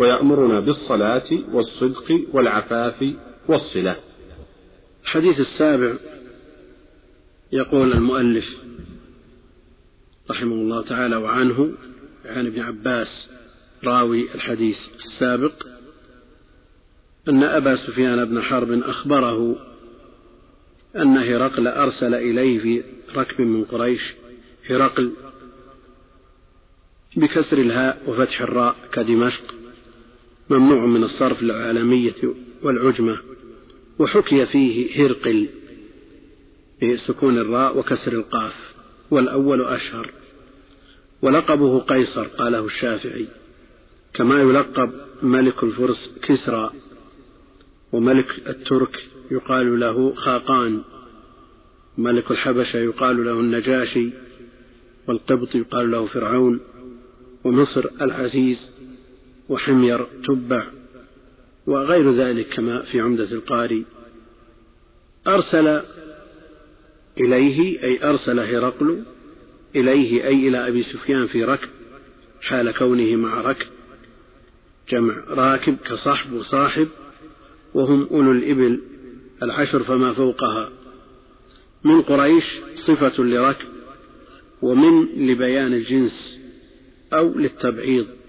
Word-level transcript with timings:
ويأمرنا 0.00 0.60
بالصلاة 0.60 1.30
والصدق 1.52 2.20
والعفاف 2.32 3.14
والصلة. 3.48 3.96
الحديث 5.04 5.40
السابع 5.40 5.94
يقول 7.52 7.92
المؤلف 7.92 8.56
رحمه 10.30 10.54
الله 10.54 10.82
تعالى 10.82 11.16
وعنه 11.16 11.72
عن 12.24 12.46
ابن 12.46 12.60
عباس 12.60 13.28
راوي 13.84 14.34
الحديث 14.34 14.88
السابق 14.98 15.52
أن 17.28 17.42
أبا 17.42 17.76
سفيان 17.76 18.24
بن 18.24 18.42
حرب 18.42 18.72
أخبره 18.72 19.56
أن 20.96 21.16
هرقل 21.16 21.66
أرسل 21.68 22.14
إليه 22.14 22.58
في 22.58 22.82
ركب 23.16 23.40
من 23.40 23.64
قريش 23.64 24.14
هرقل 24.70 25.12
بكسر 27.16 27.58
الهاء 27.58 28.02
وفتح 28.06 28.40
الراء 28.40 28.76
كدمشق. 28.92 29.59
ممنوع 30.50 30.86
من 30.86 31.04
الصرف 31.04 31.42
للعالمية 31.42 32.34
والعجمة 32.62 33.18
وحكي 33.98 34.46
فيه 34.46 35.04
هرقل 35.06 35.48
بسكون 36.82 37.38
الراء 37.38 37.78
وكسر 37.78 38.12
القاف 38.12 38.74
والأول 39.10 39.60
أشهر. 39.64 40.12
ولقبه 41.22 41.78
قيصر 41.78 42.26
قاله 42.26 42.64
الشافعي. 42.64 43.26
كما 44.14 44.40
يلقب 44.40 44.92
ملك 45.22 45.62
الفرس 45.62 46.14
كسرى 46.22 46.72
وملك 47.92 48.48
الترك 48.48 48.96
يقال 49.30 49.80
له 49.80 50.14
خاقان. 50.14 50.82
ملك 51.98 52.30
الحبشة 52.30 52.78
يقال 52.78 53.24
له 53.24 53.40
النجاشي 53.40 54.10
والقبط 55.08 55.54
يقال 55.54 55.90
له 55.90 56.06
فرعون. 56.06 56.60
ومصر 57.44 57.86
العزيز 58.00 58.70
وحمير 59.50 60.06
تبع 60.24 60.66
وغير 61.66 62.12
ذلك 62.12 62.48
كما 62.48 62.82
في 62.82 63.00
عمدة 63.00 63.32
القاري. 63.32 63.84
أرسل 65.26 65.82
إليه 67.20 67.82
أي 67.82 68.04
أرسل 68.04 68.40
هرقل 68.40 69.02
إليه 69.76 70.24
أي 70.24 70.48
إلى 70.48 70.68
أبي 70.68 70.82
سفيان 70.82 71.26
في 71.26 71.44
ركب 71.44 71.68
حال 72.40 72.70
كونه 72.70 73.16
مع 73.16 73.40
ركب. 73.40 73.66
جمع 74.88 75.24
راكب 75.28 75.76
كصحب 75.76 76.32
وصاحب 76.32 76.88
وهم 77.74 78.06
أولو 78.10 78.32
الإبل 78.32 78.80
العشر 79.42 79.82
فما 79.82 80.12
فوقها. 80.12 80.70
من 81.84 82.02
قريش 82.02 82.60
صفة 82.74 83.22
لركب 83.22 83.68
ومن 84.62 85.04
لبيان 85.26 85.72
الجنس 85.72 86.40
أو 87.12 87.38
للتبعيض. 87.38 88.19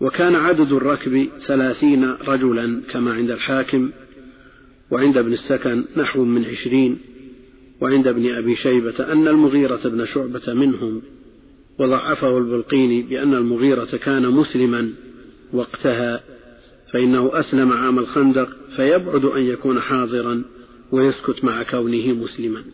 وكان 0.00 0.34
عدد 0.34 0.72
الركب 0.72 1.28
ثلاثين 1.38 2.04
رجلا 2.28 2.82
كما 2.90 3.12
عند 3.12 3.30
الحاكم 3.30 3.90
وعند 4.90 5.16
ابن 5.16 5.32
السكن 5.32 5.84
نحو 5.96 6.24
من 6.24 6.44
عشرين 6.44 6.98
وعند 7.80 8.06
ابن 8.06 8.34
أبي 8.34 8.54
شيبة 8.54 9.12
أن 9.12 9.28
المغيرة 9.28 9.80
بن 9.84 10.04
شعبة 10.04 10.54
منهم 10.54 11.02
وضعفه 11.78 12.38
البلقيني 12.38 13.02
بأن 13.02 13.34
المغيرة 13.34 13.96
كان 14.02 14.30
مسلما 14.30 14.92
وقتها 15.52 16.24
فإنه 16.92 17.30
أسلم 17.32 17.72
عام 17.72 17.98
الخندق 17.98 18.48
فيبعد 18.76 19.24
أن 19.24 19.42
يكون 19.42 19.80
حاضرا 19.80 20.42
ويسكت 20.92 21.44
مع 21.44 21.62
كونه 21.62 22.12
مسلما. 22.12 22.64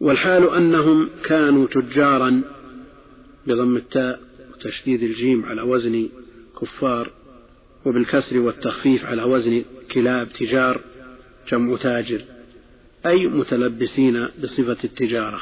والحال 0.00 0.50
أنهم 0.50 1.08
كانوا 1.24 1.66
تجارا 1.66 2.42
بضم 3.46 3.76
التاء 3.76 4.20
وتشديد 4.56 5.02
الجيم 5.02 5.46
على 5.46 5.62
وزن 5.62 6.08
كفار 6.60 7.12
وبالكسر 7.84 8.38
والتخفيف 8.38 9.06
على 9.06 9.22
وزن 9.22 9.64
كلاب 9.92 10.32
تجار 10.32 10.80
جمع 11.48 11.76
تاجر 11.76 12.24
أي 13.06 13.26
متلبسين 13.26 14.28
بصفة 14.42 14.76
التجارة. 14.84 15.40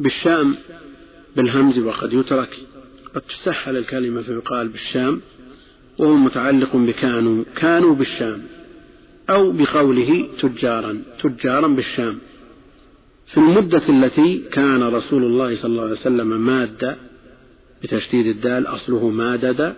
بالشام 0.00 0.56
بالهمز 1.36 1.78
وقد 1.78 2.12
يترك. 2.12 2.56
قد 3.14 3.20
تسهل 3.20 3.76
الكلمة 3.76 4.22
فيقال 4.22 4.68
بالشام 4.68 5.20
وهو 5.98 6.16
متعلق 6.16 6.76
بكانوا 6.76 7.44
كانوا 7.56 7.94
بالشام 7.94 8.42
أو 9.30 9.52
بقوله 9.52 10.28
تجارا 10.40 11.02
تجارا 11.22 11.68
بالشام. 11.68 12.18
في 13.26 13.36
المدة 13.36 13.82
التي 13.88 14.38
كان 14.52 14.82
رسول 14.82 15.24
الله 15.24 15.54
صلى 15.54 15.70
الله 15.70 15.82
عليه 15.82 15.92
وسلم 15.92 16.46
مادة 16.46 16.96
بتشديد 17.82 18.26
الدال 18.26 18.66
أصله 18.66 19.08
مادد 19.08 19.74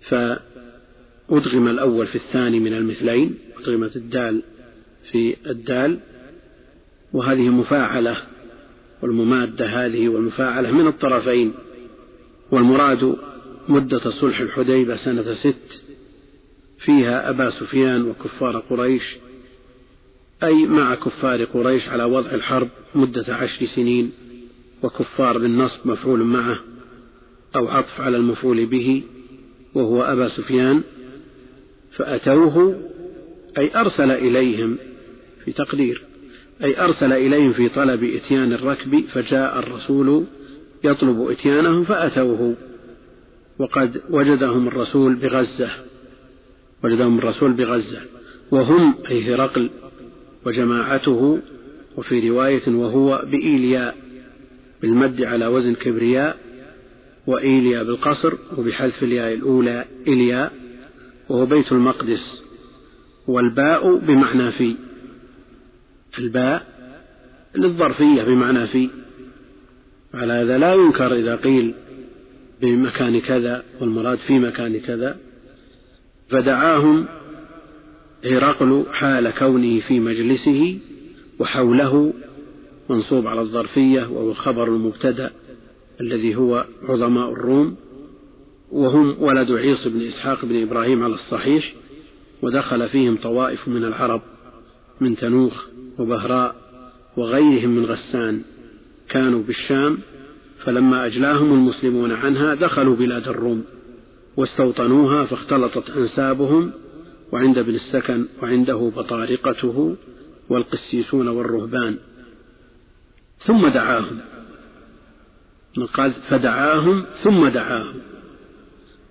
فأدغم 0.00 1.68
الأول 1.68 2.06
في 2.06 2.14
الثاني 2.14 2.60
من 2.60 2.72
المثلين 2.72 3.34
أدغمت 3.58 3.96
الدال 3.96 4.42
في 5.12 5.36
الدال 5.46 5.98
وهذه 7.12 7.48
مفاعلة 7.48 8.16
والممادة 9.02 9.66
هذه 9.66 10.08
والمفاعلة 10.08 10.70
من 10.70 10.86
الطرفين 10.86 11.54
والمراد 12.50 13.16
مدة 13.68 13.98
صلح 13.98 14.40
الحديبة 14.40 14.96
سنة 14.96 15.32
ست 15.32 15.82
فيها 16.78 17.30
أبا 17.30 17.50
سفيان 17.50 18.08
وكفار 18.08 18.58
قريش 18.58 19.16
أي 20.42 20.66
مع 20.66 20.94
كفار 20.94 21.44
قريش 21.44 21.88
على 21.88 22.04
وضع 22.04 22.30
الحرب 22.30 22.68
مدة 22.94 23.34
عشر 23.34 23.66
سنين 23.66 24.12
وكفار 24.82 25.38
بالنصب 25.38 25.86
مفعول 25.86 26.24
معه. 26.24 26.58
أو 27.56 27.68
عطف 27.68 28.00
على 28.00 28.16
المفعول 28.16 28.66
به 28.66 29.02
وهو 29.74 30.02
أبا 30.02 30.28
سفيان 30.28 30.82
فأتوه 31.90 32.82
أي 33.58 33.70
أرسل 33.76 34.10
إليهم 34.10 34.76
في 35.44 35.52
تقدير 35.52 36.02
أي 36.64 36.80
أرسل 36.80 37.12
إليهم 37.12 37.52
في 37.52 37.68
طلب 37.68 38.04
إتيان 38.04 38.52
الركب 38.52 39.04
فجاء 39.04 39.58
الرسول 39.58 40.24
يطلب 40.84 41.30
إتيانهم 41.30 41.84
فأتوه. 41.84 42.56
وقد 43.58 44.02
وجدهم 44.10 44.68
الرسول 44.68 45.14
بغزة 45.14 45.70
وجدهم 46.84 47.18
الرسول 47.18 47.52
بغزة 47.52 48.00
وهم 48.50 48.94
أي 49.10 49.34
هرقل 49.34 49.70
وجماعته 50.46 51.38
وفي 51.96 52.28
رواية 52.28 52.68
وهو 52.68 53.24
بإيلياء 53.30 53.96
بالمد 54.82 55.22
على 55.22 55.46
وزن 55.46 55.74
كبرياء 55.74 56.36
وإيليا 57.30 57.82
بالقصر 57.82 58.34
وبحذف 58.58 59.02
الياء 59.02 59.34
الأولى 59.34 59.84
إلياء 60.06 60.52
وهو 61.28 61.46
بيت 61.46 61.72
المقدس. 61.72 62.42
والباء 63.26 63.96
بمعنى 63.96 64.50
في. 64.50 64.76
الباء 66.18 66.66
للظرفية 67.54 68.22
بمعنى 68.22 68.66
في. 68.66 68.90
على 70.14 70.32
هذا 70.32 70.58
لا 70.58 70.74
ينكر 70.74 71.14
إذا 71.14 71.36
قيل 71.36 71.74
بمكان 72.62 73.20
كذا 73.20 73.64
والمراد 73.80 74.18
في 74.18 74.38
مكان 74.38 74.80
كذا. 74.80 75.16
فدعاهم 76.28 77.06
هرقل 78.24 78.84
حال 78.92 79.30
كونه 79.30 79.80
في 79.80 80.00
مجلسه 80.00 80.78
وحوله 81.38 82.12
منصوب 82.88 83.26
على 83.26 83.40
الظرفية 83.40 84.02
وهو 84.02 84.34
خبر 84.34 84.68
المبتدأ. 84.68 85.30
الذي 86.00 86.36
هو 86.36 86.66
عظماء 86.88 87.32
الروم 87.32 87.76
وهم 88.72 89.16
ولد 89.22 89.52
عيص 89.52 89.88
بن 89.88 90.02
إسحاق 90.02 90.44
بن 90.44 90.62
إبراهيم 90.62 91.04
على 91.04 91.14
الصحيح 91.14 91.74
ودخل 92.42 92.88
فيهم 92.88 93.16
طوائف 93.16 93.68
من 93.68 93.84
العرب 93.84 94.22
من 95.00 95.16
تنوخ 95.16 95.66
وبهراء 95.98 96.54
وغيرهم 97.16 97.70
من 97.70 97.84
غسان 97.84 98.42
كانوا 99.08 99.42
بالشام 99.42 99.98
فلما 100.58 101.06
أجلاهم 101.06 101.52
المسلمون 101.52 102.12
عنها 102.12 102.54
دخلوا 102.54 102.96
بلاد 102.96 103.28
الروم 103.28 103.64
واستوطنوها 104.36 105.24
فاختلطت 105.24 105.90
أنسابهم 105.90 106.72
وعند 107.32 107.58
ابن 107.58 107.74
السكن 107.74 108.26
وعنده 108.42 108.92
بطارقته 108.96 109.96
والقسيسون 110.48 111.28
والرهبان. 111.28 111.98
ثم 113.38 113.68
دعاهم. 113.68 114.20
قال 115.94 116.12
فدعاهم 116.12 117.06
ثم 117.22 117.48
دعاهم. 117.48 118.00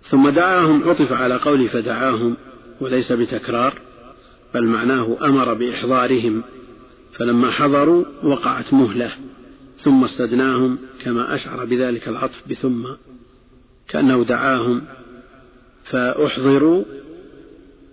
ثم 0.04 0.30
دعاهم 0.30 0.90
عطف 0.90 1.14
على 1.14 1.36
قول 1.36 1.70
فدعاهم 1.70 2.38
وليس 2.82 3.12
بتكرار 3.12 3.82
بل 4.54 4.66
معناه 4.66 5.18
أمر 5.22 5.54
بإحضارهم. 5.54 6.44
فلما 7.12 7.52
حضروا 7.52 8.06
وقعت 8.24 8.74
مهلة 8.74 9.12
ثم 9.78 10.04
استدناهم 10.04 10.78
كما 11.04 11.36
أشعر 11.36 11.66
بذلك 11.66 12.08
العطف 12.08 12.44
بثم 12.50 12.88
كأنه 13.88 14.24
دعاهم. 14.24 14.82
فأحضروا 15.84 16.84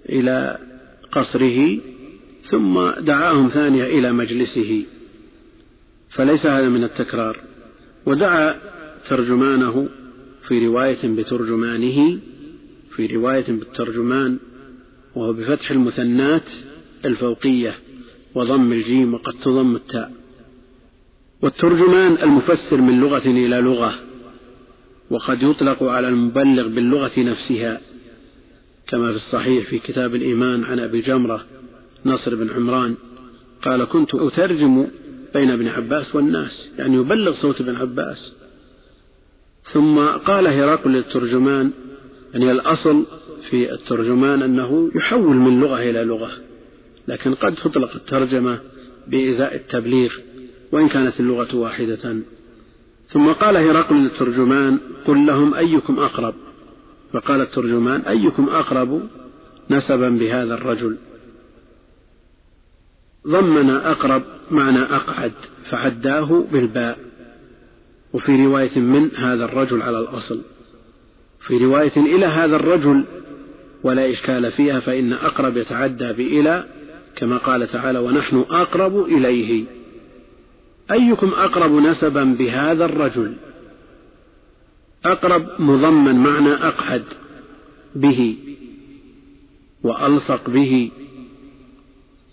إلى 0.08 0.58
قصره 1.12 1.78
ثم 2.42 2.90
دعاهم 2.90 3.48
ثانية 3.48 3.84
إلى 3.84 4.12
مجلسه. 4.12 4.84
فليس 6.08 6.46
هذا 6.46 6.68
من 6.68 6.84
التكرار. 6.84 7.45
ودعا 8.06 8.56
ترجمانه 9.08 9.88
في 10.42 10.66
رواية 10.66 10.98
بترجمانه 11.04 12.18
في 12.90 13.06
رواية 13.06 13.44
بالترجمان 13.48 14.38
وهو 15.14 15.32
بفتح 15.32 15.70
المثنات 15.70 16.50
الفوقية 17.04 17.78
وضم 18.34 18.72
الجيم 18.72 19.14
وقد 19.14 19.32
تضم 19.32 19.76
التاء. 19.76 20.12
والترجمان 21.42 22.16
المفسر 22.22 22.80
من 22.80 23.00
لغة 23.00 23.26
إلى 23.26 23.60
لغة 23.60 23.94
وقد 25.10 25.42
يطلق 25.42 25.82
على 25.82 26.08
المبلغ 26.08 26.68
باللغة 26.68 27.20
نفسها 27.20 27.80
كما 28.86 29.10
في 29.10 29.16
الصحيح 29.16 29.64
في 29.66 29.78
كتاب 29.78 30.14
الإيمان 30.14 30.64
عن 30.64 30.78
أبي 30.78 31.00
جمرة 31.00 31.44
نصر 32.06 32.34
بن 32.34 32.50
عمران 32.50 32.94
قال 33.62 33.84
كنت 33.84 34.14
أترجم 34.14 34.86
بين 35.36 35.50
ابن 35.50 35.68
عباس 35.68 36.14
والناس 36.14 36.70
يعني 36.78 36.96
يبلغ 36.96 37.32
صوت 37.32 37.60
ابن 37.60 37.76
عباس. 37.76 38.32
ثم 39.64 39.98
قال 39.98 40.46
هرقل 40.46 40.90
للترجمان 40.90 41.70
يعني 42.34 42.50
الأصل 42.52 43.04
في 43.50 43.72
الترجمان 43.72 44.42
أنه 44.42 44.90
يحول 44.94 45.36
من 45.36 45.60
لغة 45.60 45.82
إلى 45.82 46.04
لغة 46.04 46.30
لكن 47.08 47.34
قد 47.34 47.54
تطلق 47.54 47.94
الترجمة 47.94 48.60
بإزاء 49.06 49.54
التبليغ 49.54 50.12
وإن 50.72 50.88
كانت 50.88 51.20
اللغة 51.20 51.56
واحدة. 51.56 52.16
ثم 53.08 53.32
قال 53.32 53.56
هرقل 53.56 53.96
للترجمان 53.96 54.78
قل 55.04 55.26
لهم 55.26 55.54
أيكم 55.54 55.98
أقرب؟ 55.98 56.34
فقال 57.12 57.40
الترجمان 57.40 58.00
أيكم 58.00 58.48
أقرب 58.48 59.02
نسبا 59.70 60.08
بهذا 60.08 60.54
الرجل؟ 60.54 60.96
ضمن 63.26 63.70
أقرب 63.70 64.22
معنى 64.50 64.78
أقعد 64.78 65.32
فعداه 65.70 66.44
بالباء. 66.52 66.98
وفي 68.12 68.46
رواية 68.46 68.78
من 68.78 69.16
هذا 69.16 69.44
الرجل 69.44 69.82
على 69.82 69.98
الأصل. 69.98 70.40
في 71.40 71.56
رواية 71.56 71.96
إلى 71.96 72.26
هذا 72.26 72.56
الرجل 72.56 73.04
ولا 73.82 74.10
إشكال 74.10 74.52
فيها 74.52 74.80
فإن 74.80 75.12
أقرب 75.12 75.56
يتعدى 75.56 76.12
بإلى 76.12 76.64
كما 77.16 77.36
قال 77.36 77.68
تعالى 77.68 77.98
ونحن 77.98 78.36
أقرب 78.36 79.04
إليه. 79.04 79.64
أيكم 80.92 81.28
أقرب 81.28 81.72
نسبا 81.72 82.24
بهذا 82.24 82.84
الرجل؟ 82.84 83.36
أقرب 85.04 85.46
مضمن 85.58 86.16
معنى 86.16 86.48
أقعد 86.48 87.04
به 87.94 88.36
وألصق 89.82 90.50
به 90.50 90.90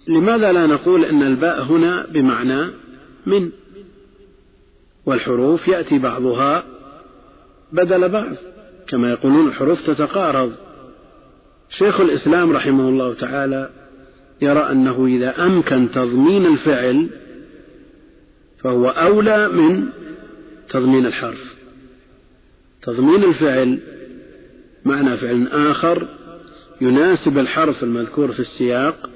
لماذا 0.08 0.52
لا 0.52 0.66
نقول 0.66 1.06
أن 1.06 1.24
الباء 1.24 1.64
هنا 1.64 2.06
بمعنى 2.12 2.68
من؟ 3.26 3.50
والحروف 5.06 5.68
يأتي 5.68 6.00
بعضها 6.00 6.64
بدل 7.72 8.10
بعض 8.10 8.36
كما 8.88 9.10
يقولون 9.10 9.48
الحروف 9.48 9.88
تتقارض 9.88 10.54
شيخ 11.70 12.02
الإسلام 12.02 12.52
رحمه 12.52 12.90
الله 12.90 13.14
تعالى 13.14 13.70
يرى 14.42 14.60
أنه 14.60 15.06
إذا 15.06 15.46
أمكن 15.46 15.92
تضمين 15.92 16.46
الفعل 16.46 17.10
فهو 18.58 18.90
أولى 18.90 19.48
من 19.48 19.90
تضمين 20.70 21.06
الحرف. 21.06 21.56
تضمين 22.82 23.24
الفعل 23.24 23.80
معنى 24.86 25.18
فعل 25.18 25.48
آخر 25.48 26.08
يناسب 26.82 27.38
الحرف 27.38 27.84
المذكور 27.84 28.32
في 28.32 28.40
السياق 28.40 29.10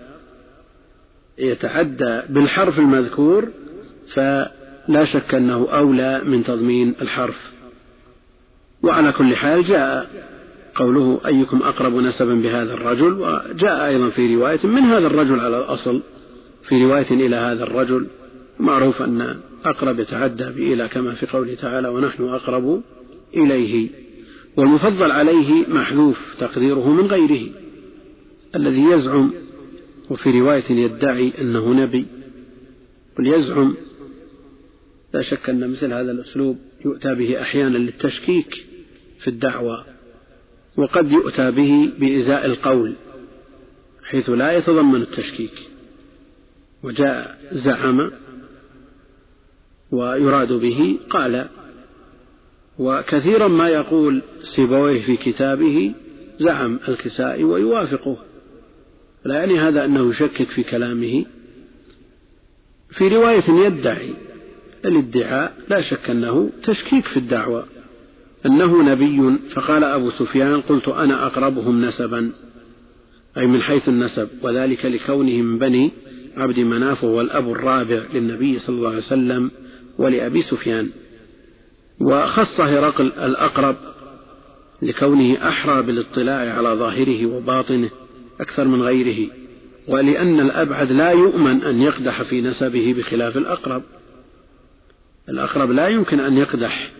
يتعدى 1.37 2.21
بالحرف 2.29 2.79
المذكور 2.79 3.49
فلا 4.07 5.05
شك 5.05 5.35
أنه 5.35 5.67
أولى 5.71 6.21
من 6.25 6.43
تضمين 6.43 6.93
الحرف. 7.01 7.51
وعلى 8.83 9.11
كل 9.11 9.35
حال 9.35 9.63
جاء 9.63 10.09
قوله 10.75 11.19
أيكم 11.25 11.57
أقرب 11.57 11.95
نسبا 11.95 12.33
بهذا 12.33 12.73
الرجل 12.73 13.13
وجاء 13.13 13.87
أيضا 13.87 14.09
في 14.09 14.35
رواية 14.35 14.59
من 14.63 14.81
هذا 14.81 15.07
الرجل 15.07 15.39
على 15.39 15.57
الأصل 15.57 16.01
في 16.63 16.83
رواية 16.83 17.11
إلى 17.11 17.35
هذا 17.35 17.63
الرجل. 17.63 18.07
معروف 18.59 19.01
أن 19.01 19.37
أقرب 19.65 19.99
يتعدى 19.99 20.43
بإلى 20.43 20.87
كما 20.87 21.11
في 21.11 21.25
قوله 21.25 21.55
تعالى 21.55 21.87
ونحن 21.87 22.23
أقرب 22.23 22.81
إليه 23.33 23.89
والمفضل 24.57 25.11
عليه 25.11 25.67
محذوف 25.67 26.35
تقديره 26.39 26.91
من 26.91 27.07
غيره 27.07 27.49
الذي 28.55 28.83
يزعم 28.83 29.31
وفي 30.09 30.39
رواية 30.39 30.71
يدعي 30.71 31.33
أنه 31.41 31.73
نبي. 31.73 32.05
وليزعم 33.19 33.75
لا 35.13 35.21
شك 35.21 35.49
أن 35.49 35.69
مثل 35.69 35.93
هذا 35.93 36.11
الأسلوب 36.11 36.57
يؤتى 36.85 37.15
به 37.15 37.41
أحيانا 37.41 37.77
للتشكيك 37.77 38.65
في 39.19 39.27
الدعوة 39.27 39.85
وقد 40.77 41.11
يؤتى 41.11 41.51
به 41.51 41.91
بإزاء 41.99 42.45
القول 42.45 42.93
حيث 44.03 44.29
لا 44.29 44.57
يتضمن 44.57 45.01
التشكيك. 45.01 45.69
وجاء 46.83 47.39
زعم 47.51 48.11
ويراد 49.91 50.53
به 50.53 50.99
قال 51.09 51.47
وكثيرا 52.79 53.47
ما 53.47 53.69
يقول 53.69 54.21
سيبويه 54.43 55.01
في 55.01 55.17
كتابه 55.17 55.93
زعم 56.37 56.79
الكسائي 56.87 57.43
ويوافقه. 57.43 58.26
لا 59.25 59.35
يعني 59.35 59.59
هذا 59.59 59.85
أنه 59.85 60.09
يشكك 60.09 60.49
في 60.49 60.63
كلامه. 60.63 61.25
في 62.89 63.07
رواية 63.07 63.49
يدعي 63.49 64.13
الادعاء 64.85 65.57
لا 65.69 65.81
شك 65.81 66.09
أنه 66.09 66.49
تشكيك 66.63 67.07
في 67.07 67.17
الدعوة. 67.17 67.65
أنه 68.45 68.83
نبي 68.91 69.37
فقال 69.49 69.83
أبو 69.83 70.09
سفيان 70.09 70.61
قلت 70.61 70.87
أنا 70.87 71.25
أقربهم 71.25 71.81
نسبا 71.81 72.31
أي 73.37 73.47
من 73.47 73.61
حيث 73.61 73.89
النسب 73.89 74.29
وذلك 74.41 74.85
لكونه 74.85 75.41
من 75.41 75.57
بني 75.57 75.91
عبد 76.37 76.59
مناف 76.59 77.03
وهو 77.03 77.21
الأب 77.21 77.51
الرابع 77.51 78.03
للنبي 78.13 78.59
صلى 78.59 78.75
الله 78.75 78.89
عليه 78.89 78.97
وسلم 78.97 79.51
ولأبي 79.97 80.41
سفيان. 80.41 80.89
وخص 81.99 82.61
هرقل 82.61 83.05
الأقرب 83.05 83.75
لكونه 84.81 85.47
أحرى 85.47 85.81
بالاطلاع 85.81 86.53
على 86.57 86.69
ظاهره 86.69 87.25
وباطنه. 87.25 87.89
أكثر 88.39 88.67
من 88.67 88.81
غيره 88.81 89.29
ولأن 89.87 90.39
الأبعد 90.39 90.91
لا 90.91 91.11
يؤمن 91.11 91.63
أن 91.63 91.81
يقدح 91.81 92.21
في 92.21 92.41
نسبه 92.41 92.93
بخلاف 92.97 93.37
الأقرب. 93.37 93.83
الأقرب 95.29 95.71
لا 95.71 95.87
يمكن 95.87 96.19
أن 96.19 96.37
يقدح 96.37 96.91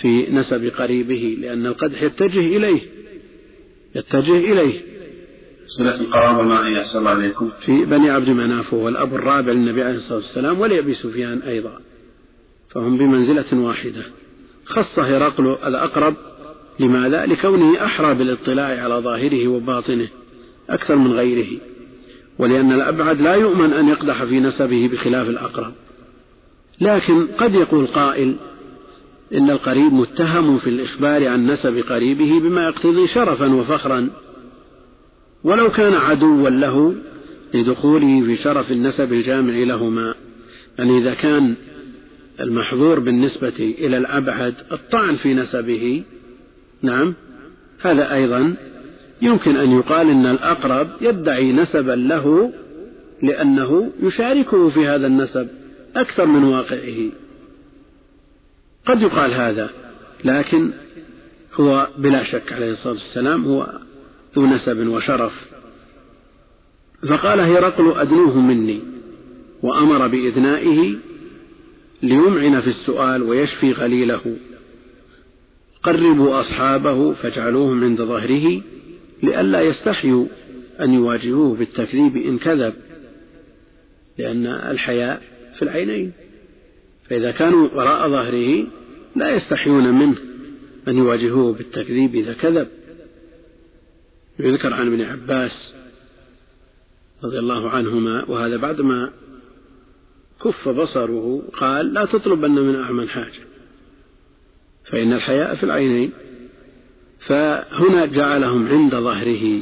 في 0.00 0.26
نسب 0.30 0.72
قريبه 0.78 1.36
لأن 1.40 1.66
القدح 1.66 2.02
يتجه 2.02 2.56
إليه 2.56 2.80
يتجه 3.94 4.52
إليه. 4.52 4.80
صلة 5.66 6.00
القرابة 6.00 6.42
ما 6.42 6.84
الله 6.94 7.10
عليكم. 7.10 7.50
في 7.60 7.84
بني 7.84 8.10
عبد 8.10 8.30
مناف 8.30 8.74
هو 8.74 8.88
الأب 8.88 9.14
الرابع 9.14 9.52
للنبي 9.52 9.82
عليه 9.82 9.96
الصلاة 9.96 10.18
والسلام 10.18 10.60
ولأبي 10.60 10.94
سفيان 10.94 11.42
أيضا. 11.42 11.80
فهم 12.68 12.98
بمنزلة 12.98 13.60
واحدة. 13.60 14.02
خص 14.64 14.98
هرقل 14.98 15.46
الأقرب 15.66 16.14
لماذا؟ 16.80 17.26
لكونه 17.26 17.84
أحرى 17.84 18.14
بالاطلاع 18.14 18.82
على 18.82 18.94
ظاهره 18.94 19.48
وباطنه. 19.48 20.08
أكثر 20.70 20.96
من 20.96 21.12
غيره 21.12 21.60
ولأن 22.38 22.72
الأبعد 22.72 23.20
لا 23.20 23.34
يؤمن 23.34 23.72
أن 23.72 23.88
يقدح 23.88 24.24
في 24.24 24.40
نسبه 24.40 24.88
بخلاف 24.92 25.28
الأقرب. 25.28 25.72
لكن 26.80 27.26
قد 27.26 27.54
يقول 27.54 27.86
قائل 27.86 28.36
إن 29.34 29.50
القريب 29.50 29.92
متهم 29.92 30.58
في 30.58 30.70
الإخبار 30.70 31.28
عن 31.28 31.46
نسب 31.46 31.78
قريبه 31.78 32.40
بما 32.40 32.64
يقتضي 32.64 33.06
شرفا 33.06 33.54
وفخرا. 33.54 34.08
ولو 35.44 35.70
كان 35.70 35.94
عدوا 35.94 36.50
له 36.50 36.94
لدخوله 37.54 38.24
في 38.26 38.36
شرف 38.36 38.72
النسب 38.72 39.12
الجامع 39.12 39.54
لهما. 39.54 40.14
يعني 40.78 40.98
إذا 40.98 41.14
كان 41.14 41.54
المحظور 42.40 42.98
بالنسبة 42.98 43.74
إلى 43.78 43.98
الأبعد 43.98 44.54
الطعن 44.72 45.14
في 45.14 45.34
نسبه 45.34 46.02
نعم 46.82 47.14
هذا 47.80 48.14
أيضا 48.14 48.56
يمكن 49.22 49.56
أن 49.56 49.72
يقال 49.78 50.10
أن 50.10 50.26
الأقرب 50.26 50.88
يدعي 51.00 51.52
نسبا 51.52 51.92
له 51.92 52.52
لأنه 53.22 53.92
يشاركه 54.02 54.68
في 54.68 54.86
هذا 54.86 55.06
النسب 55.06 55.48
أكثر 55.96 56.26
من 56.26 56.44
واقعه. 56.44 57.10
قد 58.86 59.02
يقال 59.02 59.34
هذا 59.34 59.70
لكن 60.24 60.70
هو 61.54 61.88
بلا 61.98 62.22
شك 62.22 62.52
عليه 62.52 62.70
الصلاة 62.70 62.92
والسلام 62.92 63.44
هو 63.44 63.72
ذو 64.36 64.46
نسب 64.46 64.86
وشرف. 64.88 65.46
فقال 67.06 67.40
هرقل 67.40 67.92
أدنوه 67.92 68.38
مني 68.40 68.80
وأمر 69.62 70.06
بإذنائه 70.06 70.94
ليمعن 72.02 72.60
في 72.60 72.68
السؤال 72.68 73.22
ويشفي 73.22 73.72
غليله. 73.72 74.36
قربوا 75.82 76.40
أصحابه 76.40 77.12
فاجعلوهم 77.12 77.84
عند 77.84 78.02
ظهره 78.02 78.62
لئلا 79.22 79.60
يستحيوا 79.60 80.26
أن 80.80 80.94
يواجهوه 80.94 81.56
بالتكذيب 81.56 82.16
إن 82.16 82.38
كذب 82.38 82.74
لأن 84.18 84.46
الحياء 84.46 85.22
في 85.54 85.62
العينين. 85.62 86.12
فإذا 87.04 87.30
كانوا 87.30 87.68
وراء 87.74 88.08
ظهره 88.08 88.66
لا 89.16 89.30
يستحيون 89.34 89.98
منه 89.98 90.18
أن 90.88 90.96
يواجهوه 90.96 91.52
بالتكذيب 91.52 92.14
إذا 92.14 92.32
كذب. 92.32 92.68
يذكر 94.38 94.74
عن 94.74 94.86
ابن 94.86 95.02
عباس 95.02 95.74
رضي 97.24 97.38
الله 97.38 97.70
عنهما 97.70 98.24
وهذا 98.24 98.56
بعدما 98.56 99.12
كف 100.44 100.68
بصره 100.68 101.42
قال 101.52 101.94
لا 101.94 102.04
تطلبن 102.04 102.50
من 102.50 102.76
أعمى 102.76 103.06
حاجة 103.06 103.42
فإن 104.84 105.12
الحياء 105.12 105.54
في 105.54 105.62
العينين 105.64 106.12
فهنا 107.26 108.06
جعلهم 108.06 108.68
عند 108.68 108.94
ظهره 108.94 109.60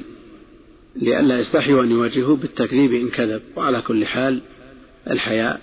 لئلا 0.97 1.39
يستحيوا 1.39 1.83
أن 1.83 1.91
يواجهوه 1.91 2.37
بالتكذيب 2.37 2.95
إن 2.95 3.09
كذب. 3.09 3.43
وعلى 3.57 3.83
كل 3.83 4.07
حال 4.07 4.41
الحياء 5.11 5.61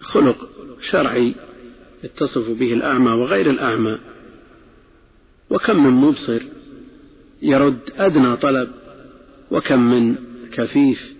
خلق 0.00 0.48
شرعي 0.90 1.34
يتصف 2.04 2.50
به 2.50 2.72
الأعمى 2.72 3.10
وغير 3.10 3.50
الأعمى. 3.50 3.98
وكم 5.50 5.84
من 5.84 5.90
مبصر 5.90 6.42
يرد 7.42 7.78
أدنى 7.96 8.36
طلب 8.36 8.68
وكم 9.50 9.90
من 9.90 10.14
كفيف 10.52 11.14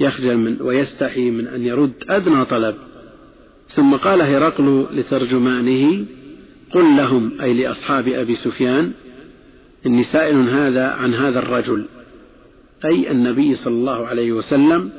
يخجل 0.00 0.36
من 0.36 0.62
ويستحي 0.62 1.30
من 1.30 1.46
أن 1.46 1.64
يرد 1.64 1.92
أدنى 2.08 2.44
طلب. 2.44 2.76
ثم 3.68 3.94
قال 3.94 4.22
هرقل 4.22 4.86
لترجمانه 4.92 6.04
قل 6.70 6.96
لهم 6.96 7.40
أي 7.40 7.54
لأصحاب 7.54 8.08
أبي 8.08 8.36
سفيان 8.36 8.92
إني 9.86 10.04
سائل 10.04 10.36
هذا 10.36 10.86
عن 10.86 11.14
هذا 11.14 11.38
الرجل 11.38 11.84
أي 12.84 13.10
النبي 13.10 13.54
صلى 13.54 13.74
الله 13.74 14.06
عليه 14.06 14.32
وسلم 14.32 14.92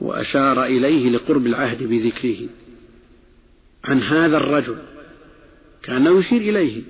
وأشار 0.00 0.64
إليه 0.64 1.10
لقرب 1.10 1.46
العهد 1.46 1.82
بذكره. 1.82 2.48
عن 3.84 4.02
هذا 4.02 4.36
الرجل 4.36 4.76
كأنه 5.82 6.18
يشير 6.18 6.40
إليه 6.40 6.82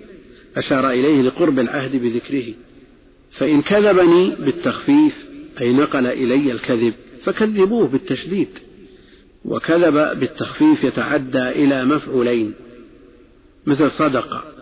أشار 0.56 0.90
إليه 0.90 1.22
لقرب 1.22 1.58
العهد 1.58 1.96
بذكره. 1.96 2.54
فإن 3.30 3.62
كذبني 3.62 4.36
بالتخفيف 4.36 5.28
أي 5.60 5.72
نقل 5.72 6.06
إلي 6.06 6.52
الكذب 6.52 6.94
فكذبوه 7.22 7.86
بالتشديد. 7.88 8.48
وكذب 9.44 10.20
بالتخفيف 10.20 10.84
يتعدى 10.84 11.48
إلى 11.48 11.84
مفعولين 11.84 12.54
مثل 13.66 13.90
صدق 13.90 14.53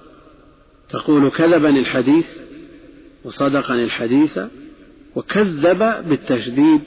تقول 0.88 1.30
كذبني 1.30 1.78
الحديث 1.78 2.38
وصدقني 3.24 3.84
الحديث 3.84 4.38
وكذب 5.16 5.78
بالتشديد 6.08 6.80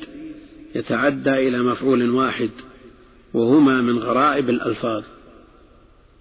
يتعدى 0.76 1.48
إلى 1.48 1.60
مفعول 1.60 2.10
واحد 2.10 2.50
وهما 3.34 3.82
من 3.82 3.98
غرائب 4.00 4.50
الألفاظ 4.50 5.04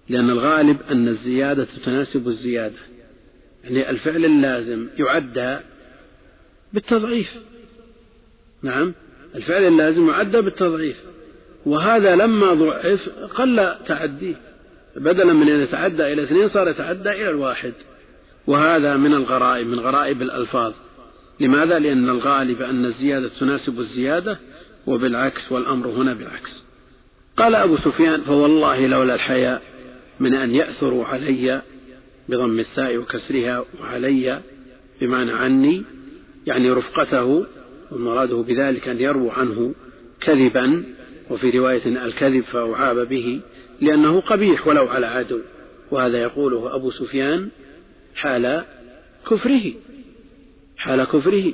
لأن 0.09 0.29
الغالب 0.29 0.77
أن 0.91 1.07
الزيادة 1.07 1.67
تناسب 1.85 2.27
الزيادة 2.27 2.79
يعني 3.63 3.89
الفعل 3.89 4.25
اللازم 4.25 4.87
يعدى 4.97 5.57
بالتضعيف. 6.73 7.35
نعم 8.61 8.93
الفعل 9.35 9.63
اللازم 9.63 10.09
يعدى 10.09 10.41
بالتضعيف 10.41 11.03
وهذا 11.65 12.15
لما 12.15 12.53
ضعف 12.53 13.09
قل 13.09 13.75
تعديه. 13.87 14.35
بدلا 14.95 15.33
من 15.33 15.49
أن 15.49 15.61
يتعدى 15.61 16.13
إلى 16.13 16.23
اثنين 16.23 16.47
صار 16.47 16.69
يتعدى 16.69 17.09
إلى 17.09 17.29
الواحد. 17.29 17.73
وهذا 18.47 18.97
من 18.97 19.13
الغرائب 19.13 19.67
من 19.67 19.79
غرائب 19.79 20.21
الألفاظ. 20.21 20.73
لماذا؟ 21.39 21.79
لأن 21.79 22.09
الغالب 22.09 22.61
أن 22.61 22.85
الزيادة 22.85 23.29
تناسب 23.29 23.79
الزيادة 23.79 24.39
وبالعكس 24.87 25.51
والأمر 25.51 25.87
هنا 25.87 26.13
بالعكس. 26.13 26.63
قال 27.37 27.55
أبو 27.55 27.77
سفيان 27.77 28.21
فوالله 28.21 28.87
لولا 28.87 29.15
الحياء 29.15 29.61
من 30.19 30.33
أن 30.33 30.55
يأثروا 30.55 31.05
علي 31.05 31.61
بضم 32.29 32.59
الثاء 32.59 32.97
وكسرها 32.97 33.65
وعلي 33.79 34.41
بمعنى 35.01 35.31
عني 35.31 35.83
يعني 36.47 36.71
رفقته 36.71 37.45
ومراده 37.91 38.35
بذلك 38.35 38.87
أن 38.87 39.01
يرووا 39.01 39.31
عنه 39.31 39.73
كذبا. 40.21 40.83
وفي 41.29 41.49
رواية 41.49 41.85
الكذب 41.85 42.43
فأعاب 42.43 43.09
به 43.09 43.41
لأنه 43.81 44.19
قبيح 44.19 44.67
ولو 44.67 44.87
على 44.87 45.05
عدو 45.05 45.39
وهذا 45.91 46.21
يقوله 46.21 46.75
أبو 46.75 46.91
سفيان 46.91 47.49
حال 48.15 48.65
كفره. 49.31 49.73
حال 50.77 51.03
كفره. 51.03 51.53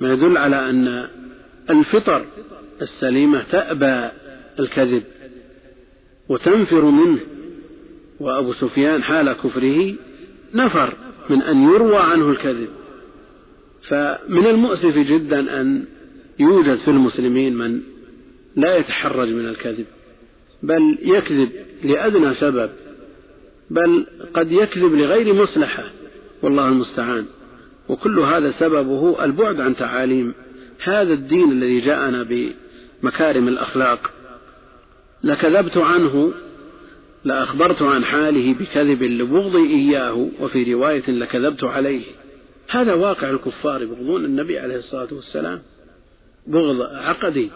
ما 0.00 0.12
يدل 0.12 0.36
على 0.36 0.70
أن 0.70 1.08
الفطر 1.70 2.26
السليمة 2.82 3.42
تأبى 3.42 4.08
الكذب 4.58 5.02
وتنفر 6.28 6.84
منه. 6.84 7.20
وأبو 8.20 8.52
سفيان 8.52 9.02
حال 9.02 9.32
كفره 9.32 9.94
نفر 10.54 10.94
من 11.30 11.42
أن 11.42 11.62
يروى 11.62 11.96
عنه 11.96 12.30
الكذب. 12.30 12.68
فمن 13.82 14.46
المؤسف 14.46 14.98
جدا 14.98 15.60
أن 15.60 15.84
يوجد 16.38 16.76
في 16.76 16.88
المسلمين 16.88 17.56
من 17.56 17.80
لا 18.56 18.76
يتحرج 18.76 19.28
من 19.28 19.48
الكذب. 19.48 19.86
بل 20.62 20.98
يكذب 21.02 21.50
لأدنى 21.84 22.34
سبب 22.34 22.70
بل 23.70 24.06
قد 24.34 24.52
يكذب 24.52 24.94
لغير 24.94 25.34
مصلحة 25.34 25.84
والله 26.42 26.68
المستعان. 26.68 27.26
وكل 27.88 28.18
هذا 28.18 28.50
سببه 28.50 29.24
البعد 29.24 29.60
عن 29.60 29.76
تعاليم. 29.76 30.34
هذا 30.84 31.12
الدين 31.12 31.52
الذي 31.52 31.78
جاءنا 31.78 32.22
بمكارم 33.02 33.48
الأخلاق. 33.48 34.10
لكذبت 35.24 35.76
عنه 35.76 36.32
لأخبرت 37.24 37.82
عن 37.82 38.04
حاله 38.04 38.54
بكذب 38.54 39.02
لبغضي 39.02 39.66
إياه 39.66 40.28
وفي 40.40 40.74
رواية 40.74 41.10
لكذبت 41.10 41.64
عليه. 41.64 42.04
هذا 42.70 42.94
واقع 42.94 43.30
الكفار 43.30 43.82
يبغضون 43.82 44.24
النبي 44.24 44.58
عليه 44.58 44.76
الصلاة 44.76 45.08
والسلام. 45.12 45.62
بغض 46.46 46.82
عقدي. 46.82 47.50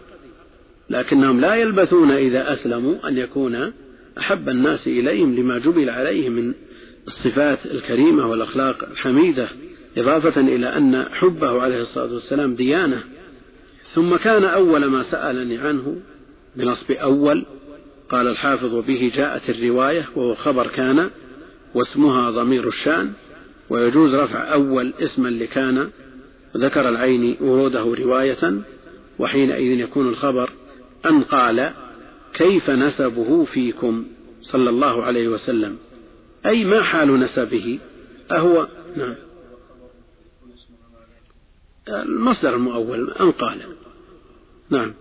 لكنهم 0.90 1.40
لا 1.40 1.54
يلبثون 1.54 2.10
إذا 2.10 2.52
أسلموا 2.52 3.08
أن 3.08 3.18
يكون 3.18 3.72
أحب 4.18 4.48
الناس 4.48 4.88
إليهم 4.88 5.34
لما 5.34 5.58
جبل 5.58 5.90
عليه 5.90 6.28
من 6.28 6.54
الصفات 7.06 7.66
الكريمة 7.66 8.26
والأخلاق 8.26 8.88
الحميدة 8.90 9.48
إضافة 9.96 10.40
إلى 10.40 10.66
أن 10.66 11.04
حبه 11.12 11.62
عليه 11.62 11.80
الصلاة 11.80 12.12
والسلام 12.12 12.54
ديانة. 12.54 13.04
ثم 13.84 14.16
كان 14.16 14.44
أول 14.44 14.84
ما 14.84 15.02
سألني 15.02 15.58
عنه 15.58 15.96
بنصب 16.56 16.90
أول 16.90 17.46
قال 18.08 18.28
الحافظ 18.28 18.74
به 18.74 19.12
جاءت 19.16 19.50
الرواية 19.50 20.08
وهو 20.16 20.34
خبر 20.34 20.66
كان 20.66 21.10
واسمها 21.74 22.30
ضمير 22.30 22.68
الشأن 22.68 23.12
ويجوز 23.70 24.14
رفع 24.14 24.52
أول 24.52 24.94
اسما 25.00 25.28
لكان 25.28 25.90
ذكر 26.56 26.88
العين 26.88 27.36
وروده 27.40 27.82
رواية 27.82 28.62
وحينئذ 29.18 29.80
يكون 29.80 30.08
الخبر 30.08 30.50
أن 31.06 31.22
قال 31.22 31.72
كيف 32.34 32.70
نسبه 32.70 33.44
فيكم 33.44 34.06
صلى 34.40 34.70
الله 34.70 35.04
عليه 35.04 35.28
وسلم؟ 35.28 35.78
أي 36.46 36.64
ما 36.64 36.82
حال 36.82 37.20
نسبه؟ 37.20 37.78
أهو 38.32 38.68
نعم. 38.96 39.16
المصدر 41.88 42.54
المؤول 42.54 43.10
أن 43.10 43.30
قال؟ 43.30 43.76
نعم. 44.70 44.94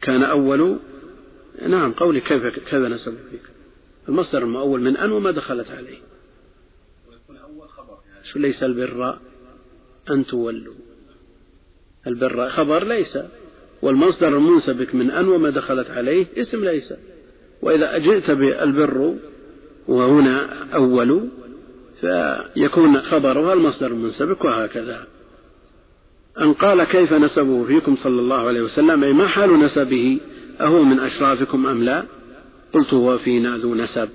كان 0.00 0.22
أول 0.22 0.78
نعم 1.68 1.92
قولي 1.92 2.20
كيف 2.20 2.46
كيف 2.46 2.74
نسبه 2.74 3.16
فيك؟ 3.30 3.42
المصدر 4.08 4.42
المؤول 4.42 4.80
من 4.80 4.96
أن 4.96 5.12
وما 5.12 5.30
دخلت 5.30 5.70
عليه. 5.70 5.98
شو 8.22 8.38
ليس 8.38 8.62
البر 8.62 9.18
أن 10.10 10.26
تولوا؟ 10.26 10.74
البر 12.06 12.48
خبر 12.48 12.84
ليس 12.84 13.18
والمصدر 13.82 14.28
المنسبك 14.28 14.94
من 14.94 15.10
أن 15.10 15.28
وما 15.28 15.50
دخلت 15.50 15.90
عليه 15.90 16.26
اسم 16.36 16.64
ليس. 16.64 16.94
وإذا 17.62 17.98
جئت 17.98 18.30
بالبر 18.30 19.14
وهنا 19.88 20.66
أول 20.74 21.28
فيكون 22.00 23.00
خبرها 23.00 23.52
المصدر 23.52 23.86
المنسبك 23.86 24.44
وهكذا. 24.44 25.06
أن 26.40 26.52
قال 26.52 26.84
كيف 26.84 27.12
نسبه 27.12 27.64
فيكم 27.64 27.96
صلى 27.96 28.20
الله 28.20 28.48
عليه 28.48 28.62
وسلم 28.62 29.04
أي 29.04 29.12
ما 29.12 29.26
حال 29.26 29.60
نسبه؟ 29.60 30.20
أهو 30.60 30.82
من 30.82 31.00
أشرافكم 31.00 31.66
أم 31.66 31.82
لا؟ 31.82 32.04
قلت 32.72 32.94
هو 32.94 33.18
فينا 33.18 33.56
ذو 33.56 33.74
نسب 33.74 34.08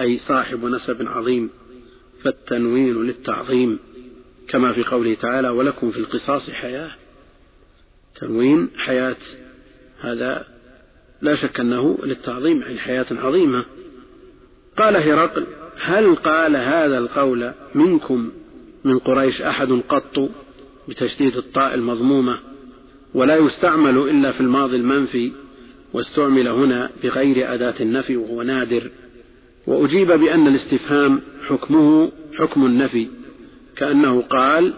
أي 0.00 0.18
صاحب 0.18 0.64
نسب 0.64 1.08
عظيم 1.08 1.50
فالتنوين 2.22 3.02
للتعظيم 3.02 3.78
كما 4.48 4.72
في 4.72 4.84
قوله 4.84 5.14
تعالى 5.14 5.48
ولكم 5.48 5.90
في 5.90 5.98
القصاص 5.98 6.50
حياة. 6.50 6.90
تنوين 8.20 8.70
حياة. 8.76 9.16
هذا 10.00 10.46
لا 11.22 11.34
شك 11.34 11.60
أنه 11.60 11.98
للتعظيم 12.04 12.62
عن 12.62 12.78
حياة 12.78 13.06
عظيمة. 13.10 13.64
قال 14.76 14.96
هرقل 14.96 15.46
هل 15.80 16.14
قال 16.14 16.56
هذا 16.56 16.98
القول 16.98 17.52
منكم 17.74 18.32
من 18.84 18.98
قريش 18.98 19.42
أحد 19.42 19.82
قط 19.88 20.30
بتشديد 20.88 21.36
الطاء 21.36 21.74
المضمومة؟ 21.74 22.38
ولا 23.14 23.36
يستعمل 23.36 23.98
إلا 23.98 24.32
في 24.32 24.40
الماضي 24.40 24.76
المنفي 24.76 25.32
واستعمل 25.92 26.48
هنا 26.48 26.90
بغير 27.02 27.54
أداة 27.54 27.74
النفي 27.80 28.16
وهو 28.16 28.42
نادر. 28.42 28.90
وأجيب 29.66 30.12
بأن 30.12 30.46
الاستفهام 30.46 31.20
حكمه 31.48 32.12
حكم 32.38 32.66
النفي 32.66 33.08
كأنه 33.76 34.22
قال 34.22 34.74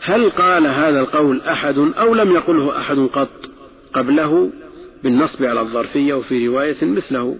هل 0.00 0.30
قال 0.30 0.66
هذا 0.66 1.00
القول 1.00 1.40
أحد 1.40 1.78
أو 1.78 2.14
لم 2.14 2.30
يقله 2.30 2.78
أحد 2.78 2.98
قط 2.98 3.50
قبله 3.92 4.50
بالنصب 5.04 5.44
على 5.44 5.60
الظرفية 5.60 6.14
وفي 6.14 6.46
رواية 6.48 6.76
مثله؟ 6.82 7.38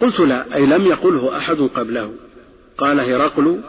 قلت 0.00 0.20
لا 0.20 0.54
أي 0.54 0.66
لم 0.66 0.86
يقله 0.86 1.36
أحد 1.36 1.56
قبله. 1.56 2.12
قال 2.78 3.00
هرقل 3.00 3.60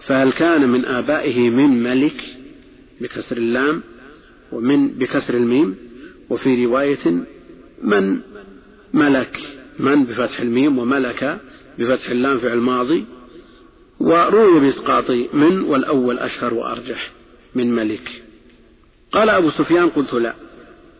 فهل 0.00 0.32
كان 0.32 0.68
من 0.68 0.84
آبائه 0.84 1.50
من 1.50 1.82
ملك 1.82 2.24
بكسر 3.00 3.36
اللام 3.36 3.82
ومن 4.52 4.88
بكسر 4.88 5.34
الميم؟ 5.34 5.76
وفي 6.30 6.66
رواية 6.66 7.24
من 7.82 8.20
ملك 8.94 9.40
من 9.78 10.04
بفتح 10.04 10.40
الميم 10.40 10.78
وملك 10.78 11.38
بفتح 11.78 12.10
اللام 12.10 12.38
فعل 12.38 12.58
ماضي 12.58 13.04
وروي 14.00 14.60
بإسقاط 14.60 15.10
من 15.32 15.60
والأول 15.60 16.18
أشهر 16.18 16.54
وأرجح. 16.54 17.12
من 17.54 17.74
ملك. 17.74 18.22
قال 19.12 19.30
أبو 19.30 19.50
سفيان 19.50 19.88
قلت 19.88 20.14
لا. 20.14 20.34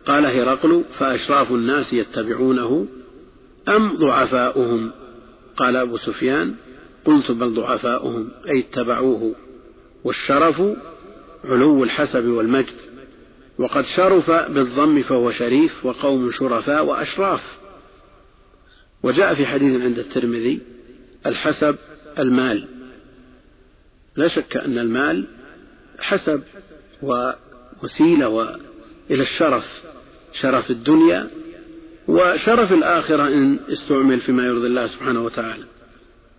قال 0.05 0.25
هرقل 0.25 0.83
فأشراف 0.97 1.51
الناس 1.51 1.93
يتبعونه 1.93 2.87
أم 3.69 3.95
ضعفاؤهم؟ 3.95 4.91
قال 5.57 5.75
أبو 5.75 5.97
سفيان 5.97 6.55
قلت 7.05 7.31
بل 7.31 7.53
ضعفاؤهم 7.53 8.31
أي 8.47 8.59
اتبعوه. 8.59 9.35
والشرف 10.03 10.61
علو 11.45 11.83
الحسب 11.83 12.25
والمجد. 12.25 12.75
وقد 13.57 13.85
شرف 13.85 14.31
بالضم 14.31 15.01
فهو 15.01 15.31
شريف 15.31 15.85
وقوم 15.85 16.31
شرفاء 16.31 16.85
وأشراف. 16.85 17.57
وجاء 19.03 19.33
في 19.33 19.45
حديث 19.45 19.81
عند 19.81 19.99
الترمذي 19.99 20.59
الحسب 21.25 21.75
المال. 22.19 22.67
لا 24.15 24.27
شك 24.27 24.57
أن 24.57 24.77
المال 24.77 25.27
حسب 25.99 26.41
ووسيلة 27.01 28.59
إلى 29.11 29.21
الشرف 29.21 29.83
شرف 30.31 30.71
الدنيا 30.71 31.29
وشرف 32.07 32.73
الآخرة 32.73 33.27
إن 33.27 33.59
استعمل 33.69 34.19
فيما 34.19 34.47
يرضي 34.47 34.67
الله 34.67 34.85
سبحانه 34.85 35.23
وتعالى. 35.23 35.65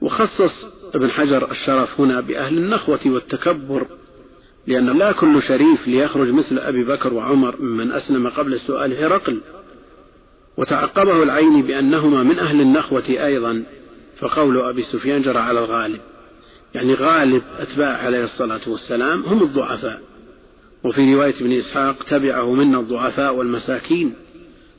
وخصص 0.00 0.66
ابن 0.94 1.10
حجر 1.10 1.50
الشرف 1.50 2.00
هنا 2.00 2.20
بأهل 2.20 2.58
النخوة 2.58 3.00
والتكبر 3.06 3.86
لأن 4.66 4.98
لا 4.98 5.12
كل 5.12 5.42
شريف 5.42 5.88
ليخرج 5.88 6.30
مثل 6.30 6.58
أبي 6.58 6.84
بكر 6.84 7.14
وعمر 7.14 7.56
ممن 7.60 7.92
أسلم 7.92 8.28
قبل 8.28 8.54
السؤال 8.54 9.04
هرقل. 9.04 9.40
وتعقبه 10.56 11.22
العين 11.22 11.62
بأنهما 11.62 12.22
من 12.22 12.38
أهل 12.38 12.60
النخوة 12.60 13.04
أيضا 13.08 13.62
فقول 14.16 14.58
أبي 14.58 14.82
سفيان 14.82 15.22
جرى 15.22 15.38
على 15.38 15.58
الغالب. 15.58 16.00
يعني 16.76 16.94
غالب 16.94 17.42
أتباع 17.58 17.96
عليه 17.96 18.24
الصلاة 18.24 18.60
والسلام 18.66 19.22
هم 19.22 19.42
الضعفاء. 19.42 20.00
وفي 20.84 21.14
رواية 21.14 21.34
ابن 21.40 21.52
إسحاق 21.52 22.02
تبعه 22.02 22.52
منا 22.52 22.80
الضعفاء 22.80 23.34
والمساكين 23.34 24.14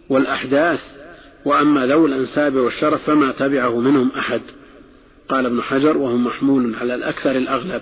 والأحداث 0.09 0.97
وأما 1.45 1.87
ذوي 1.87 2.09
الأنساب 2.09 2.55
والشرف 2.55 3.03
فما 3.03 3.31
تبعه 3.31 3.79
منهم 3.79 4.11
أحد. 4.11 4.41
قال 5.29 5.45
ابن 5.45 5.61
حجر 5.61 5.97
وهو 5.97 6.17
محمول 6.17 6.75
على 6.75 6.95
الأكثر 6.95 7.35
الأغلب. 7.35 7.81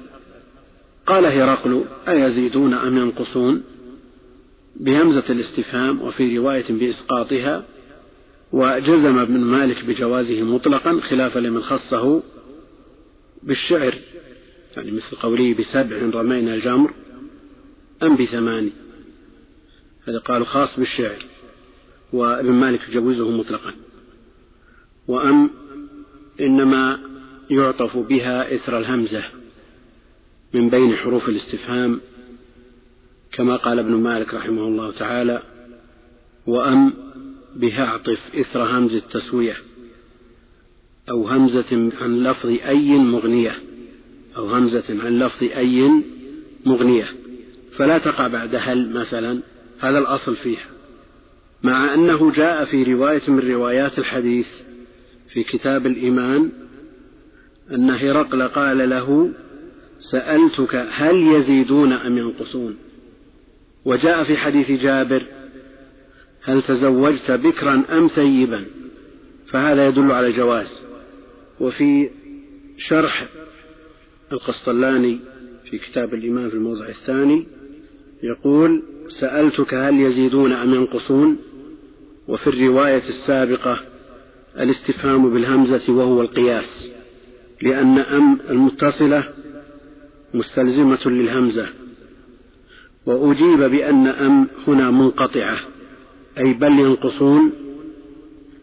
قال 1.08 1.26
هرقل 1.26 1.84
أيزيدون 2.08 2.74
أم 2.74 2.98
ينقصون؟ 2.98 3.64
بهمزة 4.76 5.24
الاستفهام 5.30 6.02
وفي 6.02 6.38
رواية 6.38 6.66
بإسقاطها 6.70 7.64
وجزم 8.52 9.18
ابن 9.18 9.40
مالك 9.40 9.86
بجوازه 9.86 10.42
مطلقا 10.42 11.00
خلافا 11.10 11.40
لمن 11.40 11.62
خصه 11.62 12.24
بالشعر 13.46 14.00
يعني 14.78 14.92
مثل 14.92 15.16
قوله 15.16 15.54
بسبع 15.54 15.98
رمينا 15.98 16.58
جمر 16.58 16.94
أم 18.04 18.16
بثمان 18.16 18.72
هذا 20.08 20.20
قال 20.20 20.46
خاص 20.46 20.80
بالشعر 20.80 21.26
وابن 22.14 22.52
مالك 22.52 22.90
يجوزه 22.90 23.30
مطلقا. 23.30 23.74
وأم 25.08 25.50
إنما 26.42 27.00
يعطف 27.50 27.98
بها 27.98 28.56
إثر 28.56 28.78
الهمزة 28.78 29.24
من 30.54 30.70
بين 30.70 30.96
حروف 30.96 31.30
الاستفهام 31.30 32.02
كما 33.32 33.56
قال 33.56 33.80
ابن 33.80 33.94
مالك 33.94 34.34
رحمه 34.34 34.68
الله 34.68 34.92
تعالى 34.92 35.44
وأم 36.48 36.94
بها 37.56 37.86
أعطف 37.86 38.36
إثر 38.36 38.64
همز 38.64 38.96
التسوية. 38.96 39.58
أو 41.10 41.28
همزة 41.28 41.92
عن 42.02 42.24
لفظ 42.24 42.50
أي 42.50 42.98
مغنية 42.98 43.56
أو 44.38 44.48
همزة 44.48 44.84
عن 44.90 45.20
لفظ 45.20 45.44
أي 45.44 46.04
مغنية. 46.66 47.08
فلا 47.78 47.98
تقع 47.98 48.28
بعد 48.28 48.56
هل 48.56 48.94
مثلا 48.94 49.40
هذا 49.80 50.00
الأصل 50.00 50.36
فيها. 50.36 50.66
مع 51.64 51.94
أنه 51.94 52.32
جاء 52.32 52.66
في 52.66 52.84
رواية 52.84 53.22
من 53.28 53.40
روايات 53.40 54.00
الحديث 54.00 54.50
في 55.30 55.44
كتاب 55.44 55.86
الإيمان 55.86 56.50
أن 57.72 57.90
هرقل 57.90 58.44
قال 58.44 58.90
له 58.90 59.32
سألتك 60.00 60.88
هل 60.92 61.16
يزيدون 61.16 61.94
أم 61.94 62.18
ينقصون؟ 62.18 62.76
وجاء 63.86 64.24
في 64.24 64.38
حديث 64.38 64.72
جابر 64.72 65.24
هل 66.42 66.62
تزوجت 66.62 67.32
بكرا 67.32 67.84
أم 67.90 68.08
ثيبا؟ 68.08 68.66
فهذا 69.48 69.88
يدل 69.88 70.12
على 70.12 70.28
الجواز 70.28 70.85
وفي 71.60 72.10
شرح 72.78 73.26
القسطلاني 74.32 75.20
في 75.70 75.78
كتاب 75.78 76.14
الإيمان 76.14 76.50
في 76.50 76.56
الموضع 76.56 76.88
الثاني 76.88 77.48
يقول 78.24 78.84
سألتك 79.10 79.74
هل 79.74 80.00
يزيدون 80.00 80.52
أم 80.52 80.74
ينقصون؟ 80.74 81.38
وفي 82.28 82.48
الرواية 82.48 83.04
السابقة 83.10 83.80
الاستفهام 84.60 85.34
بالهمزة 85.34 85.94
وهو 85.94 86.22
القياس 86.22 86.90
لأن 87.62 87.98
أم 88.00 88.40
المتصلة 88.50 89.24
مستلزمة 90.34 91.00
للهمزة. 91.06 91.68
وأجيب 93.06 93.60
بأن 93.60 94.08
أم 94.08 94.48
هنا 94.68 94.92
منقطعة 94.92 95.58
أي 96.38 96.54
بل 96.54 96.80
ينقصون 96.80 97.52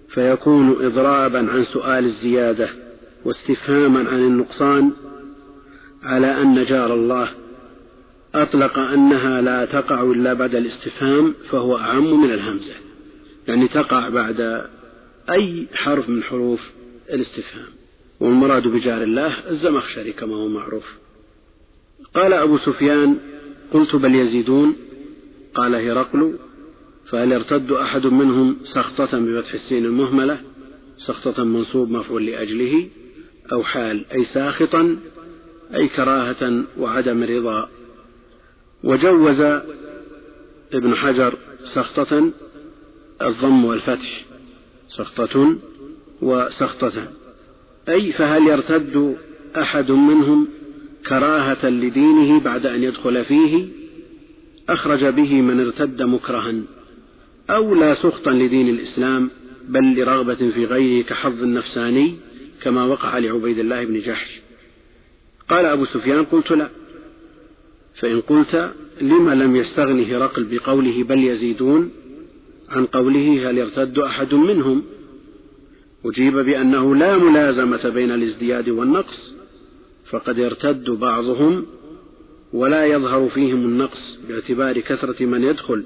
فيكون 0.08 0.84
إضرابا 0.84 1.38
عن 1.38 1.64
سؤال 1.64 2.04
الزيادة. 2.04 2.81
واستفهاما 3.24 4.08
عن 4.10 4.18
النقصان 4.18 4.92
على 6.02 6.42
أن 6.42 6.64
جار 6.64 6.94
الله 6.94 7.28
أطلق 8.34 8.78
أنها 8.78 9.40
لا 9.40 9.64
تقع 9.64 10.02
إلا 10.02 10.32
بعد 10.32 10.54
الاستفهام 10.54 11.34
فهو 11.44 11.76
أعم 11.76 12.20
من 12.20 12.30
الهمزة. 12.30 12.74
يعني 13.48 13.68
تقع 13.68 14.08
بعد 14.08 14.66
أي 15.30 15.66
حرف 15.74 16.08
من 16.08 16.22
حروف 16.22 16.70
الاستفهام. 17.10 17.68
والمراد 18.20 18.68
بجار 18.68 19.02
الله 19.02 19.48
الزمخشري 19.50 20.12
كما 20.12 20.34
هو 20.34 20.48
معروف. 20.48 20.98
قال 22.14 22.32
أبو 22.32 22.56
سفيان 22.58 23.16
قلت 23.72 23.96
بل 23.96 24.14
يزيدون. 24.14 24.76
قال 25.54 25.74
هرقل 25.74 26.34
فهل 27.06 27.32
يرتد 27.32 27.72
أحد 27.72 28.06
منهم 28.06 28.56
سخطة 28.64 29.18
بفتح 29.18 29.52
السين 29.52 29.84
المهملة؟ 29.84 30.40
سخطة 30.98 31.44
منصوب 31.44 31.90
مفعول 31.90 32.26
لأجله. 32.26 32.88
أو 33.52 33.62
حال 33.62 34.04
أي 34.14 34.24
ساخطا 34.24 34.96
أي 35.74 35.88
كراهة 35.88 36.64
وعدم 36.78 37.22
رضا. 37.22 37.68
وجوز 38.84 39.40
ابن 40.72 40.94
حجر 40.94 41.34
سخطة 41.64 42.30
الضم 43.22 43.64
والفتح 43.64 44.24
سخطة 44.88 45.56
وسخطة. 46.22 47.08
أي 47.88 48.12
فهل 48.12 48.46
يرتد 48.46 49.16
أحد 49.56 49.90
منهم 49.90 50.48
كراهة 51.08 51.68
لدينه 51.68 52.40
بعد 52.40 52.66
أن 52.66 52.82
يدخل 52.82 53.24
فيه؟ 53.24 53.68
أخرج 54.68 55.04
به 55.04 55.40
من 55.40 55.60
ارتد 55.60 56.02
مكرها. 56.02 56.54
أو 57.50 57.74
لا 57.74 57.94
سخطا 57.94 58.30
لدين 58.30 58.68
الإسلام 58.68 59.30
بل 59.68 60.00
لرغبة 60.00 60.34
في 60.34 60.64
غيره 60.64 61.04
كحظ 61.04 61.42
النفساني. 61.42 62.16
كما 62.62 62.84
وقع 62.84 63.18
لعبيد 63.18 63.58
الله 63.58 63.84
بن 63.84 64.00
جحش. 64.00 64.40
قال 65.48 65.64
أبو 65.66 65.84
سفيان 65.84 66.24
قلت 66.24 66.50
لا. 66.50 66.68
فإن 67.94 68.20
قلت 68.20 68.72
لم 69.00 69.30
لم 69.30 69.56
يستغن 69.56 70.04
هرقل 70.04 70.44
بقوله 70.44 71.04
بل 71.04 71.24
يزيدون 71.24 71.90
عن 72.68 72.86
قوله 72.86 73.50
هل 73.50 73.58
يرتد 73.58 73.98
أحد 73.98 74.34
منهم؟ 74.34 74.82
أجيب 76.04 76.36
بأنه 76.36 76.96
لا 76.96 77.18
ملازمة 77.18 77.88
بين 77.88 78.10
الازدياد 78.10 78.68
والنقص 78.68 79.34
فقد 80.04 80.38
يرتد 80.38 80.90
بعضهم 80.90 81.66
ولا 82.52 82.86
يظهر 82.86 83.28
فيهم 83.28 83.64
النقص 83.64 84.18
باعتبار 84.28 84.80
كثرة 84.80 85.26
من 85.26 85.42
يدخل 85.42 85.84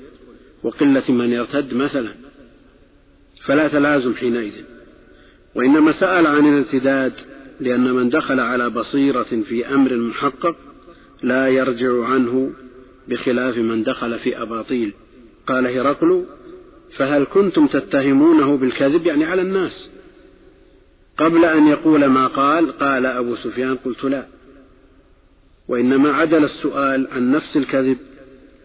وقلة 0.62 1.04
من 1.08 1.32
يرتد 1.32 1.74
مثلا. 1.74 2.14
فلا 3.40 3.68
تلازم 3.68 4.14
حينئذ. 4.14 4.75
وإنما 5.56 5.92
سأل 5.92 6.26
عن 6.26 6.46
الارتداد 6.46 7.12
لأن 7.60 7.94
من 7.94 8.08
دخل 8.08 8.40
على 8.40 8.70
بصيرة 8.70 9.22
في 9.22 9.66
أمر 9.74 9.96
محقق 9.96 10.56
لا 11.22 11.48
يرجع 11.48 12.04
عنه 12.04 12.52
بخلاف 13.08 13.58
من 13.58 13.82
دخل 13.82 14.18
في 14.18 14.42
أباطيل. 14.42 14.94
قال 15.46 15.66
هرقل 15.66 16.24
فهل 16.90 17.24
كنتم 17.24 17.66
تتهمونه 17.66 18.56
بالكذب 18.56 19.06
يعني 19.06 19.24
على 19.24 19.42
الناس؟ 19.42 19.90
قبل 21.16 21.44
أن 21.44 21.66
يقول 21.66 22.06
ما 22.06 22.26
قال 22.26 22.78
قال 22.78 23.06
أبو 23.06 23.34
سفيان 23.34 23.76
قلت 23.76 24.04
لا. 24.04 24.26
وإنما 25.68 26.12
عدل 26.12 26.44
السؤال 26.44 27.08
عن 27.10 27.30
نفس 27.30 27.56
الكذب 27.56 27.98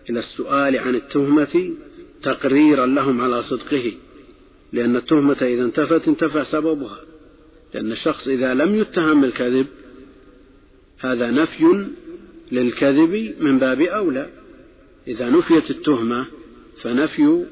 إلى 0.09 0.19
السؤال 0.19 0.77
عن 0.77 0.95
التهمة 0.95 1.73
تقريرا 2.23 2.85
لهم 2.85 3.21
على 3.21 3.41
صدقه. 3.41 3.93
لأن 4.73 4.95
التهمة 4.95 5.37
إذا 5.41 5.63
انتفت 5.63 6.07
انتفى 6.07 6.43
سببها. 6.43 6.99
لأن 7.73 7.91
الشخص 7.91 8.27
إذا 8.27 8.53
لم 8.53 8.79
يتهم 8.79 9.21
بالكذب 9.21 9.67
هذا 10.99 11.31
نفي 11.31 11.87
للكذب 12.51 13.35
من 13.39 13.59
باب 13.59 13.81
أولى. 13.81 14.29
إذا 15.07 15.29
نفيت 15.29 15.69
التهمة 15.69 16.27
فنفي 16.81 17.45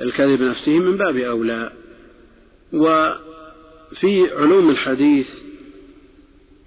الكذب 0.00 0.42
نفسه 0.42 0.78
من 0.78 0.96
باب 0.96 1.16
أولى. 1.16 1.72
وفي 2.72 4.30
علوم 4.32 4.70
الحديث 4.70 5.42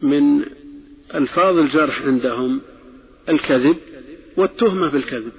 من 0.02 0.46
ألفاظ 1.16 1.58
الجرح 1.58 2.02
عندهم 2.02 2.62
الكذب 3.30 3.78
والتهمة 4.38 4.88
بالكذب. 4.90 5.32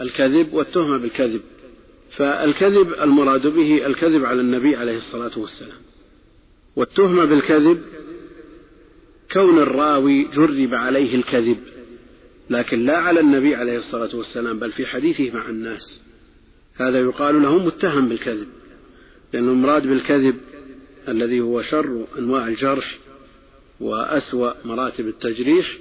الكذب 0.00 0.52
والتهمة 0.54 0.96
بالكذب. 0.96 1.40
فالكذب 2.16 2.92
المراد 2.92 3.46
به 3.46 3.86
الكذب 3.86 4.24
على 4.24 4.40
النبي 4.40 4.76
عليه 4.76 4.96
الصلاة 4.96 5.32
والسلام. 5.36 5.78
والتهمة 6.76 7.24
بالكذب 7.24 7.82
كون 9.32 9.58
الراوي 9.58 10.24
جرب 10.24 10.74
عليه 10.74 11.14
الكذب 11.14 11.58
لكن 12.50 12.84
لا 12.84 12.98
على 12.98 13.20
النبي 13.20 13.54
عليه 13.54 13.76
الصلاة 13.76 14.16
والسلام 14.16 14.58
بل 14.58 14.72
في 14.72 14.86
حديثه 14.86 15.30
مع 15.30 15.48
الناس. 15.48 16.00
هذا 16.74 17.00
يقال 17.00 17.42
له 17.42 17.66
متهم 17.66 18.08
بالكذب 18.08 18.48
لأن 19.32 19.48
المراد 19.48 19.86
بالكذب 19.86 20.36
الذي 21.08 21.40
هو 21.40 21.62
شر 21.62 22.06
أنواع 22.18 22.48
الجرح 22.48 22.98
وأسوأ 23.80 24.52
مراتب 24.64 25.08
التجريح 25.08 25.78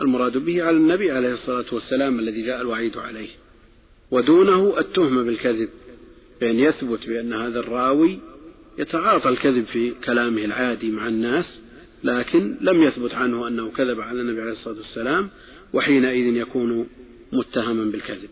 المراد 0.00 0.38
به 0.38 0.62
على 0.62 0.76
النبي 0.76 1.10
عليه 1.10 1.32
الصلاة 1.32 1.64
والسلام 1.72 2.18
الذي 2.18 2.42
جاء 2.42 2.60
الوعيد 2.60 2.96
عليه. 2.96 3.28
ودونه 4.14 4.78
التهمة 4.78 5.22
بالكذب 5.22 5.68
بأن 6.40 6.58
يثبت 6.58 7.08
بأن 7.08 7.32
هذا 7.32 7.60
الراوي 7.60 8.18
يتعاطى 8.78 9.28
الكذب 9.28 9.64
في 9.64 9.90
كلامه 10.04 10.44
العادي 10.44 10.90
مع 10.90 11.08
الناس 11.08 11.60
لكن 12.04 12.56
لم 12.60 12.82
يثبت 12.82 13.14
عنه 13.14 13.48
أنه 13.48 13.70
كذب 13.70 14.00
على 14.00 14.20
النبي 14.20 14.40
عليه 14.40 14.50
الصلاة 14.50 14.76
والسلام 14.76 15.28
وحينئذ 15.72 16.36
يكون 16.36 16.86
متهما 17.32 17.84
بالكذب. 17.84 18.28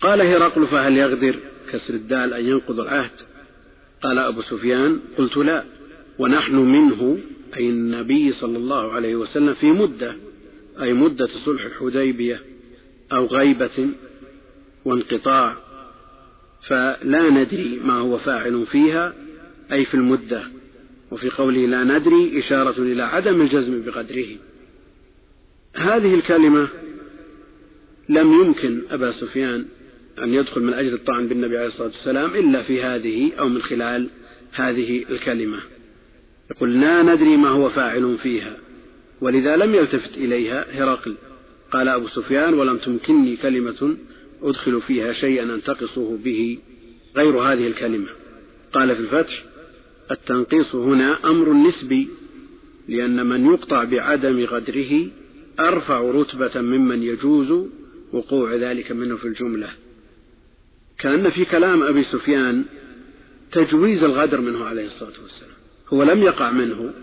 قال 0.00 0.20
هرقل 0.20 0.66
فهل 0.66 0.96
يغدر 0.96 1.36
كسر 1.72 1.94
الدال 1.94 2.34
أن 2.34 2.44
ينقض 2.44 2.80
العهد؟ 2.80 3.10
قال 4.02 4.18
أبو 4.18 4.40
سفيان 4.40 5.00
قلت 5.18 5.36
لا 5.36 5.64
ونحن 6.18 6.54
منه 6.56 7.18
أي 7.56 7.68
النبي 7.68 8.32
صلى 8.32 8.58
الله 8.58 8.92
عليه 8.92 9.16
وسلم 9.16 9.54
في 9.54 9.66
مدة 9.66 10.16
أي 10.82 10.92
مدة 10.92 11.26
صلح 11.26 11.64
الحديبية 11.64 12.42
أو 13.12 13.26
غيبة 13.26 13.88
وانقطاع 14.84 15.56
فلا 16.66 17.30
ندري 17.30 17.80
ما 17.84 17.94
هو 17.94 18.18
فاعل 18.18 18.66
فيها 18.66 19.14
أي 19.72 19.84
في 19.84 19.94
المدة. 19.94 20.42
وفي 21.10 21.30
قوله 21.30 21.66
لا 21.66 21.84
ندري 21.84 22.38
إشارة 22.38 22.82
إلى 22.82 23.02
عدم 23.02 23.40
الجزم 23.40 23.82
بقدره. 23.82 24.26
هذه 25.74 26.14
الكلمة 26.14 26.68
لم 28.08 28.32
يمكن 28.32 28.82
أبا 28.90 29.10
سفيان 29.10 29.66
أن 30.22 30.34
يدخل 30.34 30.62
من 30.62 30.72
أجل 30.72 30.94
الطعن 30.94 31.28
بالنبي 31.28 31.56
عليه 31.56 31.66
الصلاة 31.66 31.88
والسلام 31.88 32.34
إلا 32.34 32.62
في 32.62 32.82
هذه 32.82 33.32
أو 33.38 33.48
من 33.48 33.62
خلال 33.62 34.08
هذه 34.52 35.04
الكلمة. 35.10 35.58
يقول 36.50 36.80
لا 36.80 37.02
ندري 37.02 37.36
ما 37.36 37.48
هو 37.48 37.68
فاعل 37.68 38.18
فيها 38.18 38.56
ولذا 39.20 39.56
لم 39.56 39.74
يلتفت 39.74 40.18
إليها 40.18 40.66
هرقل. 40.72 41.14
قال 41.70 41.88
أبو 41.88 42.06
سفيان 42.06 42.54
ولم 42.54 42.76
تمكنني 42.76 43.36
كلمة 43.36 43.96
أدخل 44.44 44.80
فيها 44.80 45.12
شيئا 45.12 45.54
أنتقصه 45.54 46.16
به 46.16 46.58
غير 47.16 47.38
هذه 47.38 47.66
الكلمة. 47.66 48.08
قال 48.72 48.94
في 48.94 49.00
الفتح 49.00 49.44
التنقيص 50.10 50.74
هنا 50.74 51.18
أمر 51.24 51.52
نسبي 51.52 52.08
لأن 52.88 53.26
من 53.26 53.46
يقطع 53.46 53.84
بعدم 53.84 54.46
قدره 54.46 55.06
أرفع 55.60 56.00
رتبة 56.00 56.60
ممن 56.60 57.02
يجوز 57.02 57.66
وقوع 58.12 58.54
ذلك 58.54 58.92
منه 58.92 59.16
في 59.16 59.24
الجملة. 59.28 59.70
كأن 60.98 61.30
في 61.30 61.44
كلام 61.44 61.82
أبي 61.82 62.02
سفيان 62.02 62.64
تجويز 63.52 64.04
الغدر 64.04 64.40
منه 64.40 64.64
عليه 64.64 64.86
الصلاة 64.86 65.22
والسلام 65.22 65.54
هو 65.88 66.02
لم 66.02 66.22
يقع 66.22 66.50
منه 66.50 66.94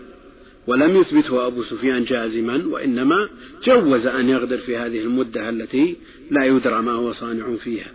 ولم 0.66 0.96
يثبته 0.96 1.46
أبو 1.46 1.62
سفيان 1.62 2.04
جازما 2.04 2.66
وإنما 2.66 3.28
جوز 3.64 4.06
أن 4.06 4.28
يغدر 4.28 4.58
في 4.58 4.76
هذه 4.76 5.00
المدة 5.00 5.48
التي 5.48 5.96
لا 6.30 6.44
يدرى 6.44 6.82
ما 6.82 6.92
هو 6.92 7.12
صانع 7.12 7.54
فيها. 7.54 7.92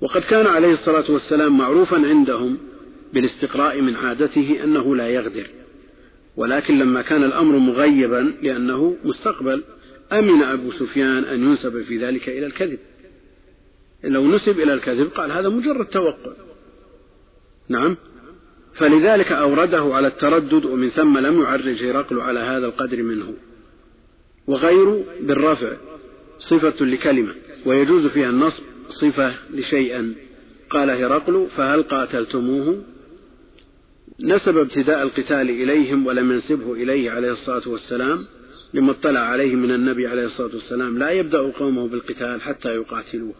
وقد 0.00 0.20
كان 0.20 0.46
عليه 0.46 0.72
الصلاة 0.72 1.04
والسلام 1.08 1.58
معروفا 1.58 1.96
عندهم 1.96 2.58
بالاستقراء 3.14 3.80
من 3.80 3.96
عادته 3.96 4.64
أنه 4.64 4.96
لا 4.96 5.08
يغدر. 5.08 5.46
ولكن 6.36 6.78
لما 6.78 7.02
كان 7.02 7.24
الأمر 7.24 7.58
مغيبا 7.58 8.34
لأنه 8.42 8.96
مستقبل 9.04 9.62
أمن 10.12 10.42
أبو 10.42 10.72
سفيان 10.72 11.24
أن 11.24 11.44
ينسب 11.44 11.82
في 11.82 12.06
ذلك 12.06 12.28
إلى 12.28 12.46
الكذب. 12.46 12.78
لو 14.04 14.36
نسب 14.36 14.60
إلى 14.60 14.74
الكذب 14.74 15.06
قال 15.06 15.32
هذا 15.32 15.48
مجرد 15.48 15.86
توقع. 15.86 16.32
نعم؟ 17.68 17.96
فلذلك 18.76 19.32
أورده 19.32 19.94
على 19.94 20.06
التردد 20.06 20.64
ومن 20.64 20.88
ثم 20.88 21.18
لم 21.18 21.42
يعرج 21.42 21.84
هرقل 21.84 22.20
على 22.20 22.40
هذا 22.40 22.66
القدر 22.66 23.02
منه. 23.02 23.34
وغير 24.46 25.04
بالرفع 25.20 25.76
صفة 26.38 26.84
لكلمة 26.84 27.34
ويجوز 27.66 28.06
فيها 28.06 28.30
النصب 28.30 28.62
صفة 28.88 29.34
لشيئا. 29.50 30.14
قال 30.70 30.90
هرقل 30.90 31.46
فهل 31.56 31.82
قاتلتموه؟ 31.82 32.82
نسب 34.20 34.56
ابتداء 34.56 35.02
القتال 35.02 35.50
إليهم 35.50 36.06
ولم 36.06 36.32
ينسبه 36.32 36.72
إليه 36.72 37.10
عليه 37.10 37.30
الصلاة 37.30 37.62
والسلام 37.66 38.26
لما 38.74 38.90
اطلع 38.90 39.20
عليه 39.20 39.54
من 39.54 39.70
النبي 39.70 40.06
عليه 40.06 40.24
الصلاة 40.24 40.54
والسلام. 40.54 40.98
لا 40.98 41.10
يبدأ 41.10 41.38
قومه 41.38 41.88
بالقتال 41.88 42.42
حتى 42.42 42.68
يقاتلوه. 42.68 43.34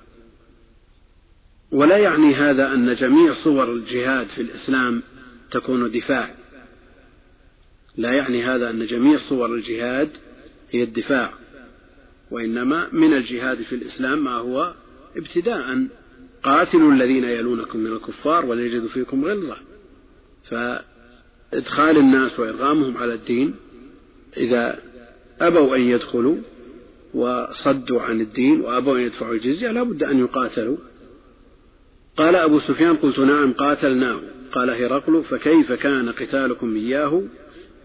ولا 1.72 1.98
يعني 1.98 2.34
هذا 2.34 2.74
أن 2.74 2.94
جميع 2.94 3.34
صور 3.34 3.72
الجهاد 3.72 4.26
في 4.26 4.42
الإسلام 4.42 5.02
تكون 5.50 5.90
دفاع. 5.90 6.34
لا 7.96 8.12
يعني 8.12 8.44
هذا 8.44 8.70
أن 8.70 8.86
جميع 8.86 9.18
صور 9.18 9.54
الجهاد 9.54 10.10
هي 10.70 10.82
الدفاع 10.82 11.32
وإنما 12.30 12.88
من 12.92 13.12
الجهاد 13.12 13.62
في 13.62 13.74
الإسلام 13.74 14.24
ما 14.24 14.34
هو 14.34 14.74
ابتداء. 15.16 15.88
قاتلوا 16.42 16.92
الذين 16.92 17.24
يلونكم 17.24 17.78
من 17.78 17.92
الكفار 17.92 18.46
وليجدوا 18.46 18.88
فيكم 18.88 19.24
غلظة. 19.24 19.56
فإدخال 20.44 21.98
الناس 21.98 22.40
وإرغامهم 22.40 22.96
على 22.96 23.14
الدين 23.14 23.54
إذا 24.36 24.78
أبوا 25.40 25.76
أن 25.76 25.80
يدخلوا 25.80 26.36
وصدوا 27.14 28.02
عن 28.02 28.20
الدين 28.20 28.60
وأبوا 28.60 28.96
أن 28.96 29.02
يدفعوا 29.02 29.34
الجزية 29.34 29.70
لا 29.70 29.82
بد 29.82 30.02
أن 30.02 30.18
يقاتلوا. 30.18 30.76
قال 32.16 32.36
أبو 32.36 32.58
سفيان 32.58 32.96
قلت 32.96 33.18
نعم 33.18 33.52
قاتلناه. 33.52 34.20
قال 34.52 34.70
هرقل 34.70 35.24
فكيف 35.24 35.72
كان 35.72 36.08
قتالكم 36.08 36.76
إياه 36.76 37.22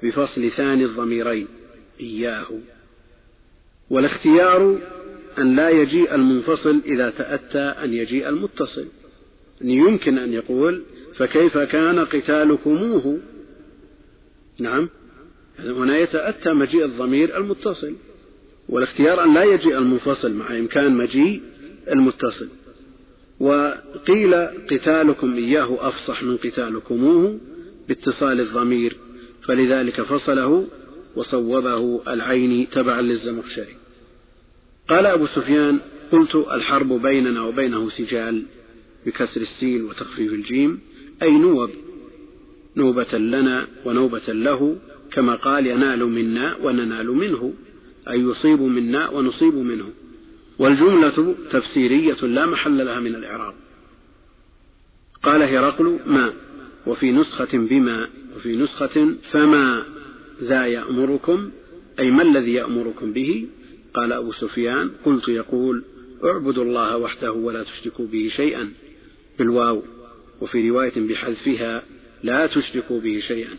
بفصل 0.04 0.52
ثاني 0.52 0.86
الضميرين؟ 0.86 1.48
إياه. 2.00 2.48
والاختيار 3.90 4.80
أن 5.38 5.56
لا 5.56 5.70
يجيء 5.70 6.16
المنفصل 6.16 6.82
إذا 6.86 7.10
تأتى 7.10 7.60
أن 7.60 7.94
يجيء 7.94 8.30
المتصل. 8.30 8.86
يمكن 9.62 10.18
أن 10.18 10.34
يقول 10.34 10.84
فكيف 11.14 11.58
كان 11.58 12.00
قتالكموه؟ 12.00 13.20
نعم. 14.60 14.90
يعني 15.60 15.72
هنا 15.74 15.98
يتأتى 15.98 16.50
مجيء 16.50 16.86
الضمير 16.86 17.38
المتصل. 17.38 17.96
والاختيار 18.70 19.24
أن 19.24 19.34
لا 19.34 19.44
يجيء 19.44 19.78
المنفصل 19.78 20.34
مع 20.34 20.58
إمكان 20.58 20.98
مجيء 20.98 21.42
المتصل. 21.92 22.48
وقيل 23.42 24.36
قتالكم 24.72 25.36
إياه 25.36 25.88
أفصح 25.88 26.24
من 26.24 26.38
قتالكموه 26.38 27.40
باتصال 27.88 28.40
الضمير 28.40 28.98
فلذلك 29.42 30.02
فصله 30.02 30.68
وصوبه 31.16 32.02
العين 32.08 32.70
تبعا 32.70 33.02
للزمخشري. 33.02 33.76
قال 34.88 35.06
أبو 35.06 35.26
سفيان 35.26 35.80
قلت 36.12 36.36
الحرب 36.36 37.02
بيننا 37.02 37.42
وبينه 37.44 37.90
سجال 37.90 38.44
بكسر 39.06 39.42
السين 39.42 39.86
وتخفيف 39.86 40.34
الجيم 40.34 40.80
أي 41.24 41.32
نوب 41.32 41.70
نوبة 42.78 43.18
لنا 43.18 43.68
ونوبة 43.86 44.34
له 44.34 44.78
كما 45.12 45.36
قال 45.36 45.68
ينال 45.68 46.06
منا 46.06 46.58
وننال 46.64 47.08
منه 47.08 47.54
أي 48.10 48.20
يصيب 48.20 48.62
منا 48.62 49.10
ونصيب 49.10 49.56
منه. 49.56 49.90
والجملة 50.62 51.36
تفسيرية 51.52 52.22
لا 52.22 52.46
محل 52.46 52.86
لها 52.86 53.00
من 53.00 53.16
الإعراب. 53.16 53.54
قال 55.24 55.42
هرقل 55.42 56.00
ما 56.06 56.34
وفي 56.88 57.12
نسخة 57.12 57.58
بما 57.58 58.10
وفي 58.36 58.56
نسخة 58.56 59.16
فما 59.32 59.86
ذا 60.44 60.66
يأمركم؟ 60.66 61.52
أي 62.00 62.12
ما 62.12 62.22
الذي 62.22 62.54
يأمركم 62.54 63.14
به؟ 63.14 63.48
قال 63.94 64.12
أبو 64.12 64.32
سفيان 64.32 64.92
قلت 65.06 65.28
يقول 65.28 65.84
اعبدوا 66.24 66.64
الله 66.64 66.98
وحده 66.98 67.32
ولا 67.32 67.64
تشركوا 67.64 68.08
به 68.08 68.28
شيئا 68.36 68.72
بالواو 69.40 69.84
وفي 70.42 70.70
رواية 70.70 71.08
بحذفها 71.08 71.84
لا 72.24 72.48
تشركوا 72.48 73.00
به 73.00 73.20
شيئا 73.20 73.56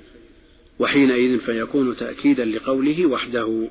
وحينئذ 0.79 1.38
فيكون 1.38 1.97
تأكيدا 1.97 2.45
لقوله 2.45 3.07
وحده. 3.07 3.71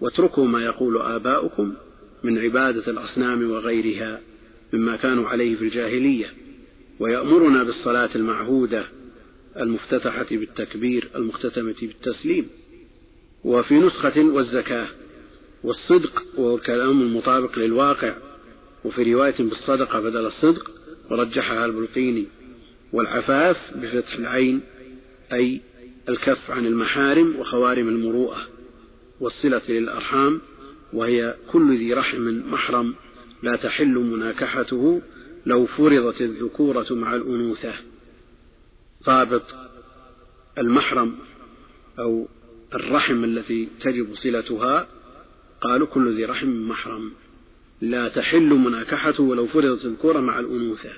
واتركوا 0.00 0.46
ما 0.46 0.64
يقول 0.64 0.96
آباؤكم 0.96 1.74
من 2.24 2.38
عبادة 2.38 2.92
الأصنام 2.92 3.50
وغيرها 3.50 4.20
مما 4.72 4.96
كانوا 4.96 5.28
عليه 5.28 5.56
في 5.56 5.62
الجاهلية 5.62 6.34
ويأمرنا 7.00 7.62
بالصلاة 7.62 8.10
المعهودة 8.16 8.86
المفتتحة 9.56 10.26
بالتكبير 10.30 11.10
المختتمة 11.14 11.74
بالتسليم 11.82 12.46
وفي 13.44 13.74
نسخة 13.74 14.20
والزكاة 14.20 14.88
والصدق 15.64 16.22
وهو 16.36 16.56
الكلام 16.56 17.02
المطابق 17.02 17.58
للواقع 17.58 18.16
وفي 18.84 19.14
رواية 19.14 19.34
بالصدقة 19.38 20.00
بدل 20.00 20.26
الصدق 20.26 20.70
ورجحها 21.10 21.64
البلقيني 21.64 22.26
والعفاف 22.92 23.76
بفتح 23.76 24.14
العين 24.14 24.60
أي 25.32 25.60
الكف 26.08 26.50
عن 26.50 26.66
المحارم 26.66 27.36
وخوارم 27.38 27.88
المروءة 27.88 28.48
والصلة 29.20 29.62
للأرحام 29.68 30.40
وهي 30.92 31.36
كل 31.52 31.76
ذي 31.76 31.94
رحم 31.94 32.42
محرم 32.50 32.94
لا 33.42 33.56
تحل 33.56 33.94
مناكحته 33.94 35.02
لو 35.46 35.66
فرضت 35.66 36.20
الذكورة 36.20 36.86
مع 36.90 37.14
الأنوثة. 37.14 37.74
ضابط 39.04 39.54
المحرم 40.58 41.14
أو 41.98 42.28
الرحم 42.74 43.24
التي 43.24 43.68
تجب 43.80 44.14
صلتها 44.14 44.88
قالوا 45.60 45.86
كل 45.86 46.16
ذي 46.16 46.24
رحم 46.24 46.48
محرم. 46.48 47.12
لا 47.80 48.08
تحل 48.08 48.48
مناكحته 48.48 49.22
ولو 49.22 49.46
فرضت 49.46 49.84
الذكورة 49.84 50.20
مع 50.20 50.40
الأنوثة. 50.40 50.90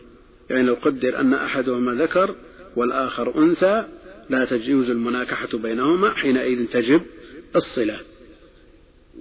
يعني 0.51 0.63
لو 0.63 0.75
قدر 0.75 1.21
أن 1.21 1.35
أحدهما 1.35 1.95
ذكر 1.95 2.37
والآخر 2.77 3.39
أنثى 3.39 3.89
لا 4.31 4.45
تجوز 4.45 4.91
المناكحة 4.91 5.59
بينهما 5.59 6.11
حينئذ 6.11 6.67
تجب 6.67 7.03
الصلة. 7.57 8.01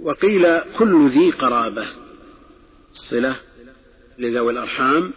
وقيل 0.01 0.59
كل 0.77 1.07
ذي 1.07 1.31
قرابة. 1.31 1.87
الصلة 2.91 3.35
لذوي 4.19 4.51
الأرحام 4.51 5.11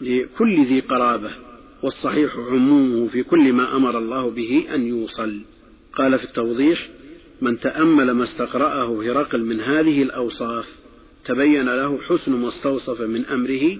لكل 0.00 0.64
ذي 0.64 0.80
قرابة. 0.80 1.30
والصحيح 1.82 2.36
عمومه 2.36 3.08
في 3.08 3.22
كل 3.22 3.52
ما 3.52 3.76
أمر 3.76 3.98
الله 3.98 4.30
به 4.30 4.66
أن 4.74 4.86
يوصل. 4.86 5.40
قال 5.92 6.18
في 6.18 6.24
التوضيح 6.24 6.88
من 7.42 7.60
تأمل 7.60 8.10
ما 8.10 8.22
استقرأه 8.22 9.02
هرقل 9.02 9.44
من 9.44 9.60
هذه 9.60 10.02
الأوصاف 10.02 10.76
تبين 11.24 11.66
له 11.68 11.98
حسن 12.08 12.32
ما 12.32 12.48
استوصف 12.48 13.00
من 13.00 13.26
أمره 13.26 13.78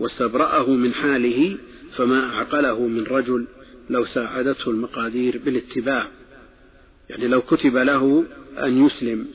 واستبرأه 0.00 0.70
من 0.70 0.94
حاله 0.94 1.56
فما 1.92 2.24
أعقله 2.24 2.86
من 2.86 3.04
رجل 3.04 3.46
لو 3.90 4.04
ساعدته 4.04 4.70
المقادير 4.70 5.40
بالاتباع. 5.44 6.10
يعني 7.10 7.28
لو 7.28 7.40
كتب 7.40 7.76
له 7.76 8.24
أن 8.58 8.86
يسلم. 8.86 9.26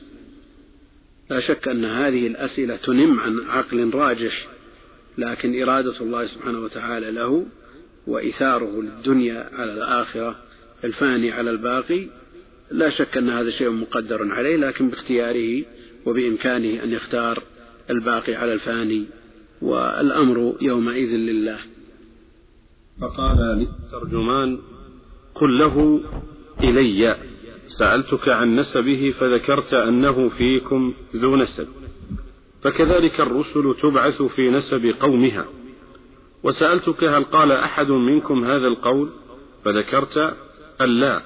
لا 1.32 1.40
شك 1.40 1.68
أن 1.68 1.84
هذه 1.84 2.26
الأسئلة 2.26 2.76
تنم 2.76 3.20
عن 3.20 3.40
عقل 3.40 3.90
راجح 3.94 4.48
لكن 5.18 5.62
إرادة 5.62 6.00
الله 6.00 6.26
سبحانه 6.26 6.58
وتعالى 6.58 7.10
له 7.10 7.46
وإيثاره 8.06 8.82
للدنيا 8.82 9.50
على 9.52 9.72
الآخرة 9.72 10.36
الفاني 10.84 11.32
على 11.32 11.50
الباقي 11.50 12.06
لا 12.70 12.88
شك 12.88 13.16
أن 13.16 13.30
هذا 13.30 13.50
شيء 13.50 13.70
مقدر 13.70 14.32
عليه 14.32 14.56
لكن 14.56 14.88
باختياره 14.88 15.64
وبإمكانه 16.06 16.84
أن 16.84 16.90
يختار 16.90 17.42
الباقي 17.90 18.34
على 18.34 18.52
الفاني 18.52 19.06
والأمر 19.62 20.56
يومئذ 20.60 21.16
لله. 21.16 21.58
فقال 23.00 23.38
للترجمان 23.38 24.58
قل 25.34 25.58
له 25.58 26.00
إلي. 26.60 27.31
سألتك 27.78 28.28
عن 28.28 28.56
نسبه 28.56 29.14
فذكرت 29.18 29.74
أنه 29.74 30.28
فيكم 30.28 30.94
ذو 31.16 31.36
نسب 31.36 31.68
فكذلك 32.62 33.20
الرسل 33.20 33.74
تبعث 33.82 34.22
في 34.22 34.50
نسب 34.50 34.94
قومها. 35.00 35.46
وسألتك 36.42 37.04
هل 37.04 37.24
قال 37.24 37.52
أحد 37.52 37.90
منكم 37.90 38.44
هذا 38.44 38.66
القول؟ 38.66 39.10
فذكرت 39.64 40.36
ألا 40.80 41.20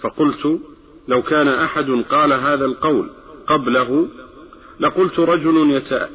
فقلت 0.00 0.60
لو 1.08 1.22
كان 1.22 1.48
أحد 1.48 1.86
قال 2.10 2.32
هذا 2.32 2.64
القول 2.64 3.10
قبله 3.46 4.08
لقلت 4.80 5.18
رجل 5.18 5.70
يتأ 5.70 6.08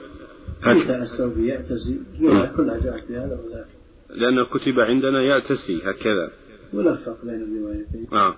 يتأسى 0.67 1.31
يأتسي. 1.37 1.99
كلها 2.57 2.77
جاءت 2.77 3.07
بهذا 3.09 3.39
لأنه 4.09 4.43
كتب 4.43 4.79
عندنا 4.79 5.21
يأتسي 5.21 5.81
هكذا. 5.83 6.31
ولا 6.73 6.95
فرق 6.95 7.17
بين 7.23 7.43
الروايتين. 7.43 8.07
آه. 8.13 8.35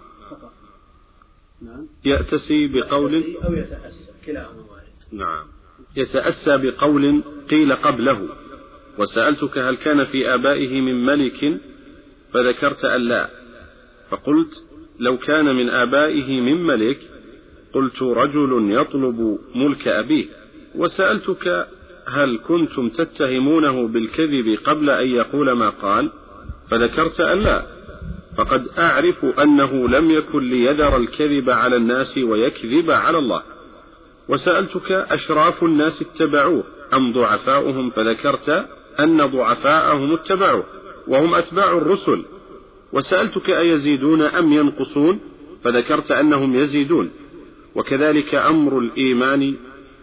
نعم. 1.61 1.87
يأتسي 2.05 2.67
بقول 2.67 3.23
أو 3.45 3.53
يتأسى 3.53 4.11
كلاهما 4.25 4.61
وارد 4.71 4.83
نعم. 5.11 5.47
يتأسى 5.95 6.57
بقول 6.57 7.23
قيل 7.49 7.73
قبله. 7.73 8.29
وسألتك 8.97 9.57
هل 9.57 9.75
كان 9.75 10.03
في 10.03 10.33
آبائه 10.33 10.81
من 10.81 11.05
ملك؟ 11.05 11.59
فذكرت 12.33 12.85
أن 12.85 13.01
لا. 13.01 13.29
فقلت 14.09 14.63
لو 14.99 15.17
كان 15.17 15.55
من 15.55 15.69
آبائه 15.69 16.41
من 16.41 16.63
ملك 16.63 16.99
قلت 17.73 18.01
رجل 18.01 18.71
يطلب 18.71 19.39
ملك 19.55 19.87
أبيه. 19.87 20.25
وسألتك 20.75 21.67
هل 22.07 22.39
كنتم 22.47 22.89
تتهمونه 22.89 23.87
بالكذب 23.87 24.57
قبل 24.63 24.89
أن 24.89 25.07
يقول 25.07 25.51
ما 25.51 25.69
قال؟ 25.69 26.11
فذكرت 26.69 27.21
أن 27.21 27.39
لا. 27.39 27.78
فقد 28.39 28.67
أعرف 28.77 29.25
أنه 29.25 29.89
لم 29.89 30.11
يكن 30.11 30.49
ليذر 30.49 30.97
الكذب 30.97 31.49
على 31.49 31.75
الناس 31.75 32.17
ويكذب 32.17 32.91
على 32.91 33.17
الله. 33.17 33.43
وسألتك 34.29 34.91
أشراف 34.91 35.63
الناس 35.63 36.01
اتبعوه 36.01 36.63
أم 36.93 37.13
ضعفاؤهم 37.13 37.89
فذكرت 37.89 38.67
أن 38.99 39.25
ضعفاءهم 39.25 40.13
اتبعوه 40.13 40.63
وهم 41.07 41.35
أتباع 41.35 41.77
الرسل. 41.77 42.25
وسألتك 42.93 43.49
أيزيدون 43.49 44.21
أم 44.21 44.53
ينقصون؟ 44.53 45.19
فذكرت 45.63 46.11
أنهم 46.11 46.55
يزيدون. 46.55 47.11
وكذلك 47.75 48.35
أمر 48.35 48.79
الإيمان 48.79 49.55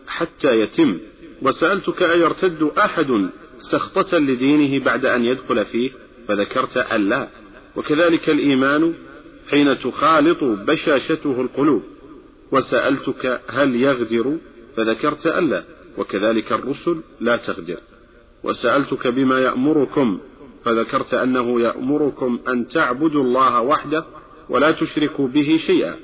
حتى 0.07 0.61
يتم. 0.61 0.99
وسألتك 1.43 2.03
أيرتد 2.03 2.71
أحد 2.79 3.31
سخطة 3.59 4.19
لدينه 4.19 4.85
بعد 4.85 5.05
أن 5.05 5.25
يدخل 5.25 5.65
فيه؟ 5.65 5.91
فذكرت 6.29 6.77
أن 6.77 7.09
لا. 7.09 7.29
وكذلك 7.77 8.31
الإيمان 8.31 8.95
حين 9.49 9.79
تخالط 9.79 10.45
بشاشته 10.45 11.41
القلوب. 11.41 11.83
وسألتك 12.53 13.41
هل 13.49 13.77
يغدر؟ 13.77 14.37
فذكرت 14.77 15.27
أن 15.27 15.51
لا 15.51 15.65
وكذلك 15.99 16.53
الرسل 16.53 17.01
لا 17.21 17.37
تغدر. 17.37 17.77
وسألتك 18.45 19.07
بما 19.07 19.39
يأمركم؟ 19.39 20.21
فذكرت 20.65 21.15
أنه 21.15 21.61
يأمركم 21.61 22.39
أن 22.49 22.69
تعبدوا 22.69 23.25
الله 23.25 23.61
وحده 23.61 24.05
ولا 24.49 24.71
تشركوا 24.71 25.29
به 25.29 25.57
شيئا. 25.57 25.95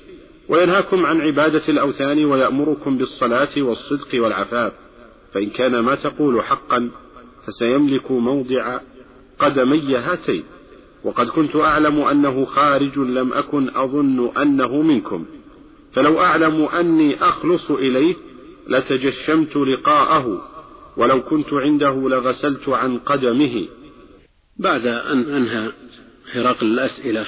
وينهاكم 0.49 1.07
عن 1.07 1.21
عبادة 1.21 1.63
الأوثان 1.69 2.25
ويأمركم 2.25 2.99
بالصلاة 2.99 3.49
والصدق 3.57 4.23
والعفاف. 4.23 4.73
فإن 5.35 5.51
كان 5.51 5.79
ما 5.79 5.95
تقول 5.95 6.43
حقا 6.43 6.91
فسيملك 7.47 8.11
موضع 8.11 8.81
قدمي 9.39 9.97
هاتين. 9.97 10.45
وقد 11.05 11.27
كنت 11.29 11.57
أعلم 11.57 12.01
أنه 12.01 12.45
خارج 12.45 12.99
لم 12.99 13.33
أكن 13.33 13.69
أظن 13.77 14.37
أنه 14.37 14.83
منكم. 14.83 15.27
فلو 15.93 16.21
أعلم 16.21 16.65
أني 16.65 17.25
أخلص 17.25 17.71
إليه 17.71 18.15
لتجشمت 18.69 19.57
لقاءه 19.57 20.49
ولو 20.97 21.23
كنت 21.23 21.53
عنده 21.53 22.09
لغسلت 22.09 22.69
عن 22.69 22.99
قدمه. 22.99 23.69
بعد 24.57 24.87
أن 24.87 25.19
أنهى 25.21 25.73
هرقل 26.33 26.67
الأسئلة 26.67 27.27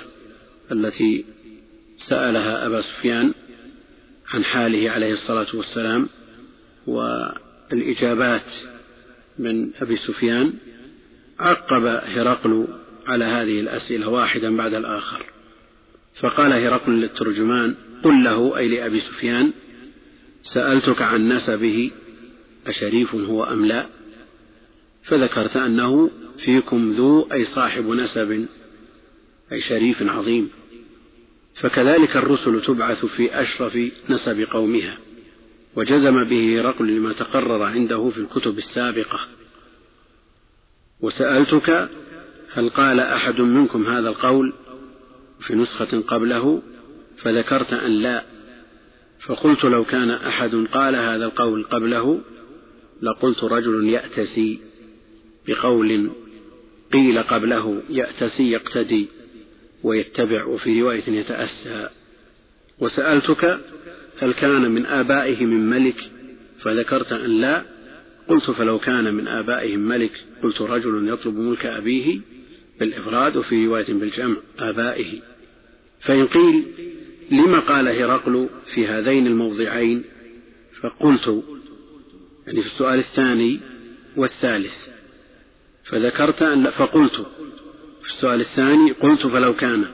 التي 0.72 1.24
سألها 1.96 2.66
أبا 2.66 2.80
سفيان 2.80 3.34
عن 4.28 4.44
حاله 4.44 4.90
عليه 4.90 5.12
الصلاة 5.12 5.46
والسلام 5.54 6.08
والإجابات 6.86 8.52
من 9.38 9.70
أبي 9.82 9.96
سفيان 9.96 10.52
عقب 11.40 11.84
هرقل 11.86 12.66
على 13.06 13.24
هذه 13.24 13.60
الأسئلة 13.60 14.08
واحدا 14.08 14.56
بعد 14.56 14.74
الآخر. 14.74 15.26
فقال 16.14 16.52
هرقل 16.52 16.92
للترجمان 16.92 17.74
قل 18.02 18.24
له 18.24 18.56
أي 18.56 18.68
لأبي 18.68 19.00
سفيان 19.00 19.52
سألتك 20.42 21.02
عن 21.02 21.28
نسبه 21.28 21.90
أشريف 22.66 23.14
هو 23.14 23.44
أم 23.44 23.64
لا؟ 23.66 23.86
فذكرت 25.02 25.56
أنه 25.56 26.10
فيكم 26.38 26.90
ذو 26.90 27.28
أي 27.32 27.44
صاحب 27.44 27.88
نسب 27.88 28.46
أي 29.52 29.60
شريف 29.60 30.02
عظيم. 30.02 30.50
فكذلك 31.54 32.16
الرسل 32.16 32.62
تبعث 32.62 33.04
في 33.04 33.40
أشرف 33.40 33.78
نسب 34.10 34.40
قومها. 34.50 34.98
وجزم 35.76 36.24
به 36.24 36.60
هرقل 36.60 36.86
لما 36.86 37.12
تقرر 37.12 37.62
عنده 37.62 38.10
في 38.10 38.18
الكتب 38.18 38.58
السابقة. 38.58 39.20
وسألتك 41.00 41.88
هل 42.54 42.70
قال 42.70 43.00
أحد 43.00 43.40
منكم 43.40 43.86
هذا 43.86 44.08
القول 44.08 44.52
في 45.40 45.54
نسخة 45.54 46.00
قبله 46.00 46.62
فذكرت 47.16 47.72
أن 47.72 47.90
لا؟ 47.90 48.24
فقلت 49.20 49.64
لو 49.64 49.84
كان 49.84 50.10
أحد 50.10 50.54
قال 50.72 50.96
هذا 50.96 51.24
القول 51.24 51.64
قبله 51.64 52.20
لقلت 53.02 53.44
رجل 53.44 53.88
يأتسي 53.88 54.60
بقول 55.46 56.10
قيل 56.92 57.18
قبله 57.18 57.82
يأتسي 57.90 58.50
يقتدي 58.50 59.08
ويتبع 59.82 60.44
وفي 60.44 60.82
رواية 60.82 61.08
يتأسى. 61.08 61.88
وسألتك 62.78 63.60
هل 64.18 64.32
كان 64.32 64.70
من 64.70 64.86
آبائه 64.86 65.46
من 65.46 65.70
ملك 65.70 66.10
فذكرت 66.58 67.12
أن 67.12 67.40
لا؟ 67.40 67.64
قلت 68.28 68.50
فلو 68.50 68.78
كان 68.78 69.14
من 69.14 69.28
آبائهم 69.28 69.80
ملك. 69.80 70.24
قلت 70.42 70.62
رجل 70.62 71.08
يطلب 71.08 71.38
ملك 71.38 71.66
أبيه 71.66 72.20
بالإفراد 72.80 73.36
وفي 73.36 73.66
رواية 73.66 73.92
بالجمع 73.92 74.36
آبائه. 74.58 75.20
فإن 76.00 76.26
قيل 76.26 76.64
لم 77.30 77.60
قال 77.60 77.88
هرقل 77.88 78.48
في 78.66 78.86
هذين 78.86 79.26
الموضعين 79.26 80.04
فقلت 80.80 81.42
يعني 82.46 82.60
في 82.60 82.66
السؤال 82.66 82.98
الثاني 82.98 83.60
والثالث 84.16 84.88
فذكرت 85.84 86.42
أن 86.42 86.70
فقلت 86.70 87.26
في 88.02 88.10
السؤال 88.10 88.40
الثاني 88.40 88.90
قلت 88.90 89.26
فلو 89.26 89.56
كان. 89.56 89.84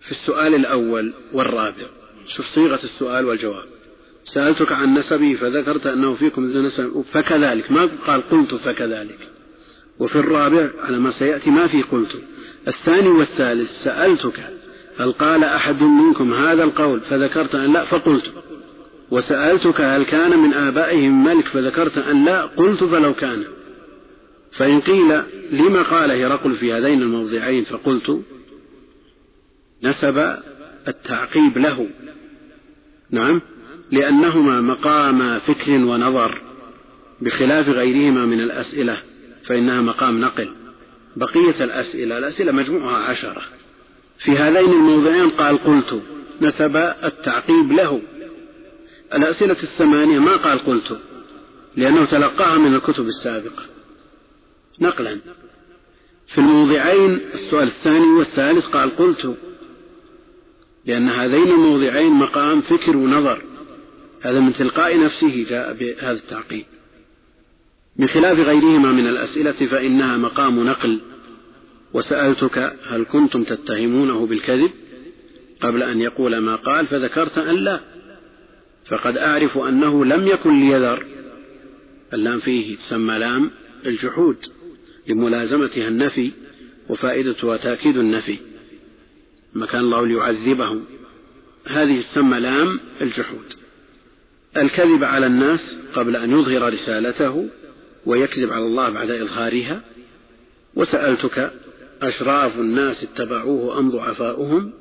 في 0.00 0.10
السؤال 0.10 0.54
الأول 0.54 1.14
والرابع 1.32 1.86
شوف 2.26 2.46
صيغة 2.46 2.80
السؤال 2.84 3.24
والجواب. 3.24 3.64
سألتك 4.24 4.72
عن 4.72 4.94
نسبه 4.98 5.34
فذكرت 5.34 5.86
أنه 5.86 6.14
فيكم 6.14 6.46
ذو 6.46 6.62
نسب 6.62 7.00
فكذلك 7.00 7.70
ما 7.70 7.88
قال 8.06 8.28
قلت 8.28 8.54
فكذلك. 8.54 9.37
وفي 9.98 10.16
الرابع 10.16 10.70
على 10.82 10.98
ما 10.98 11.10
سيأتي 11.10 11.50
ما 11.50 11.66
في 11.66 11.82
قلت. 11.82 12.22
الثاني 12.68 13.08
والثالث 13.08 13.82
سألتك 13.82 14.40
هل 14.98 15.12
قال 15.12 15.44
أحد 15.44 15.82
منكم 15.82 16.34
هذا 16.34 16.64
القول 16.64 17.00
فذكرت 17.00 17.54
أن 17.54 17.72
لا؟ 17.72 17.84
فقلت. 17.84 18.32
وسألتك 19.10 19.80
هل 19.80 20.02
كان 20.02 20.38
من 20.38 20.54
آبائهم 20.54 21.24
ملك 21.24 21.44
فذكرت 21.44 21.98
أن 21.98 22.24
لا؟ 22.24 22.42
قلت 22.42 22.84
فلو 22.84 23.14
كان. 23.14 23.44
فإن 24.52 24.80
قيل 24.80 25.22
لما 25.50 25.82
قال 25.82 26.10
هرقل 26.10 26.52
في 26.52 26.72
هذين 26.72 27.02
الموضعين 27.02 27.64
فقلت 27.64 28.22
نسب 29.82 30.36
التعقيب 30.88 31.58
له. 31.58 31.88
نعم 33.10 33.40
لأنهما 33.90 34.60
مقام 34.60 35.38
فكر 35.38 35.70
ونظر 35.70 36.42
بخلاف 37.20 37.68
غيرهما 37.68 38.26
من 38.26 38.40
الأسئلة. 38.40 39.02
فإنها 39.48 39.80
مقام 39.80 40.20
نقل. 40.20 40.54
بقية 41.16 41.64
الأسئلة 41.64 42.18
الأسئلة 42.18 42.52
مجموعها 42.52 42.96
عشرة. 42.96 43.42
في 44.18 44.30
هذين 44.30 44.72
الموضعين 44.72 45.30
قال 45.30 45.64
قلت 45.64 46.02
نسب 46.40 46.76
التعقيب 47.04 47.72
له. 47.72 48.02
الأسئلة 49.14 49.52
الثمانية 49.62 50.18
ما 50.18 50.36
قال 50.36 50.58
قلت 50.58 50.98
لأنه 51.76 52.04
تلقاها 52.04 52.58
من 52.58 52.74
الكتب 52.74 53.06
السابقة. 53.06 53.62
نقلا. 54.80 55.18
في 56.26 56.38
الموضعين 56.38 57.20
السؤال 57.34 57.68
الثاني 57.68 58.06
والثالث 58.06 58.66
قال 58.66 58.96
قلت 58.96 59.36
لأن 60.86 61.08
هذين 61.08 61.50
الموضعين 61.50 62.12
مقام 62.12 62.60
فكر 62.60 62.96
ونظر. 62.96 63.42
هذا 64.20 64.40
من 64.40 64.52
تلقاء 64.52 65.04
نفسه 65.04 65.46
جاء 65.48 65.72
بهذا 65.72 66.12
التعقيب. 66.12 66.64
بخلاف 67.98 68.40
غيرهما 68.40 68.92
من 68.92 69.06
الأسئلة 69.06 69.52
فإنها 69.52 70.16
مقام 70.16 70.64
نقل. 70.64 71.00
وسألتك 71.94 72.76
هل 72.88 73.04
كنتم 73.04 73.44
تتهمونه 73.44 74.26
بالكذب؟ 74.26 74.70
قبل 75.60 75.82
أن 75.82 76.00
يقول 76.00 76.38
ما 76.38 76.56
قال 76.56 76.86
فذكرت 76.86 77.38
أن 77.38 77.54
لا. 77.54 77.80
فقد 78.84 79.18
أعرف 79.18 79.58
أنه 79.58 80.04
لم 80.04 80.26
يكن 80.26 80.60
ليذر. 80.60 81.06
اللام 82.14 82.38
فيه 82.38 82.76
تسمى 82.76 83.18
لام 83.18 83.50
الجحود 83.86 84.36
لملازمتها 85.06 85.88
النفي 85.88 86.32
وفائدتها 86.88 87.56
تأكيد 87.56 87.96
النفي. 87.96 88.36
ما 89.54 89.66
كان 89.66 89.80
الله 89.80 90.06
ليعذبهم 90.06 90.84
هذه 91.66 92.00
تسمى 92.00 92.40
لام 92.40 92.80
الجحود. 93.00 93.52
الكذب 94.56 95.04
على 95.04 95.26
الناس 95.26 95.76
قبل 95.94 96.16
أن 96.16 96.30
يظهر 96.30 96.72
رسالته 96.72 97.48
ويكذب 98.06 98.52
على 98.52 98.64
الله 98.64 98.90
بعد 98.90 99.10
إظهارها. 99.10 99.80
وسألتك 100.74 101.52
أشراف 102.02 102.58
الناس 102.58 103.04
اتبعوه 103.04 103.78
أم 103.78 103.88
ضعفاؤهم؟ 103.88 104.72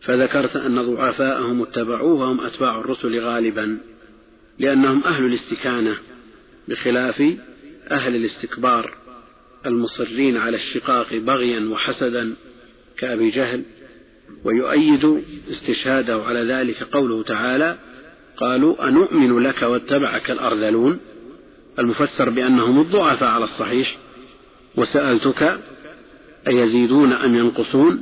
فذكرت 0.00 0.56
أن 0.56 0.82
ضعفاءهم 0.82 1.62
اتبعوه 1.62 2.32
هم 2.32 2.40
أتباع 2.40 2.80
الرسل 2.80 3.20
غالبا 3.20 3.78
لأنهم 4.58 5.02
أهل 5.04 5.24
الاستكانة 5.24 5.96
بخلاف 6.68 7.22
أهل 7.90 8.16
الاستكبار 8.16 8.94
المصرين 9.66 10.36
على 10.36 10.54
الشقاق 10.54 11.14
بغيا 11.14 11.68
وحسدا 11.68 12.34
كأبي 12.98 13.28
جهل. 13.28 13.62
ويؤيد 14.44 15.22
استشهاده 15.50 16.22
على 16.22 16.40
ذلك 16.40 16.82
قوله 16.82 17.22
تعالى 17.22 17.78
قالوا 18.36 18.88
أنؤمن 18.88 19.38
لك 19.38 19.62
واتبعك 19.62 20.30
الأرذلون؟ 20.30 20.98
المفسر 21.78 22.30
بأنهم 22.30 22.80
الضعفاء 22.80 23.28
على 23.28 23.44
الصحيح 23.44 23.96
وسألتك 24.76 25.58
أيزيدون 26.48 27.12
أم 27.12 27.34
ينقصون؟ 27.34 28.00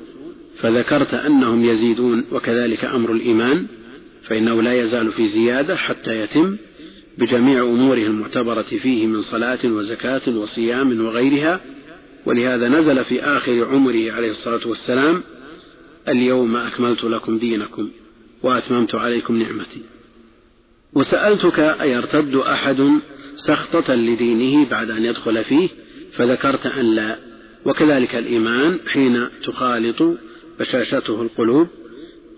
فذكرت 0.56 1.14
أنهم 1.14 1.64
يزيدون 1.64 2.24
وكذلك 2.32 2.84
أمر 2.84 3.12
الإيمان 3.12 3.66
فإنه 4.22 4.62
لا 4.62 4.74
يزال 4.74 5.12
في 5.12 5.28
زيادة 5.28 5.76
حتى 5.76 6.20
يتم 6.20 6.56
بجميع 7.18 7.62
أموره 7.62 8.06
المعتبرة 8.06 8.62
فيه 8.62 9.06
من 9.06 9.22
صلاة 9.22 9.58
وزكاة 9.64 10.22
وصيام 10.28 11.04
وغيرها. 11.06 11.60
ولهذا 12.26 12.68
نزل 12.68 13.04
في 13.04 13.22
آخر 13.22 13.64
عمره 13.64 14.12
عليه 14.12 14.30
الصلاة 14.30 14.60
والسلام 14.66 15.22
اليوم 16.08 16.56
أكملت 16.56 17.04
لكم 17.04 17.38
دينكم 17.38 17.90
وأتممت 18.42 18.94
عليكم 18.94 19.36
نعمتي. 19.36 19.82
وسألتك 20.92 21.58
أيرتد 21.58 22.34
أحد 22.34 22.90
سخطة 23.36 23.94
لدينه 23.94 24.68
بعد 24.70 24.90
أن 24.90 25.04
يدخل 25.04 25.44
فيه 25.44 25.68
فذكرت 26.12 26.66
أن 26.66 26.84
لا. 26.94 27.18
وكذلك 27.64 28.14
الإيمان 28.14 28.78
حين 28.86 29.28
تخالط 29.44 30.18
بشاشته 30.60 31.22
القلوب. 31.22 31.68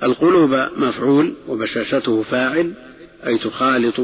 القلوب 0.02 0.54
مفعول 0.76 1.34
وبشاشته 1.48 2.22
فاعل 2.22 2.72
أي 3.26 3.38
تخالط 3.38 4.00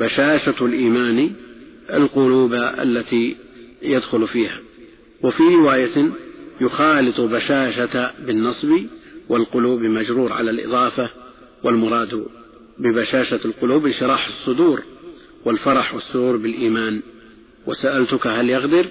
بشاشة 0.00 0.54
الإيمان 0.60 1.32
القلوب 1.90 2.54
التي 2.54 3.36
يدخل 3.82 4.26
فيها. 4.26 4.60
وفي 5.22 5.42
رواية 5.42 6.10
يخالط 6.60 7.20
بشاشة 7.20 8.10
بالنصب 8.26 8.76
والقلوب 9.28 9.82
مجرور 9.82 10.32
على 10.32 10.50
الإضافة 10.50 11.10
والمراد 11.64 12.26
ببشاشة 12.78 13.40
القلوب 13.44 13.86
انشراح 13.86 14.26
الصدور. 14.26 14.82
والفرح 15.44 15.94
والسرور 15.94 16.36
بالإيمان. 16.36 17.02
وسألتك 17.66 18.26
هل 18.26 18.50
يغدر؟ 18.50 18.86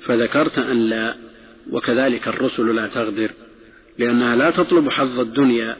فذكرت 0.00 0.58
أن 0.58 0.76
لا 0.76 1.16
وكذلك 1.70 2.28
الرسل 2.28 2.74
لا 2.74 2.86
تغدر 2.86 3.30
لأنها 3.98 4.36
لا 4.36 4.50
تطلب 4.50 4.88
حظ 4.88 5.20
الدنيا 5.20 5.76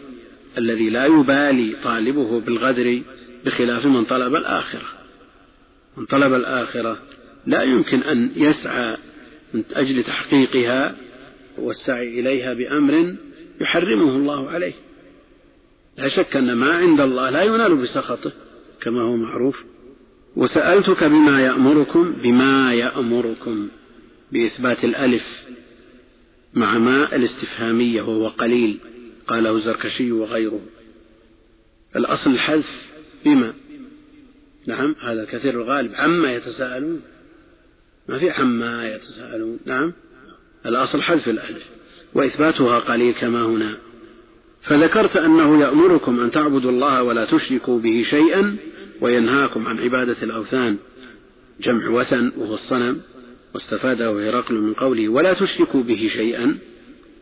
الذي 0.58 0.90
لا 0.90 1.06
يبالي 1.06 1.76
طالبه 1.84 2.40
بالغدر 2.40 3.02
بخلاف 3.44 3.86
من 3.86 4.04
طلب 4.04 4.34
الآخرة. 4.34 4.86
من 5.96 6.06
طلب 6.06 6.34
الآخرة 6.34 6.98
لا 7.46 7.62
يمكن 7.62 8.02
أن 8.02 8.32
يسعى 8.36 8.96
من 9.54 9.62
أجل 9.74 10.04
تحقيقها 10.04 10.96
والسعي 11.58 12.20
إليها 12.20 12.54
بأمر 12.54 13.14
يحرمه 13.60 14.16
الله 14.16 14.50
عليه. 14.50 14.72
لا 15.98 16.08
شك 16.08 16.36
أن 16.36 16.52
ما 16.52 16.72
عند 16.72 17.00
الله 17.00 17.30
لا 17.30 17.42
ينال 17.42 17.76
بسخطه 17.76 18.32
كما 18.80 19.02
هو 19.02 19.16
معروف. 19.16 19.64
وسألتك 20.36 21.04
بما 21.04 21.42
يأمركم 21.42 22.12
بما 22.12 22.74
يأمركم 22.74 23.68
بإثبات 24.32 24.84
الألف 24.84 25.44
مع 26.54 26.78
ما 26.78 27.16
الاستفهامية 27.16 28.02
وهو 28.02 28.28
قليل 28.28 28.78
قاله 29.26 29.50
الزركشي 29.50 30.12
وغيره. 30.12 30.60
الأصل 31.96 32.30
الحذف 32.30 32.88
بما. 33.24 33.54
نعم 34.66 34.94
هذا 35.00 35.24
كثير 35.24 35.54
الغالب. 35.54 35.94
عما 35.94 36.32
يتساءلون. 36.32 37.00
ما 38.08 38.18
في 38.18 38.30
عما 38.30 38.88
يتساءلون. 38.94 39.58
نعم 39.64 39.92
الأصل 40.66 41.02
حذف 41.02 41.28
الألف 41.28 41.66
وإثباتها 42.14 42.78
قليل 42.78 43.14
كما 43.14 43.44
هنا. 43.44 43.76
فذكرت 44.62 45.16
أنه 45.16 45.60
يأمركم 45.60 46.20
أن 46.20 46.30
تعبدوا 46.30 46.70
الله 46.70 47.02
ولا 47.02 47.24
تشركوا 47.24 47.78
به 47.78 48.02
شيئا 48.02 48.56
وينهاكم 49.00 49.66
عن 49.66 49.78
عبادة 49.78 50.16
الأوثان. 50.22 50.76
جمع 51.60 51.88
وثن 51.88 52.32
وهو 52.36 52.54
الصنم. 52.54 53.00
واستفاده 53.54 54.10
هرقل 54.10 54.54
من 54.54 54.74
قوله 54.74 55.08
ولا 55.08 55.32
تشركوا 55.32 55.82
به 55.82 56.08
شيئا. 56.12 56.58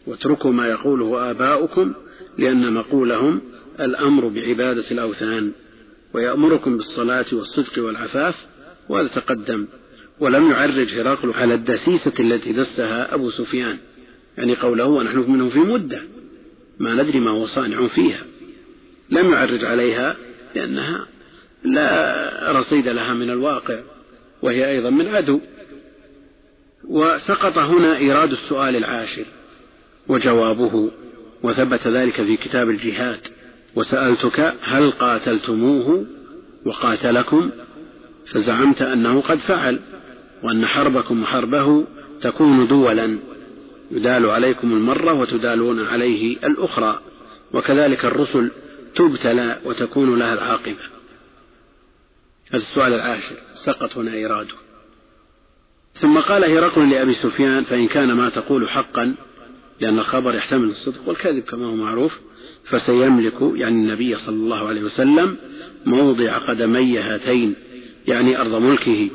واتركوا 0.07 0.53
ما 0.53 0.67
يقوله 0.67 1.31
آباؤكم 1.31 1.93
لأن 2.39 2.73
مقولهم 2.73 3.41
الأمر 3.81 4.29
بعبادة 4.29 4.85
الأوثان. 4.91 5.53
ويأمركم 6.15 6.77
بالصلاة 6.77 7.27
والصدق 7.33 7.85
والعفاف 7.85 8.47
وهذا 8.89 9.09
تقدم 9.09 9.67
ولم 10.21 10.51
يعرج 10.51 10.95
هرقل 10.95 11.31
على 11.31 11.55
الدسيسة 11.55 12.13
التي 12.21 12.53
دسها 12.53 13.15
أبو 13.15 13.31
سفيان. 13.31 13.79
يعني 14.39 14.55
قوله 14.55 14.85
ونحن 14.85 15.31
منه 15.31 15.49
في 15.49 15.59
مدة. 15.59 16.03
ما 16.79 16.95
ندري 16.95 17.21
ما 17.21 17.31
هو 17.31 17.47
صانع 17.47 17.87
فيها. 17.87 18.25
لم 19.11 19.33
يعرج 19.33 19.65
عليها 19.65 20.17
لأنها 20.55 21.07
لا 21.67 22.53
رصيد 22.53 22.89
لها 22.89 23.15
من 23.15 23.31
الواقع 23.31 23.79
وهي 24.43 24.71
أيضا 24.71 24.91
من 24.91 25.09
عدو. 25.09 25.41
وسقط 26.85 27.59
هنا 27.59 27.97
إيراد 27.97 28.33
السؤال 28.33 28.77
العاشر 28.77 29.25
وجوابه 30.09 30.91
وثبت 31.43 31.89
ذلك 31.89 32.23
في 32.23 32.37
كتاب 32.37 32.71
الجهاد. 32.71 33.21
وسألتك 33.75 34.55
هل 34.63 34.91
قاتلتموه؟ 34.91 36.07
وقاتلكم؟ 36.67 37.51
فزعمت 38.27 38.83
أنه 38.83 39.21
قد 39.21 39.39
فعل 39.39 39.81
وأن 40.43 40.67
حربكم 40.67 41.23
وحربه 41.23 41.87
تكون 42.21 42.67
دولا. 42.67 43.19
يدال 43.91 44.31
عليكم 44.31 44.73
المرة 44.73 45.13
وتدالون 45.13 45.87
عليه 45.87 46.37
الأخرى. 46.37 47.01
وكذلك 47.53 48.05
الرسل 48.05 48.51
تبتلى 48.95 49.59
وتكون 49.65 50.19
لها 50.19 50.35
العاقبة. 50.35 50.96
السؤال 52.55 52.93
العاشر 52.93 53.37
سقط 53.55 53.97
هنا 53.97 54.13
إيراده 54.13 54.55
ثم 55.95 56.19
قال 56.19 56.45
هرقل 56.45 56.91
لأبي 56.91 57.15
سفيان 57.15 57.65
فإن 57.65 57.87
كان 57.87 58.13
ما 58.13 58.29
تقول 58.29 58.69
حقا 58.69 59.15
لأن 59.81 59.99
الخبر 59.99 60.35
يحتمل 60.35 60.69
الصدق 60.69 61.09
والكذب 61.09 61.43
كما 61.43 61.67
هو 61.67 61.75
معروف 61.75 62.21
فسيملك 62.65 63.35
يعني 63.41 63.75
النبي 63.75 64.17
صلى 64.17 64.37
الله 64.37 64.69
عليه 64.69 64.83
وسلم 64.83 65.37
موضع 65.87 66.39
قدمي 66.39 66.99
هاتين 66.99 67.55
يعني 68.09 68.41
أرض 68.41 68.55
ملكه. 68.55 69.11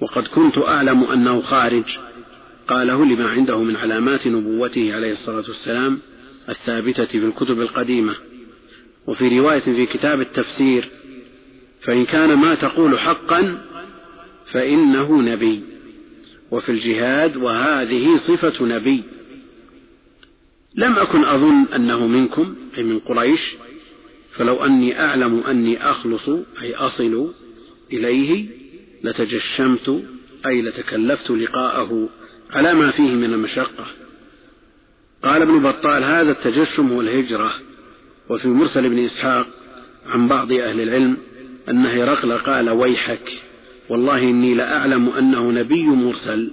وقد 0.00 0.26
كنت 0.26 0.58
أعلم 0.58 1.04
أنه 1.04 1.40
خارج. 1.40 1.98
قاله 2.68 3.04
لما 3.04 3.28
عنده 3.28 3.58
من 3.58 3.76
علامات 3.76 4.26
نبوته 4.26 4.94
عليه 4.94 5.12
الصلاة 5.12 5.44
والسلام 5.48 5.98
الثابتة 6.48 7.04
في 7.04 7.18
الكتب 7.18 7.60
القديمة. 7.60 8.14
وفي 9.06 9.38
رواية 9.38 9.60
في 9.60 9.86
كتاب 9.86 10.20
التفسير 10.20 10.90
فإن 11.80 12.04
كان 12.04 12.34
ما 12.38 12.54
تقول 12.54 12.98
حقا 12.98 13.66
فإنه 14.46 15.22
نبي. 15.22 15.62
وفي 16.50 16.72
الجهاد 16.72 17.36
وهذه 17.36 18.16
صفة 18.16 18.66
نبي. 18.66 19.02
لم 20.74 20.98
أكن 20.98 21.24
أظن 21.24 21.64
أنه 21.74 22.06
منكم 22.06 22.54
أي 22.78 22.82
من 22.82 22.98
قريش 22.98 23.54
فلو 24.30 24.64
أني 24.64 25.00
أعلم 25.00 25.40
أني 25.40 25.90
أخلص 25.90 26.28
أي 26.62 26.74
أصل 26.74 27.32
إليه 27.92 28.46
لتجشمت 29.04 30.02
أي 30.46 30.62
لتكلفت 30.62 31.30
لقاءه 31.30 32.08
على 32.50 32.74
ما 32.74 32.90
فيه 32.90 33.10
من 33.10 33.32
المشقة. 33.32 33.86
قال 35.22 35.42
ابن 35.42 35.62
بطال 35.62 36.04
هذا 36.04 36.30
التجشم 36.30 36.92
هو 36.92 37.00
الهجرة 37.00 37.52
وفي 38.28 38.48
مرسل 38.48 38.84
ابن 38.84 38.98
إسحاق 38.98 39.46
عن 40.06 40.28
بعض 40.28 40.52
أهل 40.52 40.80
العلم 40.80 41.16
أن 41.68 41.86
هرقل 41.86 42.32
قال 42.32 42.70
ويحك 42.70 43.32
والله 43.88 44.18
إني 44.18 44.54
لأعلم 44.54 45.08
أنه 45.08 45.50
نبي 45.50 45.86
مرسل 45.86 46.50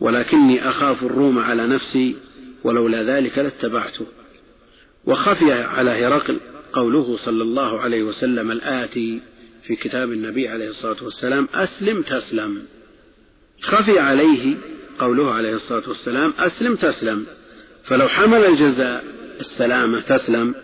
ولكني 0.00 0.68
أخاف 0.68 1.02
الروم 1.02 1.38
على 1.38 1.66
نفسي 1.66 2.16
ولولا 2.64 3.02
ذلك 3.02 3.38
لاتبعته 3.38 4.06
وخفي 5.06 5.52
على 5.52 5.90
هرقل 5.90 6.38
قوله 6.72 7.16
صلى 7.16 7.42
الله 7.42 7.80
عليه 7.80 8.02
وسلم 8.02 8.50
الآتي 8.50 9.20
في 9.62 9.76
كتاب 9.76 10.12
النبي 10.12 10.48
عليه 10.48 10.68
الصلاة 10.68 11.04
والسلام 11.04 11.48
أسلم 11.54 12.02
تسلم. 12.02 12.62
خفي 13.62 13.98
عليه 13.98 14.56
قوله 14.98 15.34
عليه 15.34 15.54
الصلاة 15.54 15.88
والسلام 15.88 16.32
أسلم 16.38 16.74
تسلم. 16.74 17.26
فلو 17.84 18.08
حمل 18.08 18.44
الجزاء 18.44 19.04
السلامة 19.40 20.00
تسلم. 20.00 20.54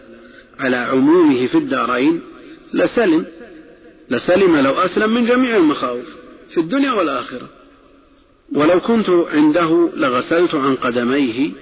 على 0.59 0.77
عمومه 0.77 1.47
في 1.47 1.59
الدارين 1.59 2.21
لسلم. 2.75 3.27
لسلم 4.11 4.57
لو 4.57 4.73
أسلم 4.73 5.15
من 5.15 5.27
جميع 5.27 5.57
المخاوف 5.57 6.07
في 6.49 6.61
الدنيا 6.61 6.93
والآخرة. 6.93 7.49
ولو 8.53 8.81
كنت 8.81 9.11
عنده 9.11 9.91
لغسلت 9.97 10.55
عن 10.55 10.75
قدميه. 10.75 11.53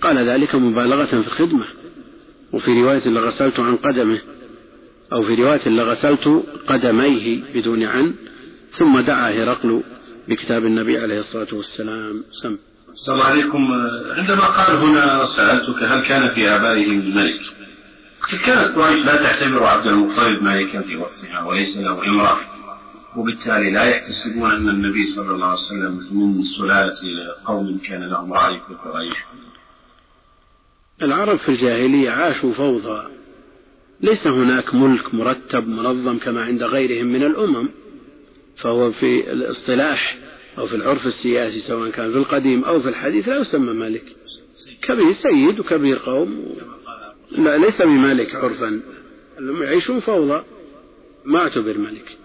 قال 0.00 0.18
ذلك 0.18 0.54
مبالغة 0.54 1.04
في 1.04 1.14
الخدمة. 1.14 1.64
وفي 2.52 2.82
رواية 2.82 3.08
لغسلت 3.08 3.60
عن 3.60 3.76
قدمه. 3.76 4.18
أو 5.12 5.22
في 5.22 5.34
رواية 5.34 5.68
لغسلت 5.68 6.42
قدميه 6.66 7.42
بدون 7.54 7.82
عن. 7.82 8.14
ثم 8.70 9.00
دعا 9.00 9.30
هرقل 9.30 9.82
بكتاب 10.28 10.66
النبي 10.66 10.98
عليه 10.98 11.18
الصلاة 11.18 11.46
والسلام. 11.52 12.24
سم. 12.32 12.56
السلام 12.92 13.20
عليكم. 13.20 13.58
عندما 14.10 14.46
قال 14.46 14.76
هنا 14.76 15.26
سألتك 15.26 15.82
هل 15.82 16.08
كان 16.08 16.34
في 16.34 16.48
آبائهم 16.48 17.14
ملك؟ 17.16 17.40
كانت 18.30 18.76
قريش 18.76 19.04
لا 19.04 19.16
تعتبر 19.16 19.64
عبد 19.64 19.86
المطلب 19.86 20.42
ملكا 20.42 20.82
في 20.82 20.96
وقتها 20.96 21.44
وليس 21.44 21.78
له 21.78 22.06
امرأة. 22.06 22.40
وبالتالي 23.16 23.70
لا 23.70 23.84
يحتسبون 23.84 24.50
أن 24.50 24.68
النبي 24.68 25.04
صلى 25.04 25.34
الله 25.34 25.46
عليه 25.46 25.60
وسلم 25.60 26.08
من 26.12 26.42
سلالة 26.42 26.94
قوم 27.44 27.78
كان 27.78 28.10
لهم 28.10 28.32
رأي 28.32 28.60
في 28.68 28.74
قريش. 28.74 29.12
العرب 31.02 31.36
في 31.36 31.48
الجاهلية 31.48 32.10
عاشوا 32.10 32.52
فوضى. 32.52 33.08
ليس 34.00 34.26
هناك 34.26 34.74
ملك 34.74 35.14
مرتب 35.14 35.68
منظم 35.68 36.18
كما 36.18 36.44
عند 36.44 36.62
غيرهم 36.62 37.06
من 37.06 37.22
الأمم. 37.22 37.68
فهو 38.56 38.90
في 38.90 39.32
الاصطلاح 39.32 40.18
أو 40.58 40.66
في 40.66 40.76
العرف 40.76 41.06
السياسي 41.06 41.58
سواء 41.58 41.90
كان 41.90 42.10
في 42.10 42.18
القديم 42.18 42.64
أو 42.64 42.80
في 42.80 42.88
الحديث 42.88 43.28
لا 43.28 43.36
يسمى 43.36 43.72
ملك. 43.72 44.16
كبير 44.82 45.12
سيد 45.12 45.60
وكبير 45.60 45.98
قوم. 45.98 46.56
لا 47.38 47.58
ليس 47.58 47.82
بملك 47.82 48.34
عرفا. 48.34 48.80
يعيشون 49.40 50.00
فوضى 50.00 50.44
ما 51.24 51.38
اعتبر 51.38 51.78
ملك 51.78 52.18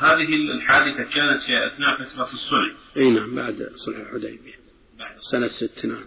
هذه 0.00 0.34
الحادثة 0.56 1.02
كانت 1.02 1.42
في 1.42 1.66
أثناء 1.66 2.02
فترة 2.04 2.22
الصلح. 2.22 2.72
أي 2.96 3.10
نعم 3.10 3.34
بعد 3.34 3.70
صلح 3.74 3.96
الحديبية. 3.98 4.62
سنة 5.18 5.46
ست 5.46 5.86
نعم. 5.86 6.04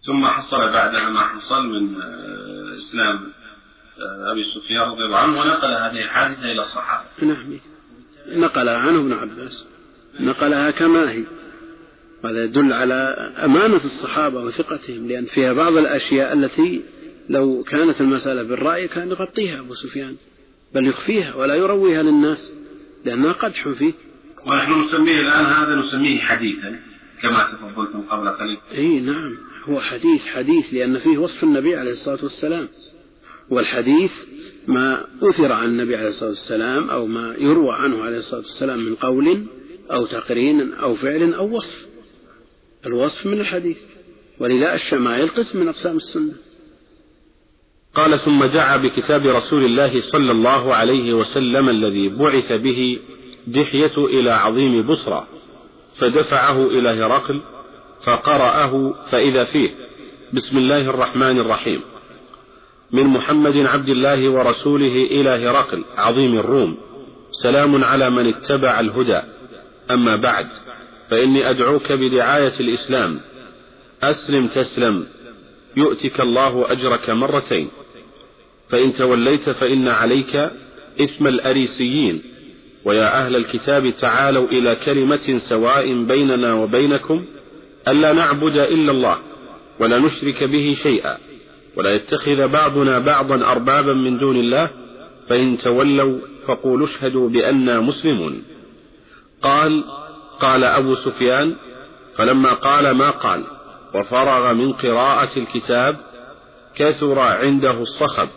ثم 0.00 0.26
حصل 0.26 0.56
بعدها 0.56 1.08
ما 1.08 1.20
حصل 1.20 1.62
من 1.62 2.02
آه، 2.02 2.74
إسلام 2.76 3.16
آه، 3.16 4.32
أبي 4.32 4.44
سفيان 4.44 4.82
رضي 4.82 5.04
الله 5.04 5.18
عنه 5.18 5.40
ونقل 5.40 5.68
هذه 5.68 6.04
الحادثة 6.04 6.42
إلى 6.42 6.60
الصحابة. 6.60 7.08
نعم. 7.22 7.58
نقلها 8.28 8.78
عنه 8.78 8.98
ابن 9.00 9.12
عباس. 9.12 9.68
نقلها 10.20 10.70
كما 10.70 11.10
هي. 11.10 11.24
وهذا 12.24 12.44
يدل 12.44 12.72
على 12.72 12.94
أمانة 13.44 13.76
الصحابة 13.76 14.40
وثقتهم 14.40 15.08
لأن 15.08 15.24
فيها 15.24 15.52
بعض 15.52 15.76
الأشياء 15.76 16.32
التي 16.32 16.82
لو 17.28 17.62
كانت 17.62 18.00
المسألة 18.00 18.42
بالرأي 18.42 18.88
كان 18.88 19.10
يغطيها 19.10 19.60
أبو 19.60 19.74
سفيان 19.74 20.16
بل 20.74 20.86
يخفيها 20.86 21.34
ولا 21.34 21.54
يرويها 21.54 22.02
للناس 22.02 22.54
لأنها 23.04 23.32
قدح 23.32 23.68
فيه. 23.68 23.92
ونحن 24.46 24.80
نسميه 24.80 25.20
الآن 25.20 25.44
هذا 25.44 25.74
نسميه 25.74 26.20
حديثا 26.20 26.80
كما 27.22 27.44
تفضلتم 27.44 28.00
قبل 28.00 28.28
قليل. 28.28 28.58
إي 28.74 29.00
نعم 29.00 29.38
هو 29.64 29.80
حديث 29.80 30.26
حديث 30.26 30.74
لأن 30.74 30.98
فيه 30.98 31.18
وصف 31.18 31.44
النبي 31.44 31.76
عليه 31.76 31.90
الصلاة 31.90 32.18
والسلام. 32.22 32.68
والحديث 33.50 34.12
ما 34.68 35.06
أثر 35.22 35.52
عن 35.52 35.68
النبي 35.68 35.96
عليه 35.96 36.08
الصلاة 36.08 36.28
والسلام 36.28 36.90
أو 36.90 37.06
ما 37.06 37.34
يروى 37.38 37.74
عنه 37.74 38.02
عليه 38.02 38.18
الصلاة 38.18 38.40
والسلام 38.40 38.78
من 38.78 38.94
قول 38.94 39.46
أو 39.90 40.06
تقرين 40.06 40.72
أو 40.72 40.94
فعل 40.94 41.34
أو 41.34 41.56
وصف. 41.56 41.86
الوصف 42.86 43.26
من 43.26 43.40
الحديث. 43.40 43.82
ولذا 44.38 44.74
الشمائل 44.74 45.28
قسم 45.28 45.60
من 45.60 45.68
أقسام 45.68 45.96
السنة. 45.96 46.32
قال 47.94 48.18
ثم 48.18 48.44
دعا 48.44 48.76
بكتاب 48.76 49.26
رسول 49.26 49.64
الله 49.64 50.00
صلى 50.00 50.32
الله 50.32 50.74
عليه 50.74 51.12
وسلم 51.12 51.68
الذي 51.68 52.08
بعث 52.08 52.52
به 52.52 52.98
دحية 53.46 53.98
إلى 53.98 54.30
عظيم 54.30 54.86
بصرى 54.86 55.26
فدفعه 55.94 56.66
إلى 56.66 56.88
هرقل 56.88 57.40
فقرأه 58.02 58.94
فإذا 59.10 59.44
فيه 59.44 59.70
بسم 60.32 60.58
الله 60.58 60.90
الرحمن 60.90 61.38
الرحيم. 61.38 61.80
من 62.92 63.06
محمد 63.06 63.56
عبد 63.56 63.88
الله 63.88 64.28
ورسوله 64.28 64.96
إلى 65.10 65.30
هرقل 65.30 65.84
عظيم 65.96 66.38
الروم. 66.38 66.76
سلام 67.32 67.84
على 67.84 68.10
من 68.10 68.26
اتبع 68.26 68.80
الهدى. 68.80 69.20
أما 69.90 70.16
بعد 70.16 70.48
فإني 71.10 71.50
أدعوك 71.50 71.92
بدعاية 71.92 72.52
الإسلام. 72.60 73.20
أسلم 74.02 74.46
تسلم. 74.46 75.06
يؤتك 75.76 76.20
الله 76.20 76.72
أجرك 76.72 77.10
مرتين. 77.10 77.70
فإن 78.74 78.92
توليت 78.92 79.50
فإن 79.50 79.88
عليك 79.88 80.50
إثم 81.00 81.26
الأريسيين. 81.26 82.22
ويا 82.84 83.18
أهل 83.18 83.36
الكتاب 83.36 83.90
تعالوا 83.90 84.48
إلى 84.48 84.76
كلمة 84.76 85.36
سواء 85.38 86.04
بيننا 86.04 86.54
وبينكم 86.54 87.24
ألا 87.88 88.12
نعبد 88.12 88.56
إلا 88.56 88.92
الله 88.92 89.18
ولا 89.80 89.98
نشرك 89.98 90.44
به 90.44 90.76
شيئا 90.82 91.16
ولا 91.76 91.94
يتخذ 91.94 92.48
بعضنا 92.48 92.98
بعضا 92.98 93.34
أربابا 93.34 93.92
من 93.92 94.18
دون 94.18 94.36
الله. 94.36 94.70
فإن 95.28 95.56
تولوا 95.56 96.18
فقولوا 96.46 96.86
اشهدوا 96.86 97.28
بأننا 97.28 97.80
مسلمون. 97.80 98.42
قال 99.42 99.84
قال 100.40 100.64
أبو 100.64 100.94
سفيان 100.94 101.56
فلما 102.16 102.52
قال 102.52 102.90
ما 102.90 103.10
قال 103.10 103.44
وفرغ 103.94 104.52
من 104.54 104.72
قراءة 104.72 105.38
الكتاب 105.38 105.96
كثر 106.74 107.18
عنده 107.18 107.82
الصخب. 107.82 108.28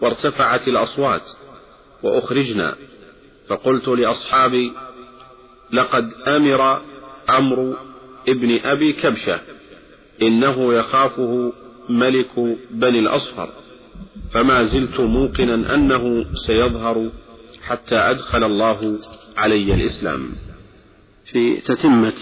وارتفعت 0.00 0.68
الأصوات 0.68 1.30
وأخرجنا. 2.02 2.76
فقلت 3.48 3.88
لأصحابي 3.88 4.72
لقد 5.72 6.12
أمر 6.28 6.82
عمرو 7.28 7.76
ابن 8.28 8.60
أبي 8.64 8.92
كبشة 8.92 9.40
إنه 10.22 10.74
يخافه 10.74 11.52
ملك 11.88 12.58
بني 12.70 12.98
الأصفر 12.98 13.48
فما 14.32 14.62
زلت 14.62 15.00
موقنا 15.00 15.74
أنه 15.74 16.34
سيظهر 16.34 17.10
حتى 17.62 17.96
أدخل 17.96 18.44
الله 18.44 18.98
علي 19.36 19.74
الإسلام. 19.74 20.30
في 21.24 21.56
تتمة 21.56 22.12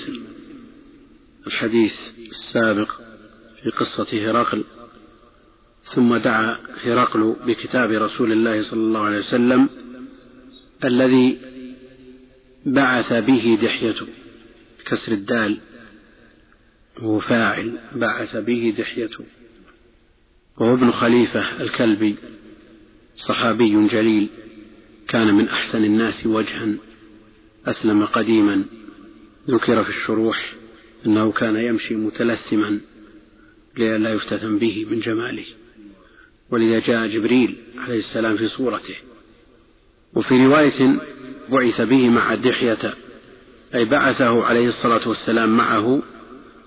الحديث 1.46 2.10
السابق 2.30 2.90
في 3.62 3.70
قصة 3.70 4.06
هرقل 4.30 4.64
ثم 5.94 6.16
دعا 6.16 6.56
هرقل 6.82 7.36
بكتاب 7.46 7.90
رسول 7.90 8.32
الله 8.32 8.62
صلى 8.62 8.80
الله 8.80 9.00
عليه 9.00 9.18
وسلم 9.18 9.68
الذي 10.84 11.38
بعث 12.66 13.12
به 13.12 13.58
دحيته 13.62 14.06
بكسر 14.80 15.12
الدال 15.12 15.58
هو 16.98 17.18
فاعل 17.18 17.78
بعث 17.94 18.36
به 18.36 18.74
دحيته 18.78 19.24
وهو 20.56 20.74
ابن 20.74 20.90
خليفة 20.90 21.62
الكلبي 21.62 22.16
صحابي 23.16 23.86
جليل 23.86 24.28
كان 25.08 25.34
من 25.34 25.48
أحسن 25.48 25.84
الناس 25.84 26.26
وجها 26.26 26.74
أسلم 27.66 28.04
قديما. 28.04 28.64
ذكر 29.50 29.82
في 29.82 29.88
الشروح 29.88 30.54
أنه 31.06 31.32
كان 31.32 31.56
يمشي 31.56 31.94
متلثما 31.94 32.80
لئلا 33.76 34.12
يفتتن 34.12 34.58
به 34.58 34.86
من 34.90 35.00
جماله. 35.00 35.46
ولذا 36.50 36.78
جاء 36.78 37.06
جبريل 37.06 37.56
عليه 37.78 37.98
السلام 37.98 38.36
في 38.36 38.48
صورته. 38.48 38.96
وفي 40.14 40.46
رواية 40.46 41.00
بعث 41.48 41.80
به 41.80 42.08
مع 42.08 42.34
دحية 42.34 42.94
أي 43.74 43.84
بعثه 43.84 44.44
عليه 44.44 44.68
الصلاة 44.68 45.08
والسلام 45.08 45.56
معه 45.56 46.02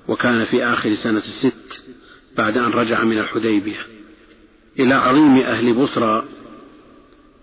وكان 0.08 0.46
في 0.46 0.64
آخر 0.64 0.94
سنة 0.94 1.18
الست 1.18 1.84
بعد 2.38 2.58
أن 2.58 2.72
رجع 2.72 3.04
من 3.04 3.18
الحديبية. 3.18 3.88
إلى 4.80 4.94
عظيم 4.94 5.38
أهل 5.38 5.74
بصرى 5.74 6.26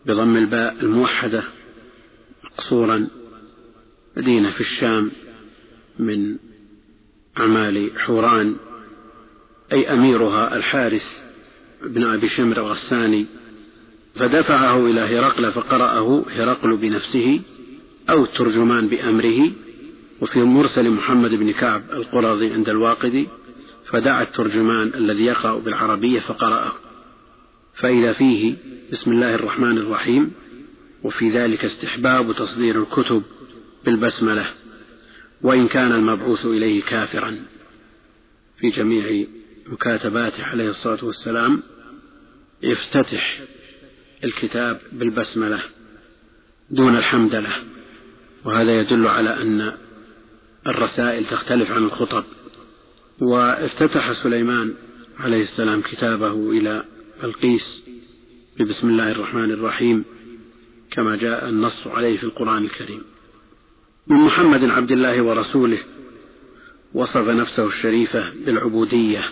بضم 0.07 0.37
الباء 0.37 0.77
الموحدة 0.83 1.45
مقصورا 2.45 3.09
مدينة 4.17 4.51
في 4.51 4.61
الشام 4.61 5.11
من 5.99 6.37
أعمال 7.39 7.91
حوران 7.97 8.57
أي 9.73 9.93
أميرها 9.93 10.57
الحارث. 10.57 11.28
بن 11.83 12.05
أبي 12.05 12.29
شمر 12.29 12.57
الغساني 12.57 13.27
فدفعه 14.15 14.87
إلى 14.87 15.01
هرقل 15.01 15.53
فقرأه 15.53 16.25
هرقل 16.31 16.77
بنفسه 16.77 17.41
أو 18.11 18.25
الترجمان 18.25 18.89
بأمره 18.89 19.51
وفي 20.21 20.41
مرسل 20.41 20.91
محمد 20.91 21.31
بن 21.31 21.53
كعب 21.53 21.83
القرظي 21.93 22.53
عند 22.53 22.69
الواقدي 22.69 23.29
فدعا 23.85 24.23
الترجمان 24.23 24.91
الذي 24.95 25.25
يقرأ 25.25 25.59
بالعربية 25.59 26.21
فقرأه. 26.21 26.73
فإذا 27.75 28.13
فيه 28.13 28.55
بسم 28.93 29.13
الله 29.13 29.35
الرحمن 29.35 29.79
الرحيم 29.79 30.33
وفي 31.03 31.31
ذلك 31.31 31.65
استحباب 31.65 32.33
تصدير 32.33 32.83
الكتب 32.83 33.23
بالبسملة 33.85 34.47
وإن 35.43 35.69
كان 35.69 35.93
المبعوث 35.93 36.47
إليه 36.47 36.83
كافرا. 36.83 37.39
في 38.61 38.69
جميع 38.69 39.27
مكاتباته 39.69 40.45
عليه 40.45 40.69
الصلاة 40.69 41.05
والسلام 41.05 41.63
يفتتح 42.63 43.41
الكتاب 44.25 44.81
بالبسملة 44.93 45.61
دون 46.71 46.97
الحمدلة. 46.97 47.51
وهذا 48.45 48.81
يدل 48.81 49.07
على 49.07 49.43
أن 49.43 49.73
الرسائل 50.67 51.25
تختلف 51.25 51.73
عن 51.73 51.85
الخطب. 51.85 52.25
وافتتح 53.21 54.13
سليمان 54.13 54.75
عليه 55.19 55.43
السلام 55.43 55.81
كتابه 55.81 56.51
إلى 56.51 56.85
بلقيس 57.23 57.85
ببسم 58.59 58.91
الله 58.91 59.11
الرحمن 59.11 59.51
الرحيم 59.51 60.05
كما 60.91 61.17
جاء 61.17 61.49
النص 61.49 61.87
عليه 61.87 62.17
في 62.17 62.25
القرآن 62.25 62.65
الكريم. 62.65 63.03
من 64.07 64.17
محمد 64.17 64.65
عبد 64.65 64.93
الله 64.93 65.23
ورسوله 65.23 65.85
وصف 66.95 67.29
نفسه 67.29 67.67
الشريفة 67.67 68.31
بالعبودية 68.31 69.23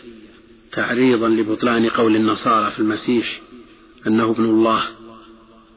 تعريضا 0.73 1.29
لبطلان 1.29 1.89
قول 1.89 2.17
النصارى 2.17 2.71
في 2.71 2.79
المسيح 2.79 3.41
أنه 4.07 4.31
ابن 4.31 4.45
الله 4.45 4.83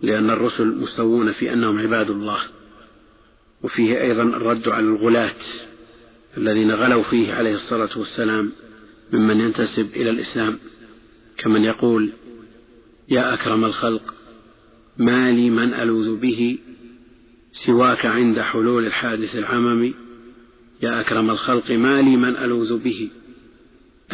لأن 0.02 0.30
الرسل 0.30 0.68
مستوون 0.68 1.32
في 1.32 1.54
أنهم 1.54 1.80
عباد 1.80 2.10
الله. 2.10 2.40
وفيه 3.64 4.02
أيضا 4.02 4.24
الرد 4.24 4.68
على 4.68 4.86
الغلاة 4.86 5.36
الذين 6.38 6.72
غلوا 6.72 7.04
فيه 7.04 7.34
عليه 7.34 7.54
الصلاة 7.54 7.90
والسلام 7.96 8.52
ممن 9.14 9.42
ينتسب 9.42 9.90
إلى 9.96 10.10
الإسلام 10.10 10.60
كمن 11.38 11.64
يقول 11.64 12.10
يا 13.10 13.34
أكرم 13.34 13.66
الخلق 13.66 14.14
ما 14.98 15.32
لي 15.32 15.50
من 15.50 15.74
ألوذ 15.74 16.16
به 16.16 16.58
سواك 17.52 18.06
عند 18.06 18.40
حلول 18.40 18.86
الحادث 18.86 19.36
العممي 19.36 19.94
يا 20.82 21.02
أكرم 21.02 21.30
الخلق 21.30 21.72
ما 21.72 22.02
لي 22.02 22.18
من 22.18 22.36
ألوذ 22.36 22.78
به 22.78 23.10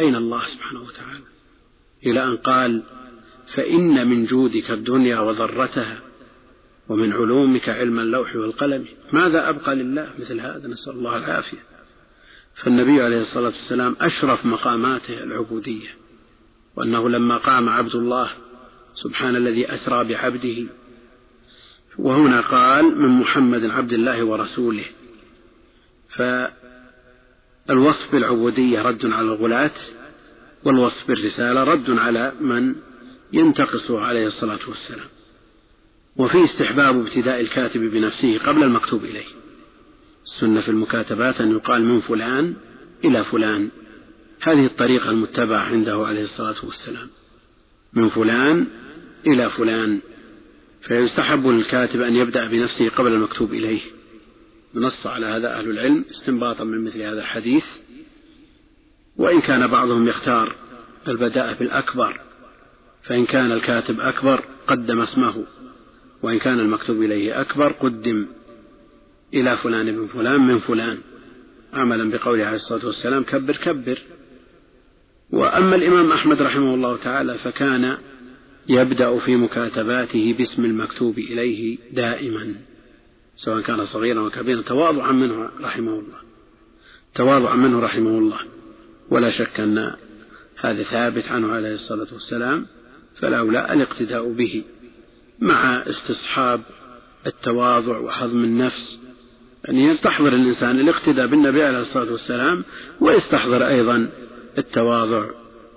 أين 0.00 0.16
الله 0.16 0.44
سبحانه 0.44 0.82
وتعالى؟ 0.82 1.24
إلى 2.06 2.24
أن 2.24 2.36
قال 2.36 2.82
فإن 3.46 4.06
من 4.08 4.24
جودك 4.24 4.70
الدنيا 4.70 5.20
وضرتها 5.20 6.02
ومن 6.88 7.12
علومك 7.12 7.68
علم 7.68 8.00
اللوح 8.00 8.36
والقلم 8.36 8.86
ماذا 9.12 9.48
أبقى 9.48 9.74
لله 9.74 10.10
مثل 10.18 10.40
هذا؟ 10.40 10.68
نسأل 10.68 10.92
الله 10.92 11.16
العافية. 11.16 11.58
فالنبي 12.54 13.02
عليه 13.02 13.20
الصلاة 13.20 13.46
والسلام 13.46 13.96
أشرف 14.00 14.46
مقاماته 14.46 15.18
العبودية 15.18 15.88
وأنه 16.76 17.08
لما 17.08 17.36
قام 17.36 17.68
عبد 17.68 17.94
الله 17.94 18.30
سبحان 18.94 19.36
الذي 19.36 19.72
أسرى 19.72 20.04
بعبده 20.04 20.66
وهنا 21.98 22.40
قال 22.40 22.98
من 22.98 23.08
محمد 23.08 23.64
عبد 23.64 23.92
الله 23.92 24.24
ورسوله. 24.24 24.84
فالوصف 27.68 28.12
بالعبودية 28.12 28.82
رد 28.82 29.06
على 29.06 29.26
الغلاة 29.26 29.70
والوصف 30.64 31.08
بالرسالة 31.08 31.64
رد 31.64 31.90
على 31.90 32.32
من 32.40 32.74
ينتقصه 33.32 34.00
عليه 34.00 34.26
الصلاة 34.26 34.58
والسلام. 34.68 35.06
وفي 36.16 36.44
استحباب 36.44 37.00
ابتداء 37.00 37.40
الكاتب 37.40 37.80
بنفسه 37.80 38.38
قبل 38.38 38.62
المكتوب 38.62 39.04
إليه. 39.04 39.26
السنة 40.24 40.60
في 40.60 40.68
المكاتبات 40.68 41.40
أن 41.40 41.52
يقال 41.52 41.84
من 41.84 42.00
فلان 42.00 42.54
إلى 43.04 43.24
فلان. 43.24 43.68
هذه 44.40 44.66
الطريقة 44.66 45.10
المتبعة 45.10 45.58
عنده 45.58 46.06
عليه 46.06 46.22
الصلاة 46.22 46.56
والسلام. 46.62 47.08
من 47.92 48.08
فلان 48.08 48.66
إلى 49.26 49.50
فلان. 49.50 50.00
فيستحب 50.80 51.46
للكاتب 51.46 52.02
أن 52.02 52.16
يبدأ 52.16 52.48
بنفسه 52.48 52.88
قبل 52.88 53.12
المكتوب 53.12 53.54
إليه. 53.54 53.80
نص 54.74 55.06
على 55.06 55.26
هذا 55.26 55.58
أهل 55.58 55.70
العلم 55.70 56.04
استنباطا 56.10 56.64
من 56.64 56.84
مثل 56.84 57.02
هذا 57.02 57.20
الحديث 57.20 57.66
وإن 59.16 59.40
كان 59.40 59.66
بعضهم 59.66 60.08
يختار 60.08 60.54
البداء 61.08 61.54
بالأكبر 61.54 62.20
فإن 63.02 63.26
كان 63.26 63.52
الكاتب 63.52 64.00
أكبر 64.00 64.40
قدم 64.66 65.00
اسمه 65.00 65.44
وإن 66.22 66.38
كان 66.38 66.60
المكتوب 66.60 67.02
إليه 67.02 67.40
أكبر 67.40 67.72
قدم 67.72 68.26
إلى 69.34 69.56
فلان 69.56 69.96
بن 69.96 70.06
فلان 70.06 70.40
من 70.40 70.58
فلان. 70.58 70.98
عملا 71.72 72.10
بقوله 72.10 72.44
عليه 72.44 72.56
الصلاة 72.56 72.86
والسلام 72.86 73.22
كبر 73.22 73.56
كبر. 73.56 73.98
وأما 75.30 75.76
الإمام 75.76 76.12
أحمد 76.12 76.42
رحمه 76.42 76.74
الله 76.74 76.96
تعالى 76.96 77.38
فكان 77.38 77.98
يبدأ 78.68 79.18
في 79.18 79.36
مكاتباته 79.36 80.34
باسم 80.38 80.64
المكتوب 80.64 81.18
إليه 81.18 81.78
دائما. 81.92 82.54
سواء 83.36 83.60
كان 83.60 83.84
صغيرا 83.84 84.20
أو 84.20 84.30
كبيرا 84.30 84.62
تواضعا 84.62 85.12
منه 85.12 85.50
رحمه 85.60 85.92
الله. 85.92 86.18
تواضعا 87.14 87.56
منه 87.56 87.80
رحمه 87.80 88.18
الله. 88.18 88.40
ولا 89.10 89.30
شك 89.30 89.60
أن 89.60 89.92
هذا 90.56 90.82
ثابت 90.82 91.28
عنه 91.28 91.52
عليه 91.52 91.72
الصلاة 91.72 92.06
والسلام 92.12 92.66
فالأولى 93.14 93.72
الاقتداء 93.72 94.32
به 94.32 94.64
مع 95.40 95.82
استصحاب 95.88 96.60
التواضع 97.26 97.98
وحظم 97.98 98.44
النفس 98.44 98.98
يعني 99.64 99.84
يستحضر 99.84 100.28
الإنسان 100.28 100.80
الاقتداء 100.80 101.26
بالنبي 101.26 101.62
عليه 101.64 101.80
الصلاة 101.80 102.12
والسلام 102.12 102.64
ويستحضر 103.00 103.68
أيضا 103.68 104.10
التواضع 104.58 105.30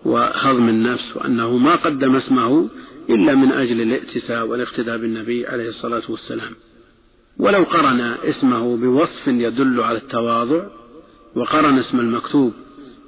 وهضم 0.06 0.70
النفس 0.70 1.18
وأنه 1.18 1.58
ما 1.58 1.76
قدم 1.76 2.16
اسمه 2.16 2.70
إلا 3.10 3.36
من 3.36 3.52
أجل 3.52 3.82
الائتساء 3.82 4.46
والاقتداء 4.46 4.98
بالنبي 4.98 5.48
عليه 5.48 5.68
الصلاة 5.68 6.04
والسلام. 6.10 6.56
ولو 7.40 7.64
قرن 7.64 8.02
اسمه 8.02 8.78
بوصف 8.78 9.28
يدل 9.28 9.82
على 9.82 9.98
التواضع 9.98 10.64
وقرن 11.36 11.78
اسم 11.78 12.00
المكتوب 12.00 12.54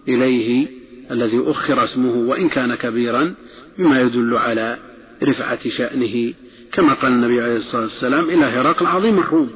إليه 0.08 0.68
الذي 1.12 1.44
أخر 1.46 1.84
اسمه 1.84 2.16
وإن 2.16 2.50
كان 2.50 2.76
كبيرا 2.76 3.36
بما 3.78 4.02
يدل 4.02 4.38
على 4.38 4.78
رفعة 5.24 5.70
شأنه 5.70 6.34
كما 6.72 6.94
قال 6.94 7.12
النبي 7.12 7.42
عليه 7.42 7.56
الصلاة 7.56 7.82
والسلام 7.82 8.30
إلى 8.30 8.46
هرقل 8.46 8.86
عظيم 8.86 9.20
الروم. 9.20 9.50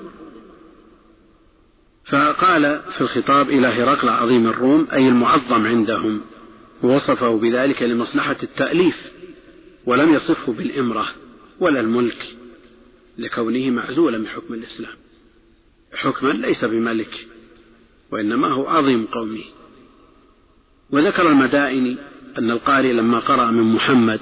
فقال 2.05 2.81
في 2.89 3.01
الخطاب 3.01 3.49
إلى 3.49 3.67
هرقل 3.67 4.09
عظيم 4.09 4.47
الروم 4.47 4.87
أي 4.93 5.07
المعظم 5.07 5.65
عندهم 5.65 6.21
ووصفه 6.83 7.37
بذلك 7.37 7.83
لمصلحة 7.83 8.37
التأليف 8.43 9.11
ولم 9.85 10.13
يصفه 10.13 10.53
بالإمرة 10.53 11.07
ولا 11.59 11.79
الملك. 11.79 12.35
لكونه 13.17 13.69
معزولا 13.69 14.17
من 14.17 14.27
حكم 14.27 14.53
الإسلام. 14.53 14.95
حكما 15.93 16.29
ليس 16.29 16.65
بملك 16.65 17.27
وإنما 18.11 18.47
هو 18.47 18.67
عظيم 18.67 19.05
قومه. 19.05 19.43
وذكر 20.91 21.29
المدائن 21.29 21.97
أن 22.37 22.51
القارئ 22.51 22.93
لما 22.93 23.19
قرأ 23.19 23.51
من 23.51 23.75
محمد 23.75 24.19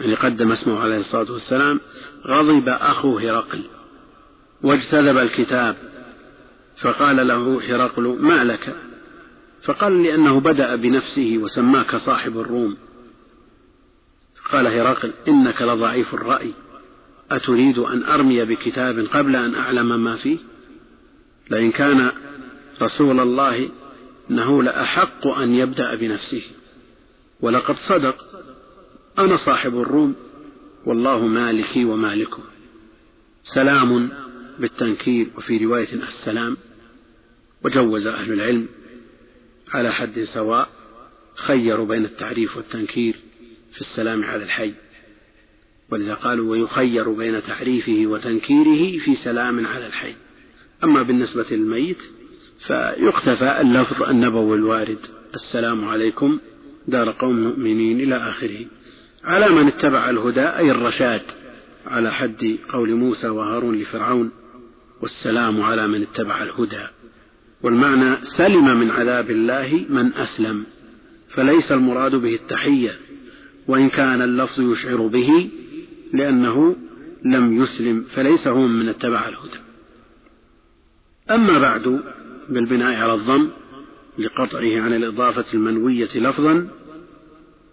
يعني 0.00 0.14
قدم 0.14 0.52
اسمه 0.52 0.80
عليه 0.80 0.96
الصلاة 0.98 1.32
والسلام 1.32 1.80
غضب 2.26 2.68
أخو 2.68 3.18
هرقل 3.18 3.64
واجتذب 4.62 5.18
الكتاب 5.18 5.76
فقال 6.76 7.28
له 7.28 7.60
هرقل 7.62 8.02
ما 8.20 8.44
لك؟ 8.44 8.76
فقال 9.62 10.02
لأنه 10.02 10.40
بدأ 10.40 10.76
بنفسه 10.76 11.38
وسماك 11.38 11.96
صاحب 11.96 12.38
الروم. 12.40 12.76
قال 14.52 14.66
هرقل 14.66 15.12
إنك 15.28 15.62
لضعيف 15.62 16.14
الرأي. 16.14 16.54
أتريد 17.30 17.78
أن 17.78 18.02
أرمي 18.02 18.44
بكتاب 18.44 18.98
قبل 18.98 19.36
أن 19.36 19.54
أعلم 19.54 20.04
ما 20.04 20.16
فيه؟ 20.16 20.38
لئن 21.50 21.70
كان 21.70 22.12
رسول 22.82 23.20
الله 23.20 23.70
إنه 24.30 24.62
لأحق 24.62 25.26
أن 25.26 25.54
يبدأ 25.54 25.94
بنفسه. 25.94 26.42
ولقد 27.40 27.76
صدق. 27.76 28.44
أنا 29.18 29.36
صاحب 29.36 29.80
الروم. 29.80 30.14
والله 30.86 31.26
مالكي 31.26 31.84
ومالكه 31.84 32.42
سلام 33.42 34.10
بالتنكير 34.58 35.30
وفي 35.36 35.64
رواية 35.64 35.92
السلام. 35.92 36.56
وجوز 37.64 38.06
أهل 38.06 38.32
العلم 38.32 38.68
على 39.72 39.90
حد 39.90 40.20
سواء 40.20 40.68
خيروا 41.34 41.86
بين 41.86 42.04
التعريف 42.04 42.56
والتنكير 42.56 43.14
في 43.72 43.80
السلام 43.80 44.24
على 44.24 44.44
الحي. 44.44 44.74
ولذا 45.94 46.14
قالوا 46.14 46.50
ويخير 46.50 47.10
بين 47.10 47.42
تعريفه 47.42 48.02
وتنكيره 48.06 48.98
في 48.98 49.14
سلام 49.14 49.66
على 49.66 49.86
الحي. 49.86 50.14
أما 50.84 51.02
بالنسبة 51.02 51.46
للميت 51.50 52.02
فيقتفى 52.58 53.60
اللفظ 53.60 54.02
النبوي 54.02 54.56
الوارد. 54.56 54.98
السلام 55.34 55.88
عليكم 55.88 56.38
دار 56.88 57.10
قوم 57.10 57.40
مؤمنين 57.40 58.00
إلى 58.00 58.16
آخره. 58.16 58.66
على 59.24 59.48
من 59.48 59.66
اتبع 59.66 60.10
الهدى 60.10 60.40
أي 60.40 60.70
الرشاد 60.70 61.22
على 61.86 62.12
حد 62.12 62.58
قول 62.68 62.94
موسى 62.94 63.28
وهارون 63.28 63.78
لفرعون. 63.78 64.30
والسلام 65.00 65.62
على 65.62 65.86
من 65.88 66.02
اتبع 66.02 66.42
الهدى. 66.42 66.86
والمعنى 67.62 68.16
سلم 68.22 68.80
من 68.80 68.90
عذاب 68.90 69.30
الله 69.30 69.84
من 69.88 70.14
أسلم. 70.14 70.66
فليس 71.28 71.72
المراد 71.72 72.14
به 72.14 72.34
التحية. 72.34 72.98
وإن 73.68 73.88
كان 73.88 74.22
اللفظ 74.22 74.72
يشعر 74.72 75.06
به 75.06 75.50
لأنه 76.14 76.76
لم 77.24 77.62
يسلم 77.62 78.04
فليس 78.08 78.48
هو 78.48 78.66
من 78.66 78.88
اتبع 78.88 79.28
الهدى. 79.28 79.58
أما 81.30 81.58
بعد 81.58 82.02
بالبناء 82.48 82.94
على 82.94 83.14
الضم 83.14 83.50
لقطعه 84.18 84.80
عن 84.80 84.92
الإضافة 84.92 85.44
المنوية 85.54 86.08
لفظا 86.14 86.68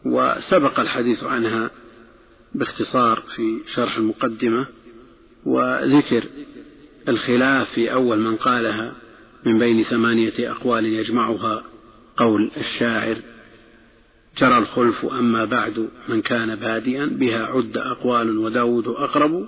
وسبق 0.05 0.79
الحديث 0.79 1.23
عنها 1.23 1.71
باختصار 2.55 3.19
في 3.35 3.59
شرح 3.67 3.97
المقدمة 3.97 4.67
وذكر 5.45 6.23
الخلاف 7.07 7.71
في 7.71 7.93
أول 7.93 8.19
من 8.19 8.35
قالها 8.35 8.93
من 9.45 9.59
بين 9.59 9.83
ثمانية 9.83 10.33
أقوال 10.39 10.85
يجمعها 10.85 11.63
قول 12.17 12.51
الشاعر 12.57 13.15
جرى 14.37 14.57
الخلف 14.57 15.05
أما 15.05 15.45
بعد 15.45 15.89
من 16.07 16.21
كان 16.21 16.55
بادئا 16.55 17.05
بها 17.05 17.45
عد 17.45 17.77
أقوال 17.77 18.37
وداود 18.37 18.87
أقرب 18.87 19.47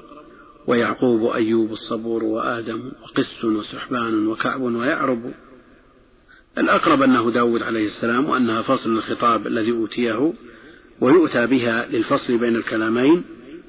ويعقوب 0.67 1.31
أيوب 1.31 1.71
الصبور 1.71 2.23
وآدم 2.23 2.91
وقس 3.03 3.45
وسحبان 3.45 4.27
وكعب 4.27 4.61
ويعرب. 4.61 5.33
الأقرب 6.57 7.01
أنه 7.01 7.31
داود 7.31 7.63
عليه 7.63 7.85
السلام 7.85 8.29
وأنها 8.29 8.61
فصل 8.61 8.91
الخطاب 8.91 9.47
الذي 9.47 9.71
أوتيه 9.71 10.33
ويؤتى 11.01 11.47
بها 11.47 11.87
للفصل 11.91 12.37
بين 12.37 12.55
الكلامين 12.55 13.23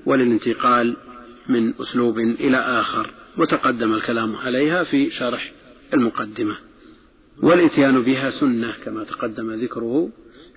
وللانتقال 0.07 0.97
من 1.49 1.75
أسلوب 1.81 2.19
إلى 2.19 2.57
آخر 2.57 3.11
وتقدم 3.39 3.95
الكلام 3.95 4.37
عليها 4.37 4.85
في 4.85 5.11
شرح 5.11 5.53
المقدمة. 5.95 6.57
والإتيان 7.43 8.03
بها 8.03 8.31
سنة 8.31 8.75
كما 8.85 9.05
تقدم 9.05 9.53
ذكره. 9.53 10.11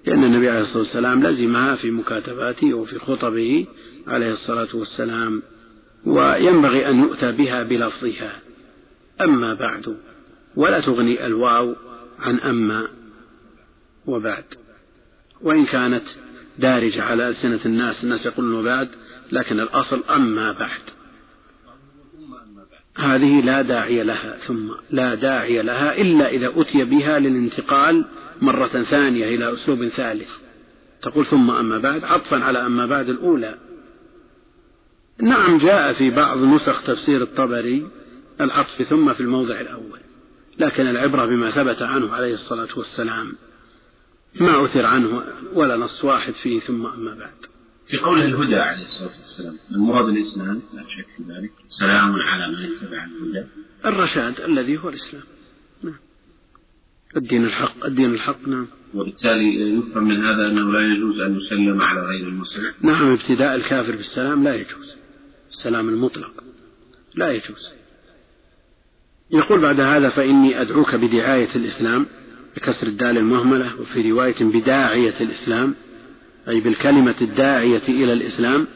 لأن 0.08 0.24
النبي 0.24 0.50
عليه 0.50 0.60
الصلاة 0.60 0.78
والسلام 0.78 1.24
لزمها 1.24 1.76
في 1.76 1.92
مكاتباته 1.92 2.74
وفي 2.74 3.00
خطبه 3.00 3.68
عليه 4.08 4.30
الصلاة 4.30 4.68
والسلام 4.74 5.42
وينبغي 6.06 6.90
أن 6.90 7.00
يؤتى 7.00 7.32
بها 7.32 7.64
بلفظها. 7.64 8.40
أما 9.22 9.54
بعد 9.54 9.98
ولا 10.56 10.80
تغني 10.80 11.26
الواو 11.26 11.76
عن 12.20 12.40
أما 12.40 12.88
وبعد. 14.06 14.44
وإن 15.42 15.66
كانت 15.66 16.04
دارجة 16.60 17.04
على 17.04 17.28
ألسنة 17.28 17.60
الناس 17.66 18.04
الناس 18.04 18.26
يقولون 18.26 18.56
وبعد 18.56 18.90
لكن 19.32 19.60
الأصل 19.60 20.04
أما 20.04 20.52
بعد. 20.52 20.82
هذه 22.98 23.42
لا 23.42 23.62
داعي 23.62 24.04
لها 24.04 24.38
ثم 24.38 24.72
لا 24.92 25.16
داعي 25.16 25.62
لها 25.62 26.02
إلا 26.02 26.30
إذا 26.30 26.52
أتي 26.56 26.84
بها 26.84 27.20
للانتقال 27.20 28.06
مرة 28.42 28.68
ثانية 28.68 29.36
إلى 29.36 29.54
أسلوب 29.54 29.88
ثالث. 29.88 30.38
تقول 31.02 31.26
ثم 31.26 31.52
أما 31.52 31.78
بعد 31.78 32.04
عطفا 32.04 32.44
على 32.44 32.66
أما 32.66 32.86
بعد 32.86 33.10
الأولى. 33.10 33.58
نعم 35.22 35.58
جاء 35.58 35.94
في 35.94 36.10
بعض 36.10 36.38
نسخ 36.38 36.84
تفسير 36.84 37.24
الطبري 37.24 37.88
العطف 38.42 38.82
ثم 38.82 39.14
في 39.14 39.22
الموضع 39.22 39.60
الأول 39.60 40.00
لكن 40.60 40.88
العبرة 40.88 41.26
بما 41.26 41.52
ثبت 41.52 41.82
عنه 41.82 42.14
عليه 42.14 42.34
الصلاة 42.34 42.68
والسلام 42.78 43.36
ما 44.36 44.64
أثر 44.64 44.86
عنه 44.86 45.24
ولا 45.54 45.78
نص 45.78 46.06
واحد 46.06 46.34
فيه 46.34 46.60
ثم 46.60 46.86
أما 46.86 47.14
بعد. 47.14 47.57
في 47.88 47.98
قول 47.98 48.22
الهدى 48.22 48.56
عليه 48.56 48.84
الصلاة 48.84 49.16
والسلام 49.18 49.58
المراد 49.72 50.08
الإسلام 50.08 50.62
لا 50.74 50.82
شك 50.82 51.08
في 51.18 51.24
ذلك 51.34 51.52
سلام 51.68 52.16
على 52.22 52.48
من 52.48 52.56
اتبع 52.56 53.06
الهدى. 53.06 53.48
الرشاد 53.86 54.42
الذي 54.42 54.78
هو 54.78 54.90
الإسلام. 54.90 55.24
نعم. 55.84 55.96
الدين 57.18 57.46
الحق 57.46 57.86
الدين 57.86 58.14
الحق 58.14 58.48
نعم. 58.48 58.68
وبالتالي 58.94 59.78
يفهم 59.78 60.04
من 60.04 60.24
هذا 60.24 60.52
أنه 60.52 60.72
لا 60.72 60.94
يجوز 60.94 61.20
أن 61.20 61.38
يسلم 61.38 61.82
على 61.82 62.00
غير 62.00 62.28
المسلم. 62.28 62.74
نعم 62.82 63.12
ابتداء 63.12 63.56
الكافر 63.56 63.96
بالسلام 63.96 64.44
لا 64.44 64.56
يجوز. 64.56 64.96
السلام 65.50 65.90
المطلق 65.90 66.44
لا 67.16 67.32
يجوز. 67.32 67.74
يقول 69.32 69.60
بعد 69.60 69.80
هذا 69.80 70.10
فإني 70.10 70.62
أدعوك 70.62 70.96
بدعاية 70.96 71.56
الإسلام 71.56 72.06
بكسر 72.56 72.88
الدال 72.88 73.18
المهملة 73.18 73.82
وفي 73.82 74.12
رواية 74.12 74.36
بداعية 74.40 75.14
الإسلام 75.22 75.76
أي 76.50 76.60
بالكلمة 76.60 77.16
الداعية 77.22 77.82
إلى 77.90 78.14
الإسلام 78.14 78.68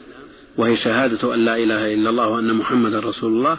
وهي 0.57 0.76
شهادة 0.76 1.34
أن 1.34 1.45
لا 1.45 1.55
إله 1.55 1.93
إلا 1.93 2.09
الله 2.09 2.28
وأن 2.28 2.53
محمدا 2.53 2.99
رسول 2.99 3.34
الله 3.34 3.57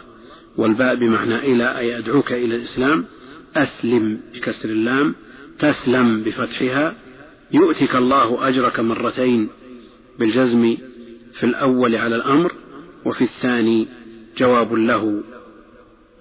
والباء 0.57 0.95
بمعنى 0.95 1.35
إلى 1.35 1.77
أي 1.77 1.97
أدعوك 1.97 2.31
إلى 2.31 2.55
الإسلام 2.55 3.05
أسلم 3.55 4.21
بكسر 4.33 4.69
اللام 4.69 5.15
تسلم 5.59 6.23
بفتحها 6.23 6.95
يؤتك 7.51 7.95
الله 7.95 8.47
أجرك 8.47 8.79
مرتين 8.79 9.49
بالجزم 10.19 10.77
في 11.33 11.43
الأول 11.45 11.95
على 11.95 12.15
الأمر 12.15 12.55
وفي 13.05 13.21
الثاني 13.21 13.87
جواب 14.37 14.73
له. 14.73 15.23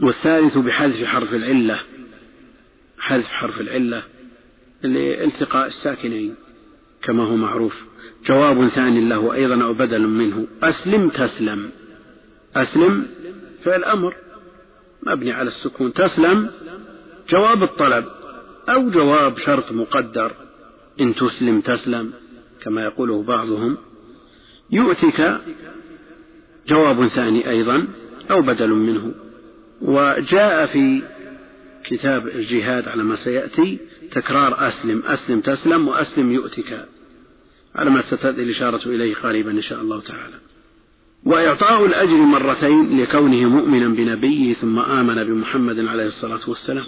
والثالث 0.01 0.59
بحذف 0.59 1.05
حرف 1.05 1.35
العلة 1.35 1.81
حذف 2.99 3.29
حرف 3.29 3.61
العلة 3.61 4.03
لالتقاء 4.83 5.67
الساكنين. 5.67 6.35
كما 7.03 7.25
هو 7.25 7.37
معروف. 7.37 7.85
جواب 8.27 8.69
ثاني 8.69 9.09
له 9.09 9.35
أيضا 9.35 9.65
أو 9.65 9.75
بدل 9.75 10.07
منه. 10.07 10.47
أسلم 10.63 11.09
تسلم. 11.09 11.71
أسلم 12.57 13.07
فعل 13.63 13.85
أمر. 13.85 14.15
مبني 15.03 15.33
على 15.33 15.49
السكون. 15.49 15.93
تسلم. 15.93 16.51
جواب 17.31 17.63
الطلب. 17.63 18.05
أو 18.69 18.91
جواب 18.91 19.39
شرط 19.39 19.73
مقدر. 19.73 20.33
إن 21.01 21.15
تسلم 21.15 21.61
تسلم 21.61 22.13
كما 22.63 22.83
يقوله 22.83 23.23
بعضهم. 23.23 23.77
يؤتك. 24.71 25.41
جواب 26.69 27.07
ثاني 27.07 27.51
أيضا 27.51 27.87
أو 28.31 28.43
بدل 28.43 28.71
منه. 28.71 29.15
وجاء 29.81 30.67
في 30.67 31.03
كتاب 31.85 32.29
الجهاد 32.29 32.89
على 32.89 33.03
ما 33.03 33.17
سيأتي 33.17 33.79
تكرار 34.11 34.67
أسلم. 34.69 35.03
أسلم 35.07 35.41
تسلم 35.41 35.89
وأسلم 35.89 36.33
يؤتك. 36.33 36.89
على 37.75 37.91
ما 37.91 38.01
ستأتي 38.01 38.43
الإشارة 38.43 38.89
إليه 38.89 39.15
قريبا 39.15 39.51
إن 39.51 39.61
شاء 39.61 39.81
الله 39.81 40.01
تعالى. 40.01 40.35
وإعطاء 41.25 41.87
الأجر 41.87 42.17
مرتين 42.17 43.01
لكونه 43.01 43.49
مؤمنا 43.49 43.89
بنبيه 43.89 44.53
ثم 44.53 44.79
آمن 44.79 45.25
بمحمد 45.25 45.79
عليه 45.79 46.07
الصلاة 46.07 46.41
والسلام. 46.49 46.87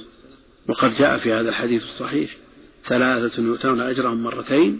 وقد 0.69 0.91
جاء 0.91 1.19
في 1.19 1.33
هذا 1.33 1.49
الحديث 1.49 1.83
الصحيح 1.83 2.37
ثلاثة 2.85 3.43
يؤتون 3.43 3.81
أجرهم 3.81 4.23
مرتين 4.23 4.79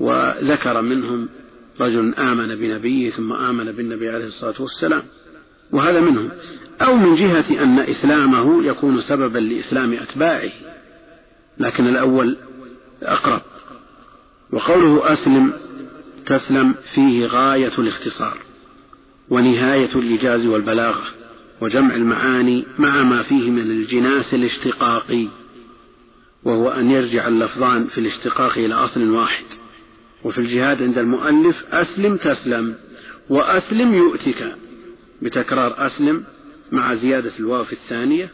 وذكر 0.00 0.82
منهم 0.82 1.28
رجل 1.80 2.14
آمن 2.14 2.54
بنبيه 2.54 3.10
ثم 3.10 3.32
آمن 3.32 3.72
بالنبي 3.72 4.10
عليه 4.10 4.26
الصلاة 4.26 4.62
والسلام. 4.62 5.02
وهذا 5.72 6.00
منهم. 6.00 6.30
أو 6.82 6.94
من 6.94 7.14
جهة 7.14 7.62
أن 7.62 7.78
إسلامه 7.78 8.64
يكون 8.64 9.00
سببا 9.00 9.38
لإسلام 9.38 9.92
أتباعه. 9.92 10.52
لكن 11.58 11.86
الأول 11.86 12.36
أقرب. 13.02 13.42
وقوله 14.52 15.12
أسلم 15.12 15.52
تسلم 16.26 16.74
فيه 16.94 17.26
غاية 17.26 17.72
الاختصار 17.78 18.38
ونهاية 19.28 19.90
الإيجاز 19.94 20.46
والبلاغة 20.46 21.02
وجمع 21.60 21.94
المعاني 21.94 22.64
مع 22.78 23.02
ما 23.02 23.22
فيه 23.22 23.50
من 23.50 23.62
الجناس 23.62 24.34
الاشتقاقي 24.34 25.28
وهو 26.44 26.68
أن 26.68 26.90
يرجع 26.90 27.28
اللفظان 27.28 27.86
في 27.86 27.98
الاشتقاق 27.98 28.58
إلى 28.58 28.74
أصل 28.74 29.10
واحد. 29.10 29.44
وفي 30.24 30.38
الجهاد 30.38 30.82
عند 30.82 30.98
المؤلف 30.98 31.64
أسلم 31.74 32.16
تسلم 32.16 32.74
وأسلم 33.30 33.94
يؤتك. 33.94 34.56
بتكرار 35.22 35.86
أسلم 35.86 36.24
مع 36.72 36.94
زيادة 36.94 37.32
الواو 37.40 37.64
في 37.64 37.72
الثانية 37.72 38.30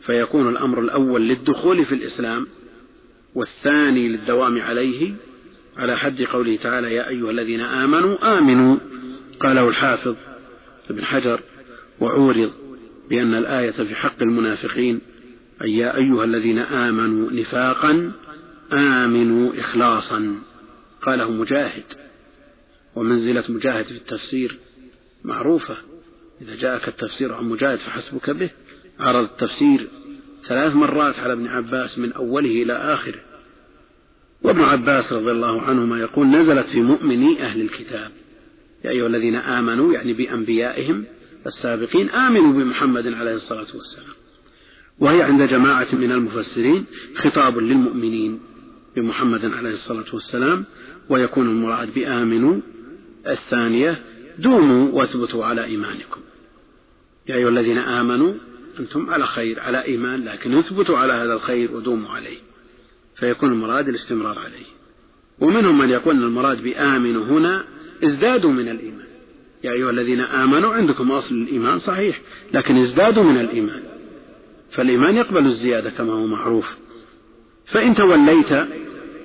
فيكون 0.00 0.48
الأمر 0.48 0.80
الأول 0.80 1.28
للدخول 1.28 1.84
في 1.84 1.94
الإسلام 1.94 2.46
والثاني 3.34 4.08
للدوام 4.08 4.62
عليه 4.62 5.14
على 5.76 5.96
حد 5.96 6.22
قوله 6.22 6.56
تعالى 6.56 6.94
يا 6.94 7.08
أيها 7.08 7.30
الذين 7.30 7.60
آمنوا 7.60 8.38
آمنوا. 8.38 8.76
قاله 9.40 9.68
الحافظ 9.68 10.16
ابن 10.90 11.04
حجر 11.04 11.40
وعورض 12.00 12.52
بأن 13.10 13.34
الآية 13.34 13.70
في 13.70 13.94
حق 13.94 14.22
المنافقين 14.22 15.00
أي 15.62 15.76
يا 15.76 15.96
أيها 15.96 16.24
الذين 16.24 16.58
آمنوا 16.58 17.30
نفاقا 17.30 18.12
آمنوا 18.72 19.60
إخلاصا. 19.60 20.38
قاله 21.02 21.30
مجاهد. 21.30 21.84
ومنزلة 22.94 23.44
مجاهد 23.48 23.84
في 23.84 23.96
التفسير 23.96 24.58
معروفة. 25.24 25.76
إذا 26.42 26.54
جاءك 26.54 26.88
التفسير 26.88 27.34
عن 27.34 27.44
مجاهد 27.44 27.78
فحسبك 27.78 28.30
به. 28.30 28.50
عرض 29.00 29.24
التفسير 29.24 29.88
ثلاث 30.44 30.74
مرات 30.74 31.18
على 31.18 31.32
ابن 31.32 31.46
عباس 31.46 31.98
من 31.98 32.12
أوله 32.12 32.62
إلى 32.62 32.72
آخره. 32.72 33.20
وابن 34.42 34.60
عباس 34.60 35.12
رضي 35.12 35.30
الله 35.30 35.62
عنهما 35.62 36.00
يقول 36.00 36.26
نزلت 36.26 36.66
في 36.66 36.80
مؤمني 36.80 37.42
أهل 37.42 37.60
الكتاب. 37.60 38.12
يا 38.84 38.90
أيها 38.90 39.06
الذين 39.06 39.34
آمنوا 39.36 39.92
يعني 39.92 40.12
بأنبيائهم 40.12 41.04
السابقين 41.46 42.10
آمنوا 42.10 42.52
بمحمد 42.52 43.06
عليه 43.06 43.34
الصلاة 43.34 43.66
والسلام. 43.74 44.14
وهي 44.98 45.22
عند 45.22 45.42
جماعة 45.42 45.88
من 45.92 46.12
المفسرين 46.12 46.84
خطاب 47.14 47.58
للمؤمنين 47.58 48.40
بمحمد 48.96 49.44
عليه 49.44 49.70
الصلاة 49.70 50.04
والسلام 50.12 50.64
ويكون 51.08 51.46
المراد 51.46 51.94
بآمنوا 51.94 52.60
الثانية 53.26 54.02
دوموا 54.38 54.92
واثبتوا 54.92 55.44
على 55.44 55.64
إيمانكم. 55.64 56.20
يا 57.28 57.34
أيها 57.34 57.48
الذين 57.48 57.78
آمنوا 57.78 58.34
أنتم 58.80 59.10
على 59.10 59.26
خير 59.26 59.60
على 59.60 59.84
إيمان 59.84 60.24
لكن 60.24 60.54
اثبتوا 60.54 60.98
على 60.98 61.12
هذا 61.12 61.34
الخير 61.34 61.72
ودوموا 61.72 62.10
عليه. 62.10 62.45
فيكون 63.16 63.52
المراد 63.52 63.88
الاستمرار 63.88 64.38
عليه. 64.38 64.66
ومنهم 65.40 65.78
من 65.78 65.90
يقول 65.90 66.24
المراد 66.24 66.62
بآمنوا 66.62 67.24
هنا 67.24 67.64
ازدادوا 68.04 68.50
من 68.50 68.68
الإيمان. 68.68 69.06
يا 69.64 69.72
أيها 69.72 69.90
الذين 69.90 70.20
آمنوا 70.20 70.74
عندكم 70.74 71.12
أصل 71.12 71.34
الإيمان 71.34 71.78
صحيح 71.78 72.20
لكن 72.54 72.76
ازدادوا 72.76 73.24
من 73.24 73.40
الإيمان. 73.40 73.82
فالإيمان 74.70 75.16
يقبل 75.16 75.46
الزيادة 75.46 75.90
كما 75.90 76.12
هو 76.12 76.26
معروف. 76.26 76.76
فإن 77.66 77.94
توليت 77.94 78.52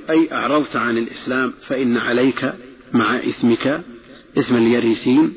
أي 0.10 0.32
أعرضت 0.32 0.76
عن 0.76 0.98
الإسلام 0.98 1.54
فإن 1.62 1.98
عليك 1.98 2.54
مع 2.94 3.18
إثمك 3.18 3.84
اسم 4.38 4.58
اليريسين 4.58 5.34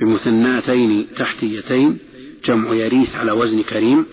بمثناتين 0.00 1.06
تحتيتين 1.16 1.98
جمع 2.44 2.74
يريس 2.74 3.16
على 3.16 3.32
وزن 3.32 3.62
كريم. 3.62 4.06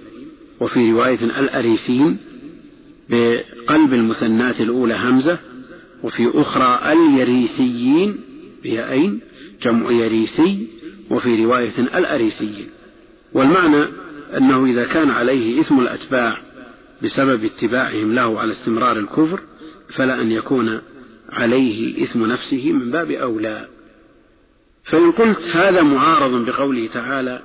وفي 0.59 0.91
رواية 0.91 1.23
الأريسين 1.23 2.17
بقلب 3.09 3.93
المثنات 3.93 4.61
الأولى 4.61 4.93
همزة 4.93 5.39
وفي 6.03 6.31
أخرى 6.33 6.91
اليريسيين 6.91 8.19
بيائين 8.63 9.19
جمع 9.61 9.91
يريسي 9.91 10.67
وفي 11.09 11.45
رواية 11.45 11.79
الأريسيين 11.79 12.69
والمعنى 13.33 13.85
أنه 14.37 14.65
إذا 14.65 14.85
كان 14.85 15.09
عليه 15.09 15.59
إثم 15.59 15.79
الأتباع 15.79 16.37
بسبب 17.03 17.45
اتباعهم 17.45 18.13
له 18.13 18.39
على 18.39 18.51
استمرار 18.51 18.99
الكفر 18.99 19.39
فلا 19.89 20.21
أن 20.21 20.31
يكون 20.31 20.81
عليه 21.29 22.03
إثم 22.03 22.25
نفسه 22.25 22.71
من 22.71 22.91
باب 22.91 23.11
أولى. 23.11 23.67
فإن 24.83 25.11
قلت 25.11 25.55
هذا 25.55 25.81
معارض 25.81 26.45
بقوله 26.45 26.87
تعالى 26.87 27.41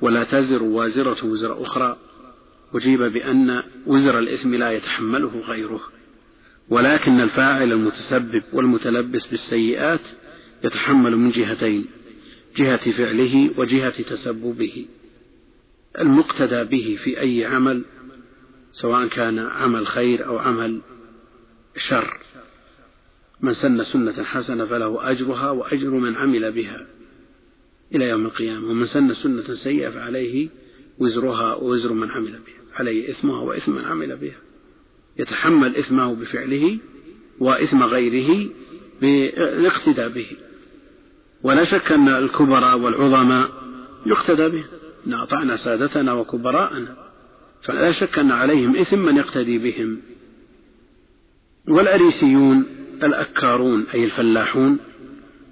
ولا 0.00 0.24
تزر 0.24 0.62
وازرة 0.62 1.26
وزر 1.26 1.62
أخرى 1.62 1.96
أجيب 2.74 3.02
بأن 3.02 3.62
وزر 3.86 4.18
الإثم 4.18 4.54
لا 4.54 4.70
يتحمله 4.70 5.40
غيره 5.40 5.80
ولكن 6.68 7.20
الفاعل 7.20 7.72
المتسبب 7.72 8.42
والمتلبس 8.52 9.26
بالسيئات 9.26 10.00
يتحمل 10.64 11.16
من 11.16 11.30
جهتين 11.30 11.86
جهة 12.56 12.90
فعله 12.90 13.50
وجهة 13.56 14.02
تسببه. 14.02 14.86
المقتدى 15.98 16.64
به 16.64 16.96
في 16.98 17.20
أي 17.20 17.44
عمل 17.44 17.84
سواء 18.70 19.08
كان 19.08 19.38
عمل 19.38 19.86
خير 19.86 20.26
أو 20.26 20.38
عمل 20.38 20.80
شر. 21.76 22.18
من 23.40 23.52
سن 23.52 23.82
سنة 23.82 24.24
حسنة 24.24 24.64
فله 24.64 25.10
أجرها 25.10 25.50
وأجر 25.50 25.90
من 25.90 26.16
عمل 26.16 26.52
بها 26.52 26.86
إلى 27.94 28.08
يوم 28.08 28.26
القيامة 28.26 28.70
ومن 28.70 28.86
سن 28.86 29.12
سنة 29.12 29.40
سيئة 29.40 29.90
فعليه 29.90 30.48
وزرها 30.98 31.54
ووزر 31.54 31.92
من 31.92 32.10
عمل 32.10 32.30
بها 32.30 32.64
عليه 32.74 33.10
إثمها 33.10 33.40
وإثم 33.40 33.72
من 33.72 33.84
عمل 33.84 34.16
بها. 34.16 34.38
يتحمل 35.18 35.76
إثمه 35.76 36.14
بفعله 36.14 36.78
وإثم 37.40 37.82
غيره 37.82 38.50
بالاقتداء 39.00 40.08
به. 40.08 40.26
ولا 41.42 41.64
شك 41.64 41.92
أن 41.92 42.08
الكبراء 42.08 42.78
والعظماء 42.78 43.50
يقتدى 44.06 44.48
بهم 44.48 44.64
إن 45.06 45.14
أطعنا 45.14 45.56
سادتنا 45.56 46.12
وكبراءنا 46.12 46.96
فلا 47.60 47.90
شك 47.90 48.18
أن 48.18 48.30
عليهم 48.30 48.76
إثم 48.76 48.98
من 48.98 49.16
يقتدي 49.16 49.58
بهم. 49.58 50.00
والأريسيون 51.68 52.64
الأكارون 53.02 53.86
أي 53.94 54.04
الفلاحون 54.04 54.78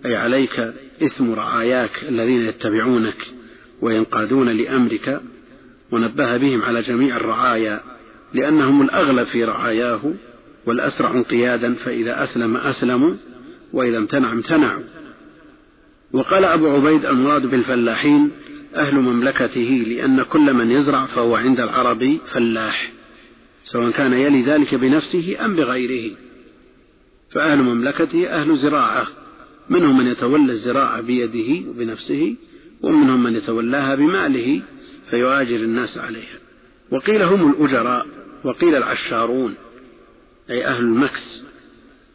أي 0.06 0.16
عليك 0.16 0.60
إثم 1.02 1.32
رعاياك 1.32 2.04
الذين 2.08 2.40
يتبعونك. 2.42 3.41
وينقادون 3.82 4.48
لأمرك 4.48 5.20
ونبه 5.90 6.36
بهم 6.36 6.62
على 6.62 6.80
جميع 6.80 7.16
الرعايا 7.16 7.80
لأنهم 8.34 8.82
الأغلب 8.82 9.26
في 9.26 9.44
رعاياه 9.44 10.14
والأسرع 10.66 11.10
انقيادا 11.10 11.74
فإذا 11.74 12.22
أسلم 12.22 12.56
أسلموا 12.56 13.14
وإذا 13.72 13.98
امتنع 13.98 14.32
امتنعوا 14.32 14.82
وقال 16.12 16.44
أبو 16.44 16.68
عبيد 16.68 17.06
المراد 17.06 17.46
بالفلاحين 17.46 18.30
أهل 18.74 18.94
مملكته 18.94 19.84
لأن 19.86 20.22
كل 20.22 20.54
من 20.54 20.70
يزرع 20.70 21.06
فهو 21.06 21.36
عند 21.36 21.60
العرب 21.60 22.18
فلاح 22.26 22.92
سواء 23.64 23.90
كان 23.90 24.12
يلي 24.12 24.42
ذلك 24.42 24.74
بنفسه 24.74 25.36
أم 25.44 25.56
بغيره. 25.56 26.16
فأهل 27.30 27.62
مملكته 27.62 28.28
أهل 28.28 28.56
زراعة 28.56 29.06
منهم 29.70 29.98
من 29.98 30.06
يتولى 30.06 30.52
الزراعة 30.52 31.00
بيده 31.00 31.68
وبنفسه 31.70 32.34
ومنهم 32.82 33.22
من 33.22 33.36
يتولاها 33.36 33.94
بماله 33.94 34.62
فيؤاجر 35.10 35.56
الناس 35.56 35.98
عليها. 35.98 36.38
وقيل 36.90 37.22
هم 37.22 37.50
الأجراء 37.50 38.06
وقيل 38.44 38.76
العشارون 38.76 39.54
أي 40.50 40.66
أهل 40.66 40.84
المكس. 40.84 41.44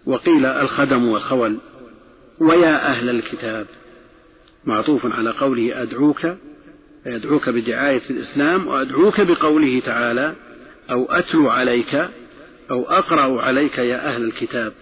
وقيل 0.06 0.46
الخدم 0.46 1.08
والخول 1.08 1.58
ويا 2.40 2.88
أهل 2.88 3.10
الكتاب. 3.10 3.68
معطوف 4.66 5.06
على 5.06 5.32
قوله 5.32 5.82
أدعوك 5.82 6.28
يدعوك 7.06 7.50
بدعاية 7.50 8.02
الإسلام 8.10 8.68
وأدعوك 8.68 9.22
بقوله 9.22 9.80
تعالى 9.80 10.36
أو 10.92 11.06
أتلو 11.06 11.50
عليك 11.50 11.96
أو 12.72 12.90
أقرأ 12.90 13.42
عليك 13.42 13.78
يا 13.78 14.08
أهل 14.08 14.24
الكتاب. 14.24 14.74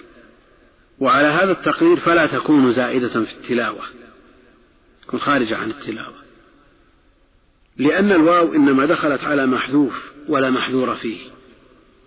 وعلى 1.00 1.28
هذا 1.28 1.52
التقدير 1.52 1.98
فلا 1.98 2.26
تكون 2.26 2.72
زائدة 2.72 3.08
في 3.08 3.34
التلاوة. 3.34 3.84
تكون 5.08 5.20
خارجة 5.20 5.58
عن 5.58 5.70
التلاوة. 5.70 6.26
لأن 7.78 8.12
الواو 8.12 8.54
إنما 8.54 8.86
دخلت 8.86 9.24
على 9.24 9.46
محذوف 9.46 10.12
ولا 10.28 10.50
محذور 10.50 10.96
فيه. 10.96 11.18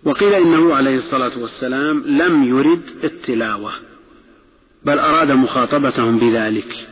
وقيل 0.03 0.33
إنه 0.33 0.75
عليه 0.75 0.97
الصلاة 0.97 1.39
والسلام 1.39 2.03
لم 2.05 2.43
يرد 2.43 2.89
التلاوة 3.03 3.73
بل 4.85 4.99
أراد 4.99 5.31
مخاطبتهم 5.31 6.19
بذلك 6.19 6.87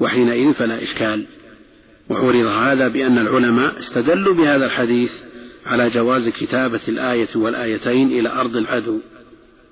وحينئذ 0.00 0.52
فلا 0.52 0.82
إشكال. 0.82 1.26
وعرض 2.08 2.46
هذا 2.46 2.88
بأن 2.88 3.18
العلماء 3.18 3.78
استدلوا 3.78 4.34
بهذا 4.34 4.66
الحديث 4.66 5.22
على 5.66 5.90
جواز 5.90 6.28
كتابة 6.28 6.80
الآية 6.88 7.28
والآيتين 7.34 8.08
إلى 8.08 8.28
أرض 8.32 8.56
العدو. 8.56 8.98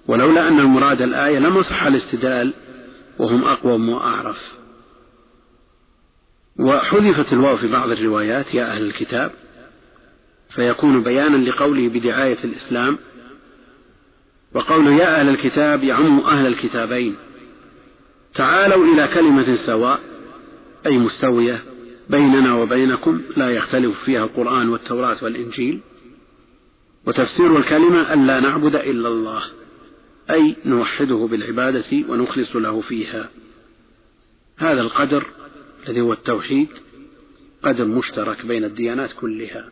ولولا 0.07 0.49
أن 0.49 0.61
المراد 0.61 1.03
الآية 1.03 1.39
لما 1.39 1.63
صح 1.63 1.83
الاستدلال 1.83 2.53
وهم 3.19 3.45
أقوم 3.45 3.89
وأعرف. 3.89 4.64
وحذفت 6.59 7.33
الواو 7.33 7.57
في 7.57 7.69
بعض 7.69 7.91
الروايات 7.91 8.55
يا 8.55 8.65
أهل 8.65 8.83
الكتاب 8.83 9.33
فيكون 10.49 11.03
بيانا 11.03 11.37
لقوله 11.37 11.89
بدعاية 11.89 12.39
الإسلام 12.45 12.99
وقوله 14.55 14.93
يا 14.95 15.21
أهل 15.21 15.29
الكتاب 15.29 15.85
يعم 15.85 16.21
أهل 16.21 16.47
الكتابين. 16.47 17.17
تعالوا 18.35 18.95
إلى 18.95 19.09
كلمة 19.09 19.55
سواء 19.55 20.01
أي 20.87 20.99
مستوية 20.99 21.65
بيننا 22.11 22.55
وبينكم 22.55 23.21
لا 23.37 23.51
يختلف 23.51 24.05
فيها 24.05 24.25
القرآن 24.25 24.69
والتوراة 24.69 25.17
والإنجيل. 25.23 25.81
وتفسير 27.07 27.57
الكلمة 27.57 28.13
ألا 28.13 28.41
نعبد 28.41 28.77
إلا 28.77 29.09
الله 29.09 29.43
أي 30.31 30.57
نوحده 30.65 31.29
بالعبادة 31.31 32.05
ونخلص 32.09 32.57
له 32.57 32.81
فيها. 32.81 33.29
هذا 34.59 34.81
القدر 34.81 35.27
الذي 35.87 36.01
هو 36.01 36.13
التوحيد 36.13 36.69
قدر 37.63 37.85
مشترك 37.85 38.47
بين 38.47 38.65
الديانات 38.65 39.13
كلها 39.13 39.71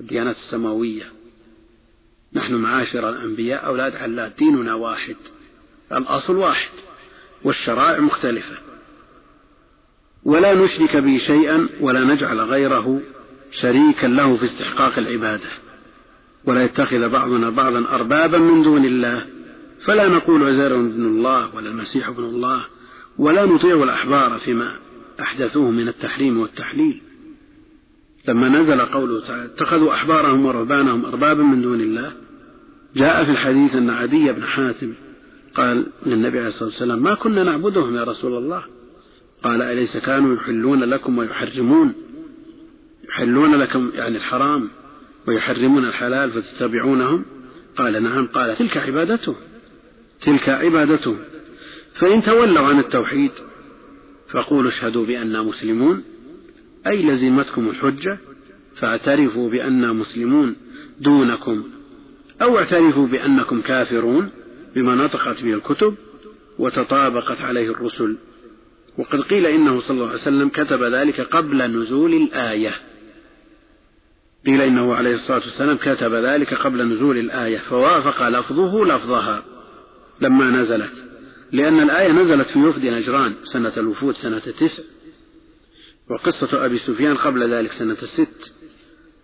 الديانات 0.00 0.36
السماوية. 0.36 1.12
نحن 2.32 2.54
معاشر 2.54 3.08
الأنبياء 3.08 3.66
أولاد 3.66 3.96
علات 3.96 4.38
ديننا 4.38 4.74
واحد 4.74 5.16
الأصل 5.92 6.36
واحد 6.36 6.70
والشرائع 7.44 8.00
مختلفة. 8.00 8.56
ولا 10.24 10.54
نشرك 10.54 10.96
به 10.96 11.16
شيئا 11.16 11.68
ولا 11.80 12.04
نجعل 12.04 12.40
غيره 12.40 13.00
شريكا 13.50 14.06
له 14.06 14.36
في 14.36 14.44
استحقاق 14.44 14.98
العبادة. 14.98 15.50
ولا 16.44 16.64
يتخذ 16.64 17.08
بعضنا 17.08 17.50
بعضا 17.50 17.88
أربابا 17.88 18.38
من 18.38 18.62
دون 18.62 18.84
الله. 18.84 19.26
فلا 19.80 20.08
نقول 20.08 20.48
عزير 20.48 20.76
بن 20.76 21.06
الله 21.06 21.54
ولا 21.54 21.70
المسيح 21.70 22.08
ابن 22.08 22.24
الله 22.24 22.66
ولا 23.18 23.44
نطيع 23.44 23.82
الأحبار 23.82 24.38
فيما 24.38 24.76
أحدثوه 25.20 25.70
من 25.70 25.88
التحريم 25.88 26.40
والتحليل. 26.40 27.02
لما 28.28 28.48
نزل 28.48 28.80
قوله 28.80 29.20
تعالى 29.20 29.44
اتخذوا 29.44 29.94
أحبارهم 29.94 30.46
ورهبانهم 30.46 31.06
أربابا 31.06 31.42
من 31.42 31.62
دون 31.62 31.80
الله 31.80 32.12
جاء 32.96 33.24
في 33.24 33.30
الحديث 33.30 33.76
أن 33.76 33.90
عدي 33.90 34.32
بن 34.32 34.42
حاتم 34.42 34.92
قال 35.54 35.86
للنبي 36.06 36.38
عليه 36.38 36.48
الصلاة 36.48 36.68
والسلام 36.68 37.02
ما 37.02 37.14
كنا 37.14 37.44
نعبدهم 37.44 37.96
يا 37.96 38.04
رسول 38.04 38.36
الله؟ 38.36 38.62
قال 39.42 39.62
أليس 39.62 39.96
كانوا 39.96 40.34
يحلون 40.34 40.84
لكم 40.84 41.18
ويحرمون؟ 41.18 41.92
يحلون 43.08 43.54
لكم 43.54 43.90
يعني 43.94 44.16
الحرام 44.16 44.70
ويحرمون 45.28 45.84
الحلال 45.84 46.30
فتتبعونهم؟ 46.30 47.24
قال 47.76 48.02
نعم. 48.02 48.26
قال 48.26 48.56
تلك 48.56 48.76
عبادته 48.76 49.34
تلك 50.20 50.48
عبادته 50.48 51.16
فإن 51.92 52.22
تولوا 52.22 52.66
عن 52.66 52.78
التوحيد 52.78 53.32
فقولوا 54.30 54.70
اشهدوا 54.70 55.06
بأننا 55.06 55.42
مسلمون. 55.42 56.02
أي 56.86 57.02
لزمتكم 57.02 57.70
الحجة 57.70 58.18
فاعترفوا 58.74 59.50
بأننا 59.50 59.92
مسلمون 59.92 60.56
دونكم. 61.00 61.64
أو 62.42 62.58
اعترفوا 62.58 63.06
بأنكم 63.06 63.60
كافرون 63.60 64.30
بما 64.74 64.94
نطقت 64.94 65.42
به 65.42 65.54
الكتب 65.54 65.94
وتطابقت 66.58 67.42
عليه 67.42 67.70
الرسل. 67.70 68.16
وقد 68.98 69.20
قيل 69.20 69.46
إنه 69.46 69.80
صلى 69.80 69.94
الله 69.94 70.06
عليه 70.06 70.14
وسلم 70.14 70.48
كتب 70.48 70.82
ذلك 70.82 71.20
قبل 71.20 71.62
نزول 71.62 72.14
الآية. 72.14 72.74
قيل 74.46 74.60
إنه 74.60 74.94
عليه 74.94 75.14
الصلاة 75.14 75.38
والسلام 75.38 75.76
كتب 75.76 76.14
ذلك 76.14 76.54
قبل 76.54 76.88
نزول 76.88 77.18
الآية. 77.18 77.58
فوافق 77.58 78.28
لفظه 78.28 78.84
لفظها 78.84 79.44
لما 80.20 80.50
نزلت. 80.50 81.09
لأن 81.52 81.80
الآية 81.80 82.12
نزلت 82.12 82.46
في 82.46 82.58
وفد 82.58 82.86
نجران 82.86 83.34
سنة 83.42 83.72
الوفود 83.76 84.14
سنة 84.14 84.38
تسع 84.38 84.82
وقصة 86.10 86.64
أبي 86.64 86.78
سفيان 86.78 87.14
قبل 87.14 87.54
ذلك 87.54 87.72
سنة 87.72 87.96
الست. 88.02 88.52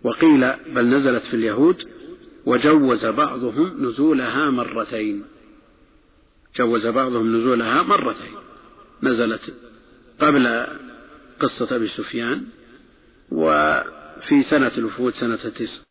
وقيل 0.03 0.53
بل 0.73 0.89
نزلت 0.89 1.23
في 1.23 1.33
اليهود. 1.33 1.87
وجوز 2.45 3.05
بعضهم 3.05 3.85
نزولها 3.85 4.49
مرتين. 4.49 5.25
جوز 6.55 6.87
بعضهم 6.87 7.35
نزولها 7.35 7.81
مرتين. 7.81 8.35
نزلت 9.03 9.53
قبل 10.19 10.65
قصة 11.39 11.75
أبي 11.75 11.87
سفيان. 11.87 12.45
وفي 13.31 14.43
سنة 14.43 14.71
الوفود 14.77 15.13
سنة 15.13 15.35
تسع 15.35 15.86